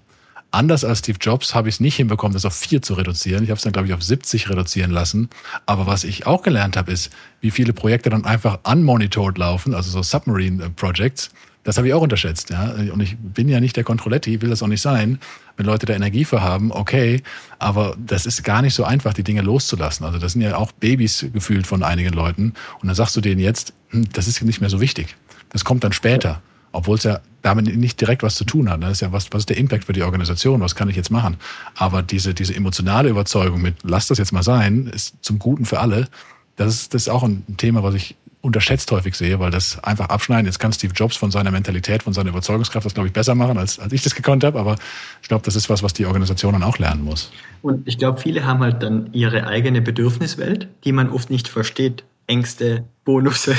Anders 0.53 0.85
als 0.85 0.99
Steve 0.99 1.19
Jobs 1.21 1.55
habe 1.55 1.69
ich 1.69 1.77
es 1.77 1.81
nicht 1.81 1.97
hinbekommen, 1.97 2.35
das 2.35 2.45
auf 2.45 2.55
vier 2.55 2.83
zu 2.83 2.95
reduzieren. 2.95 3.45
Ich 3.45 3.51
habe 3.51 3.59
es 3.59 3.63
dann, 3.63 3.73
glaube 3.73 3.87
ich, 3.87 3.95
auf 3.95 4.03
70 4.03 4.51
reduzieren 4.51 4.91
lassen. 4.91 5.31
Aber 5.67 5.87
was 5.87 6.03
ich 6.03 6.27
auch 6.27 6.43
gelernt 6.43 6.77
habe, 6.77 6.91
ist, 6.91 7.11
wie 7.41 7.53
viele 7.53 7.73
Projekte 7.73 8.11
dann 8.11 8.25
einfach 8.25 8.59
unmonitored 8.65 9.39
laufen, 9.39 9.75
also 9.75 9.91
so 9.91 10.03
Submarine 10.03 10.65
äh, 10.65 10.71
Projects. 10.71 11.31
Das 11.63 11.77
habe 11.77 11.87
ich 11.87 11.95
auch 11.95 12.01
unterschätzt. 12.01 12.51
Ja? 12.51 12.73
Und 12.93 13.01
ich 13.01 13.17
bin 13.19 13.49
ja 13.49 13.61
nicht 13.61 13.77
der 13.77 13.85
Controletti, 13.85 14.41
will 14.41 14.51
das 14.51 14.63
auch 14.63 14.67
nicht 14.67 14.81
sein. 14.81 15.21
Wenn 15.57 15.67
Leute 15.67 15.87
da 15.87 15.93
Energie 15.93 16.25
für 16.25 16.41
haben, 16.41 16.73
okay. 16.73 17.23
Aber 17.59 17.95
das 17.99 18.27
ist 18.27 18.43
gar 18.43 18.63
nicht 18.63 18.75
so 18.75 18.83
einfach, 18.83 19.13
die 19.13 19.23
Dinge 19.23 19.43
loszulassen. 19.43 20.07
Also 20.07 20.19
das 20.19 20.33
sind 20.33 20.41
ja 20.41 20.57
auch 20.57 20.73
Babys 20.73 21.27
gefühlt 21.33 21.67
von 21.67 21.83
einigen 21.83 22.15
Leuten. 22.15 22.55
Und 22.81 22.89
dann 22.89 22.95
sagst 22.95 23.15
du 23.15 23.21
denen 23.21 23.41
jetzt, 23.41 23.75
hm, 23.91 24.09
das 24.13 24.27
ist 24.27 24.43
nicht 24.43 24.61
mehr 24.61 24.71
so 24.71 24.81
wichtig. 24.81 25.17
Das 25.51 25.65
kommt 25.65 25.85
dann 25.85 25.93
später 25.93 26.43
obwohl 26.73 26.97
es 26.97 27.05
ja 27.05 27.21
damit 27.43 27.77
nicht 27.77 28.01
direkt 28.01 28.23
was 28.23 28.37
zu 28.37 28.45
tun 28.45 28.71
hat. 28.71 28.83
Das 28.83 28.93
ist 28.93 29.01
ja 29.01 29.13
was, 29.13 29.33
was 29.33 29.41
ist 29.41 29.51
der 29.51 29.57
Impact 29.57 29.85
für 29.85 29.93
die 29.93 30.03
Organisation? 30.03 30.61
Was 30.61 30.75
kann 30.75 30.89
ich 30.89 30.97
jetzt 30.97 31.11
machen? 31.11 31.37
Aber 31.75 32.03
diese, 32.03 32.35
diese 32.35 32.55
emotionale 32.55 33.09
Überzeugung 33.09 33.63
mit, 33.63 33.77
lass 33.83 34.07
das 34.07 34.19
jetzt 34.19 34.33
mal 34.33 34.43
sein, 34.43 34.87
ist 34.87 35.15
zum 35.23 35.39
Guten 35.39 35.65
für 35.65 35.81
alle. 35.81 36.09
Das 36.57 36.75
ist, 36.75 36.95
das 36.95 37.03
ist 37.03 37.09
auch 37.09 37.23
ein 37.23 37.45
Thema, 37.57 37.83
was 37.83 37.95
ich 37.95 38.17
unterschätzt 38.43 38.91
häufig 38.91 39.15
sehe, 39.15 39.39
weil 39.39 39.51
das 39.51 39.83
einfach 39.85 40.09
abschneiden. 40.09 40.47
Jetzt 40.47 40.59
kann 40.59 40.73
Steve 40.73 40.95
Jobs 40.95 41.17
von 41.17 41.31
seiner 41.31 41.51
Mentalität, 41.51 42.03
von 42.03 42.13
seiner 42.13 42.31
Überzeugungskraft 42.31 42.87
das, 42.87 42.95
glaube 42.95 43.09
ich, 43.09 43.13
besser 43.13 43.35
machen, 43.35 43.59
als, 43.59 43.79
als 43.79 43.93
ich 43.93 44.03
das 44.03 44.15
gekonnt 44.15 44.45
habe. 44.45 44.59
Aber 44.59 44.77
ich 45.21 45.29
glaube, 45.29 45.45
das 45.45 45.57
ist 45.57 45.69
was, 45.69 45.83
was 45.83 45.93
die 45.93 46.07
Organisation 46.07 46.55
dann 46.55 46.63
auch 46.63 46.79
lernen 46.79 47.05
muss. 47.05 47.33
Und 47.63 47.87
ich 47.87 47.99
glaube, 47.99 48.21
viele 48.21 48.47
haben 48.47 48.61
halt 48.61 48.83
dann 48.83 49.13
ihre 49.13 49.47
eigene 49.47 49.83
Bedürfniswelt, 49.83 50.69
die 50.85 50.93
man 50.93 51.11
oft 51.11 51.29
nicht 51.29 51.49
versteht. 51.49 52.05
Ängste, 52.27 52.85
Bonusse. 53.05 53.57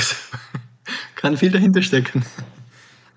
kann 1.14 1.36
viel 1.36 1.52
dahinter 1.52 1.82
stecken. 1.82 2.24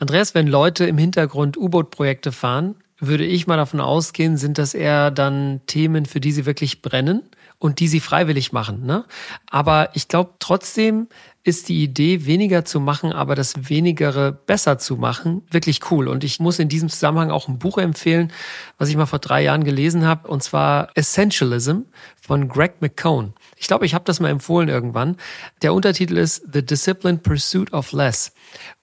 Andreas, 0.06 0.36
wenn 0.36 0.46
Leute 0.46 0.86
im 0.86 1.00
Hintergrund 1.00 1.58
U-Boot-Projekte 1.58 2.32
fahren, 2.32 2.76
würde 3.00 3.26
ich 3.26 3.48
mal 3.48 3.58
davon 3.58 3.82
ausgehen, 3.82 4.38
sind 4.38 4.60
das 4.60 4.76
eher 4.76 5.10
dann 5.10 5.62
Themen, 5.66 6.06
für 6.06 6.20
die 6.20 6.32
sie 6.32 6.46
wirklich 6.46 6.84
brennen 6.84 7.24
und 7.58 7.80
die 7.80 7.88
sie 7.88 8.00
freiwillig 8.00 8.52
machen. 8.52 8.86
Ne? 8.86 9.06
Aber 9.50 9.90
ich 9.96 10.08
glaube 10.08 10.36
trotzdem 10.38 11.08
ist 11.44 11.70
die 11.70 11.84
Idee, 11.84 12.28
weniger 12.28 12.66
zu 12.66 12.80
machen, 12.80 13.14
aber 13.14 13.34
das 13.34 13.68
Wenigere 13.68 14.32
besser 14.32 14.78
zu 14.78 14.96
machen, 14.96 15.42
wirklich 15.50 15.90
cool. 15.90 16.08
Und 16.08 16.24
ich 16.24 16.40
muss 16.40 16.60
in 16.60 16.70
diesem 16.70 16.90
Zusammenhang 16.90 17.32
auch 17.32 17.48
ein 17.48 17.58
Buch 17.58 17.80
empfehlen, 17.80 18.32
was 18.78 18.90
ich 18.90 18.98
mal 18.98 19.08
vor 19.08 19.18
drei 19.18 19.42
Jahren 19.42 19.64
gelesen 19.64 20.06
habe, 20.06 20.28
und 20.28 20.44
zwar 20.44 20.90
Essentialism 20.94 21.80
von 22.22 22.48
Greg 22.48 22.80
McCone. 22.80 23.34
Ich 23.56 23.68
glaube, 23.68 23.86
ich 23.86 23.94
habe 23.94 24.06
das 24.06 24.20
mal 24.20 24.30
empfohlen 24.30 24.70
irgendwann. 24.70 25.18
Der 25.62 25.74
Untertitel 25.74 26.18
ist 26.18 26.44
The 26.52 26.66
Disciplined 26.66 27.24
Pursuit 27.24 27.74
of 27.74 27.92
Less. 27.92 28.34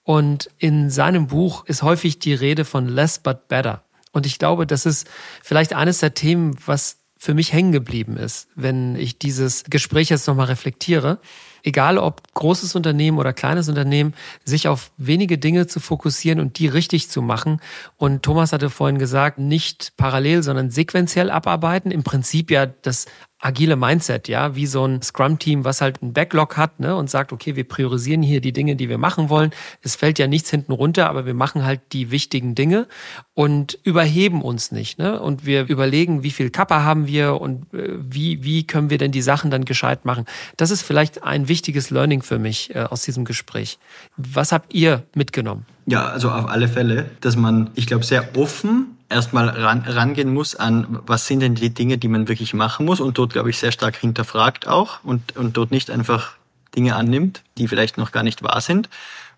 Und 0.03 0.49
in 0.57 0.89
seinem 0.89 1.27
Buch 1.27 1.65
ist 1.65 1.83
häufig 1.83 2.19
die 2.19 2.33
Rede 2.33 2.65
von 2.65 2.87
less 2.87 3.19
but 3.19 3.47
better. 3.47 3.83
Und 4.11 4.25
ich 4.25 4.39
glaube, 4.39 4.67
das 4.67 4.85
ist 4.85 5.07
vielleicht 5.41 5.73
eines 5.73 5.99
der 5.99 6.13
Themen, 6.13 6.55
was 6.65 6.97
für 7.23 7.33
mich 7.33 7.53
hängen 7.53 7.71
geblieben 7.71 8.17
ist, 8.17 8.49
wenn 8.53 8.97
ich 8.97 9.17
dieses 9.17 9.63
Gespräch 9.69 10.09
jetzt 10.09 10.27
nochmal 10.27 10.47
reflektiere. 10.47 11.19
Egal 11.63 11.97
ob 11.97 12.21
großes 12.33 12.75
Unternehmen 12.75 13.17
oder 13.17 13.31
kleines 13.31 13.69
Unternehmen, 13.69 14.13
sich 14.43 14.67
auf 14.67 14.91
wenige 14.97 15.37
Dinge 15.37 15.65
zu 15.65 15.79
fokussieren 15.79 16.41
und 16.41 16.59
die 16.59 16.67
richtig 16.67 17.09
zu 17.09 17.21
machen. 17.21 17.61
Und 17.95 18.23
Thomas 18.23 18.51
hatte 18.51 18.69
vorhin 18.69 18.99
gesagt, 18.99 19.39
nicht 19.39 19.93
parallel, 19.95 20.43
sondern 20.43 20.69
sequenziell 20.69 21.31
abarbeiten. 21.31 21.91
Im 21.91 22.03
Prinzip 22.03 22.51
ja 22.51 22.65
das 22.65 23.05
agile 23.43 23.75
Mindset, 23.75 24.29
ja, 24.29 24.55
wie 24.55 24.65
so 24.65 24.85
ein 24.85 25.01
Scrum-Team, 25.01 25.65
was 25.65 25.81
halt 25.81 26.01
einen 26.01 26.13
Backlog 26.13 26.55
hat 26.55 26.79
ne, 26.79 26.95
und 26.95 27.09
sagt, 27.09 27.33
okay, 27.33 27.55
wir 27.55 27.67
priorisieren 27.67 28.23
hier 28.23 28.39
die 28.39 28.53
Dinge, 28.53 28.77
die 28.77 28.87
wir 28.87 28.97
machen 28.97 29.29
wollen. 29.29 29.51
Es 29.81 29.95
fällt 29.95 30.17
ja 30.17 30.27
nichts 30.27 30.49
hinten 30.49 30.71
runter, 30.71 31.09
aber 31.09 31.25
wir 31.25 31.33
machen 31.33 31.65
halt 31.65 31.81
die 31.91 32.09
wichtigen 32.09 32.55
Dinge 32.55 32.87
und 33.33 33.77
überheben 33.83 34.41
uns 34.41 34.71
nicht. 34.71 34.97
Ne? 34.97 35.19
Und 35.19 35.45
wir 35.45 35.67
überlegen, 35.67 36.23
wie 36.23 36.31
viel 36.31 36.51
Kappa 36.51 36.83
haben 36.83 37.05
wir 37.05 37.41
und 37.41 37.73
äh, 37.73 37.89
wie, 37.99 38.43
wie 38.43 38.65
können 38.65 38.89
wir 38.89 38.97
denn 38.97 39.11
die 39.11 39.21
Sachen 39.21 39.51
dann 39.51 39.65
gescheit 39.65 40.05
machen. 40.05 40.25
Das 40.55 40.71
ist 40.71 40.81
vielleicht 40.81 41.23
ein 41.23 41.49
wichtiges 41.49 41.89
Learning 41.89 42.21
für 42.21 42.39
mich 42.39 42.73
äh, 42.73 42.79
aus 42.79 43.01
diesem 43.01 43.25
Gespräch. 43.25 43.77
Was 44.15 44.53
habt 44.53 44.73
ihr 44.73 45.03
mitgenommen? 45.15 45.65
Ja, 45.85 46.05
also 46.05 46.31
auf 46.31 46.47
alle 46.47 46.69
Fälle, 46.69 47.09
dass 47.19 47.35
man, 47.35 47.71
ich 47.75 47.87
glaube, 47.87 48.05
sehr 48.05 48.37
offen 48.37 48.92
erstmal 49.13 49.49
ran, 49.49 49.83
rangehen 49.87 50.33
muss 50.33 50.55
an, 50.55 50.99
was 51.05 51.27
sind 51.27 51.39
denn 51.39 51.55
die 51.55 51.73
Dinge, 51.73 51.97
die 51.97 52.07
man 52.07 52.27
wirklich 52.27 52.53
machen 52.53 52.85
muss 52.85 52.99
und 52.99 53.17
dort, 53.17 53.33
glaube 53.33 53.49
ich, 53.49 53.57
sehr 53.57 53.71
stark 53.71 53.95
hinterfragt 53.95 54.67
auch 54.67 55.03
und, 55.03 55.35
und 55.37 55.55
dort 55.55 55.71
nicht 55.71 55.89
einfach 55.89 56.33
Dinge 56.75 56.95
annimmt, 56.95 57.43
die 57.57 57.67
vielleicht 57.67 57.97
noch 57.97 58.11
gar 58.11 58.23
nicht 58.23 58.43
wahr 58.43 58.59
sind 58.61 58.89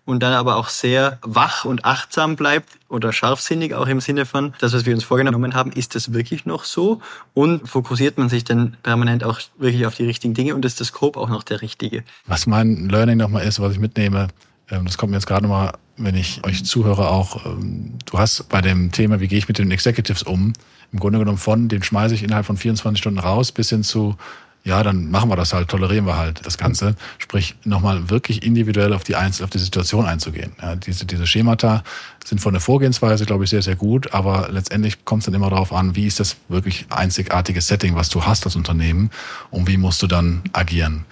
und 0.06 0.22
dann 0.22 0.32
aber 0.32 0.56
auch 0.56 0.68
sehr 0.68 1.18
wach 1.22 1.64
und 1.64 1.84
achtsam 1.84 2.36
bleibt 2.36 2.78
oder 2.88 3.12
scharfsinnig 3.12 3.74
auch 3.74 3.88
im 3.88 4.00
Sinne 4.00 4.24
von, 4.24 4.54
das, 4.60 4.72
was 4.72 4.86
wir 4.86 4.94
uns 4.94 5.04
vorgenommen 5.04 5.54
haben, 5.54 5.72
ist 5.72 5.94
das 5.94 6.12
wirklich 6.12 6.46
noch 6.46 6.64
so? 6.64 7.02
Und 7.34 7.68
fokussiert 7.68 8.16
man 8.16 8.28
sich 8.28 8.44
dann 8.44 8.76
permanent 8.82 9.24
auch 9.24 9.40
wirklich 9.58 9.84
auf 9.84 9.96
die 9.96 10.04
richtigen 10.04 10.32
Dinge 10.32 10.54
und 10.54 10.64
ist 10.64 10.80
das 10.80 10.88
Scope 10.88 11.18
auch 11.18 11.28
noch 11.28 11.42
der 11.42 11.60
richtige? 11.60 12.04
Was 12.26 12.46
mein 12.46 12.88
Learning 12.88 13.18
nochmal 13.18 13.44
ist, 13.44 13.60
was 13.60 13.72
ich 13.72 13.80
mitnehme, 13.80 14.28
ähm, 14.70 14.86
das 14.86 14.96
kommt 14.96 15.10
mir 15.10 15.16
jetzt 15.16 15.26
gerade 15.26 15.42
nochmal, 15.42 15.72
wenn 15.96 16.14
ich 16.14 16.44
euch 16.44 16.64
zuhöre, 16.64 17.08
auch, 17.08 17.46
ähm, 17.46 17.94
du 18.04 18.18
hast 18.18 18.48
bei 18.48 18.60
dem 18.60 18.92
Thema, 18.92 19.20
wie 19.20 19.28
gehe 19.28 19.38
ich 19.38 19.48
mit 19.48 19.58
den 19.58 19.70
Executives 19.70 20.22
um, 20.22 20.52
im 20.92 20.98
Grunde 20.98 21.18
genommen 21.18 21.38
von, 21.38 21.68
den 21.68 21.82
schmeiße 21.82 22.14
ich 22.14 22.22
innerhalb 22.22 22.46
von 22.46 22.56
24 22.56 22.98
Stunden 22.98 23.18
raus, 23.18 23.52
bis 23.52 23.70
hin 23.70 23.82
zu, 23.82 24.16
ja, 24.64 24.82
dann 24.82 25.10
machen 25.10 25.30
wir 25.30 25.36
das 25.36 25.52
halt, 25.52 25.68
tolerieren 25.68 26.06
wir 26.06 26.16
halt 26.16 26.44
das 26.44 26.58
Ganze. 26.58 26.96
Sprich, 27.18 27.54
nochmal 27.64 28.10
wirklich 28.10 28.42
individuell 28.42 28.92
auf 28.92 29.04
die, 29.04 29.14
Einzel 29.14 29.44
auf 29.44 29.50
die 29.50 29.58
Situation 29.58 30.06
einzugehen. 30.06 30.52
Ja, 30.60 30.74
diese, 30.74 31.06
diese 31.06 31.26
Schemata 31.26 31.84
sind 32.24 32.40
von 32.40 32.52
der 32.52 32.60
Vorgehensweise, 32.60 33.26
glaube 33.26 33.44
ich, 33.44 33.50
sehr, 33.50 33.62
sehr 33.62 33.76
gut, 33.76 34.12
aber 34.12 34.48
letztendlich 34.50 35.04
kommt 35.04 35.20
es 35.20 35.26
dann 35.26 35.34
immer 35.34 35.50
darauf 35.50 35.72
an, 35.72 35.94
wie 35.94 36.06
ist 36.06 36.18
das 36.18 36.36
wirklich 36.48 36.86
einzigartige 36.90 37.60
Setting, 37.60 37.94
was 37.94 38.08
du 38.08 38.24
hast 38.24 38.44
als 38.44 38.56
Unternehmen 38.56 39.10
und 39.50 39.68
wie 39.68 39.76
musst 39.76 40.02
du 40.02 40.08
dann 40.08 40.42
agieren. 40.52 41.04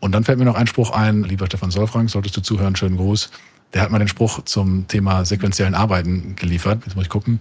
Und 0.00 0.12
dann 0.12 0.24
fällt 0.24 0.38
mir 0.38 0.44
noch 0.44 0.56
ein 0.56 0.66
Spruch 0.66 0.90
ein, 0.90 1.22
lieber 1.22 1.46
Stefan 1.46 1.70
Solfrank, 1.70 2.10
solltest 2.10 2.36
du 2.36 2.40
zuhören, 2.40 2.76
schönen 2.76 2.96
Gruß. 2.96 3.30
Der 3.74 3.82
hat 3.82 3.90
mal 3.90 3.98
den 3.98 4.08
Spruch 4.08 4.44
zum 4.44 4.88
Thema 4.88 5.24
sequenziellen 5.24 5.74
Arbeiten 5.74 6.36
geliefert. 6.36 6.82
Jetzt 6.86 6.94
muss 6.94 7.04
ich 7.04 7.10
gucken. 7.10 7.40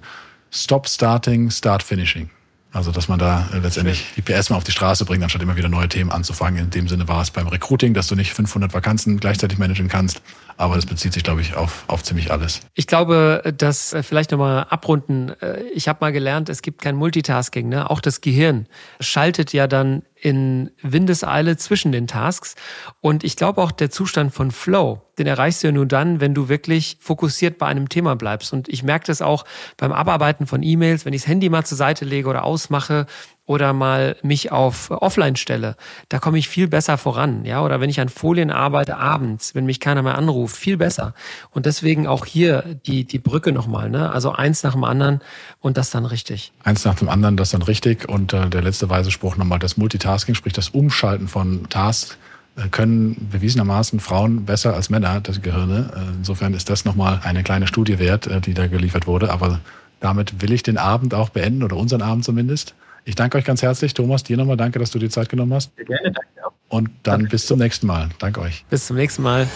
Stop 0.52 0.88
starting, 0.88 1.50
start 1.52 1.84
finishing. 1.84 2.30
Also, 2.74 2.92
dass 2.92 3.08
man 3.08 3.18
da 3.18 3.48
äh, 3.54 3.60
letztendlich 3.60 4.06
die 4.18 4.22
PS 4.22 4.50
mal 4.50 4.58
auf 4.58 4.64
die 4.64 4.72
Straße 4.72 5.06
bringt, 5.06 5.24
anstatt 5.24 5.42
immer 5.42 5.56
wieder 5.56 5.70
neue 5.70 5.88
Themen 5.88 6.12
anzufangen. 6.12 6.66
In 6.66 6.70
dem 6.70 6.88
Sinne 6.88 7.08
war 7.08 7.22
es 7.22 7.32
beim 7.32 7.48
Recruiting, 7.48 7.94
dass 7.94 8.08
du 8.08 8.16
nicht 8.16 8.34
500 8.34 8.74
Vakanzen 8.74 9.20
gleichzeitig 9.20 9.58
managen 9.58 9.88
kannst. 9.88 10.22
Aber 10.58 10.76
das 10.76 10.86
bezieht 10.86 11.14
sich, 11.14 11.24
glaube 11.24 11.42
ich, 11.42 11.56
auf, 11.56 11.86
auf 11.88 12.04
ziemlich 12.04 12.32
alles. 12.32 12.62
Ich 12.76 12.86
glaube, 12.86 13.54
dass 13.58 13.94
äh, 13.94 14.04
vielleicht 14.04 14.32
nochmal 14.32 14.66
abrunden. 14.70 15.30
Äh, 15.42 15.64
ich 15.74 15.88
habe 15.88 16.00
mal 16.02 16.12
gelernt, 16.12 16.50
es 16.50 16.62
gibt 16.62 16.82
kein 16.82 16.96
Multitasking. 16.96 17.70
Ne? 17.70 17.90
Auch 17.90 18.02
das 18.02 18.22
Gehirn 18.22 18.68
schaltet 19.00 19.54
ja 19.54 19.68
dann 19.68 20.04
in 20.28 20.72
Windeseile 20.82 21.56
zwischen 21.56 21.94
den 21.94 22.06
Tasks. 22.06 22.56
Und 23.00 23.24
ich 23.24 23.38
glaube 23.38 23.62
auch 23.62 23.72
der 23.72 23.90
Zustand 23.90 24.34
von 24.34 24.52
Flow, 24.52 25.02
den 25.18 25.26
erreichst 25.26 25.64
du 25.64 25.68
ja 25.68 25.72
nur 25.72 25.86
dann, 25.86 26.20
wenn 26.20 26.34
du 26.34 26.50
wirklich 26.50 26.98
fokussiert 27.00 27.58
bei 27.58 27.68
einem 27.68 27.88
Thema 27.88 28.18
bleibst. 28.18 28.52
Und 28.52 28.68
ich 28.68 28.84
merke 28.84 29.08
das 29.08 29.22
auch 29.22 29.46
beim 29.78 29.94
Abarbeiten 29.94 30.46
von 30.46 30.64
E-Mails, 30.64 31.06
wenn 31.06 31.14
ich 31.14 31.22
das 31.22 31.30
Handy 31.30 31.48
mal 31.48 31.64
zur 31.64 31.78
Seite 31.78 32.04
lege 32.04 32.28
oder 32.28 32.44
ausmache 32.44 33.06
oder 33.48 33.74
mal 33.74 34.18
mich 34.22 34.52
auf 34.52 34.92
Offline 34.92 35.36
stelle, 35.38 35.76
da 36.10 36.20
komme 36.20 36.38
ich 36.38 36.48
viel 36.48 36.68
besser 36.68 37.00
voran, 37.00 37.46
ja, 37.46 37.64
oder 37.64 37.82
wenn 37.82 37.90
ich 37.90 38.00
an 38.00 38.10
Folien 38.10 38.52
arbeite 38.52 38.98
abends, 38.98 39.56
wenn 39.56 39.66
mich 39.66 39.80
keiner 39.80 40.04
mehr 40.04 40.18
anruft, 40.18 40.56
viel 40.56 40.78
besser. 40.78 41.16
Und 41.50 41.66
deswegen 41.66 42.06
auch 42.06 42.26
hier 42.26 42.76
die 42.86 43.06
die 43.06 43.20
Brücke 43.20 43.52
nochmal, 43.52 43.90
ne? 43.90 44.12
Also 44.12 44.34
eins 44.34 44.62
nach 44.62 44.74
dem 44.74 44.84
anderen 44.84 45.22
und 45.60 45.78
das 45.78 45.90
dann 45.90 46.06
richtig. 46.06 46.52
Eins 46.64 46.86
nach 46.86 46.96
dem 46.96 47.10
anderen, 47.10 47.38
das 47.38 47.50
dann 47.50 47.64
richtig 47.64 48.08
und 48.08 48.34
äh, 48.34 48.50
der 48.50 48.62
letzte 48.62 48.90
weise 48.90 49.10
Spruch 49.10 49.38
nochmal 49.38 49.60
das 49.60 49.78
Multitasking, 49.78 50.36
sprich 50.36 50.54
das 50.54 50.70
Umschalten 50.70 51.28
von 51.28 51.68
Tasks 51.70 52.18
äh, 52.58 52.68
können 52.70 53.30
bewiesenermaßen 53.32 54.00
Frauen 54.00 54.46
besser 54.46 54.74
als 54.74 54.90
Männer, 54.90 55.22
das 55.22 55.42
Gehirne. 55.42 55.92
Äh, 55.96 56.18
insofern 56.18 56.54
ist 56.54 56.70
das 56.70 56.86
nochmal 56.86 57.22
eine 57.24 57.44
kleine 57.44 57.68
Studie 57.68 58.00
wert, 58.00 58.28
äh, 58.28 58.42
die 58.42 58.54
da 58.54 58.68
geliefert 58.68 59.08
wurde. 59.08 59.32
Aber 59.32 59.60
damit 60.00 60.42
will 60.42 60.52
ich 60.52 60.64
den 60.64 60.78
Abend 60.78 61.14
auch 61.14 61.30
beenden 61.30 61.64
oder 61.64 61.78
unseren 61.78 62.02
Abend 62.02 62.26
zumindest. 62.26 62.76
Ich 63.08 63.16
danke 63.16 63.38
euch 63.38 63.46
ganz 63.46 63.62
herzlich. 63.62 63.94
Thomas, 63.94 64.24
dir 64.24 64.36
nochmal 64.36 64.58
danke, 64.58 64.80
dass 64.80 64.92
du 64.92 65.00
dir 65.00 65.10
Zeit 65.10 65.30
genommen 65.30 65.54
hast. 65.54 65.72
Sehr 65.78 65.86
gerne, 65.86 66.12
danke 66.12 66.46
auch. 66.46 66.52
Und 66.68 66.90
dann 67.04 67.20
danke. 67.22 67.30
bis 67.30 67.48
zum 67.48 67.58
nächsten 67.58 67.88
Mal. 67.88 68.10
Danke 68.20 68.42
euch. 68.42 68.66
Bis 68.70 68.86
zum 68.86 68.98
nächsten 68.98 69.24
Mal. 69.24 69.48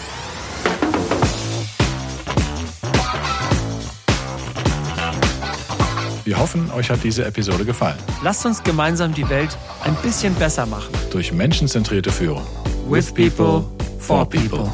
Wir 6.24 6.38
hoffen, 6.38 6.70
euch 6.70 6.88
hat 6.88 7.04
diese 7.04 7.26
Episode 7.26 7.66
gefallen. 7.66 7.98
Lasst 8.22 8.46
uns 8.46 8.62
gemeinsam 8.62 9.12
die 9.12 9.28
Welt 9.28 9.54
ein 9.84 9.94
bisschen 9.96 10.34
besser 10.36 10.64
machen. 10.64 10.94
Durch 11.10 11.30
menschenzentrierte 11.30 12.10
Führung. 12.10 12.46
With 12.88 13.12
people, 13.12 13.64
for 13.98 14.26
people. 14.26 14.70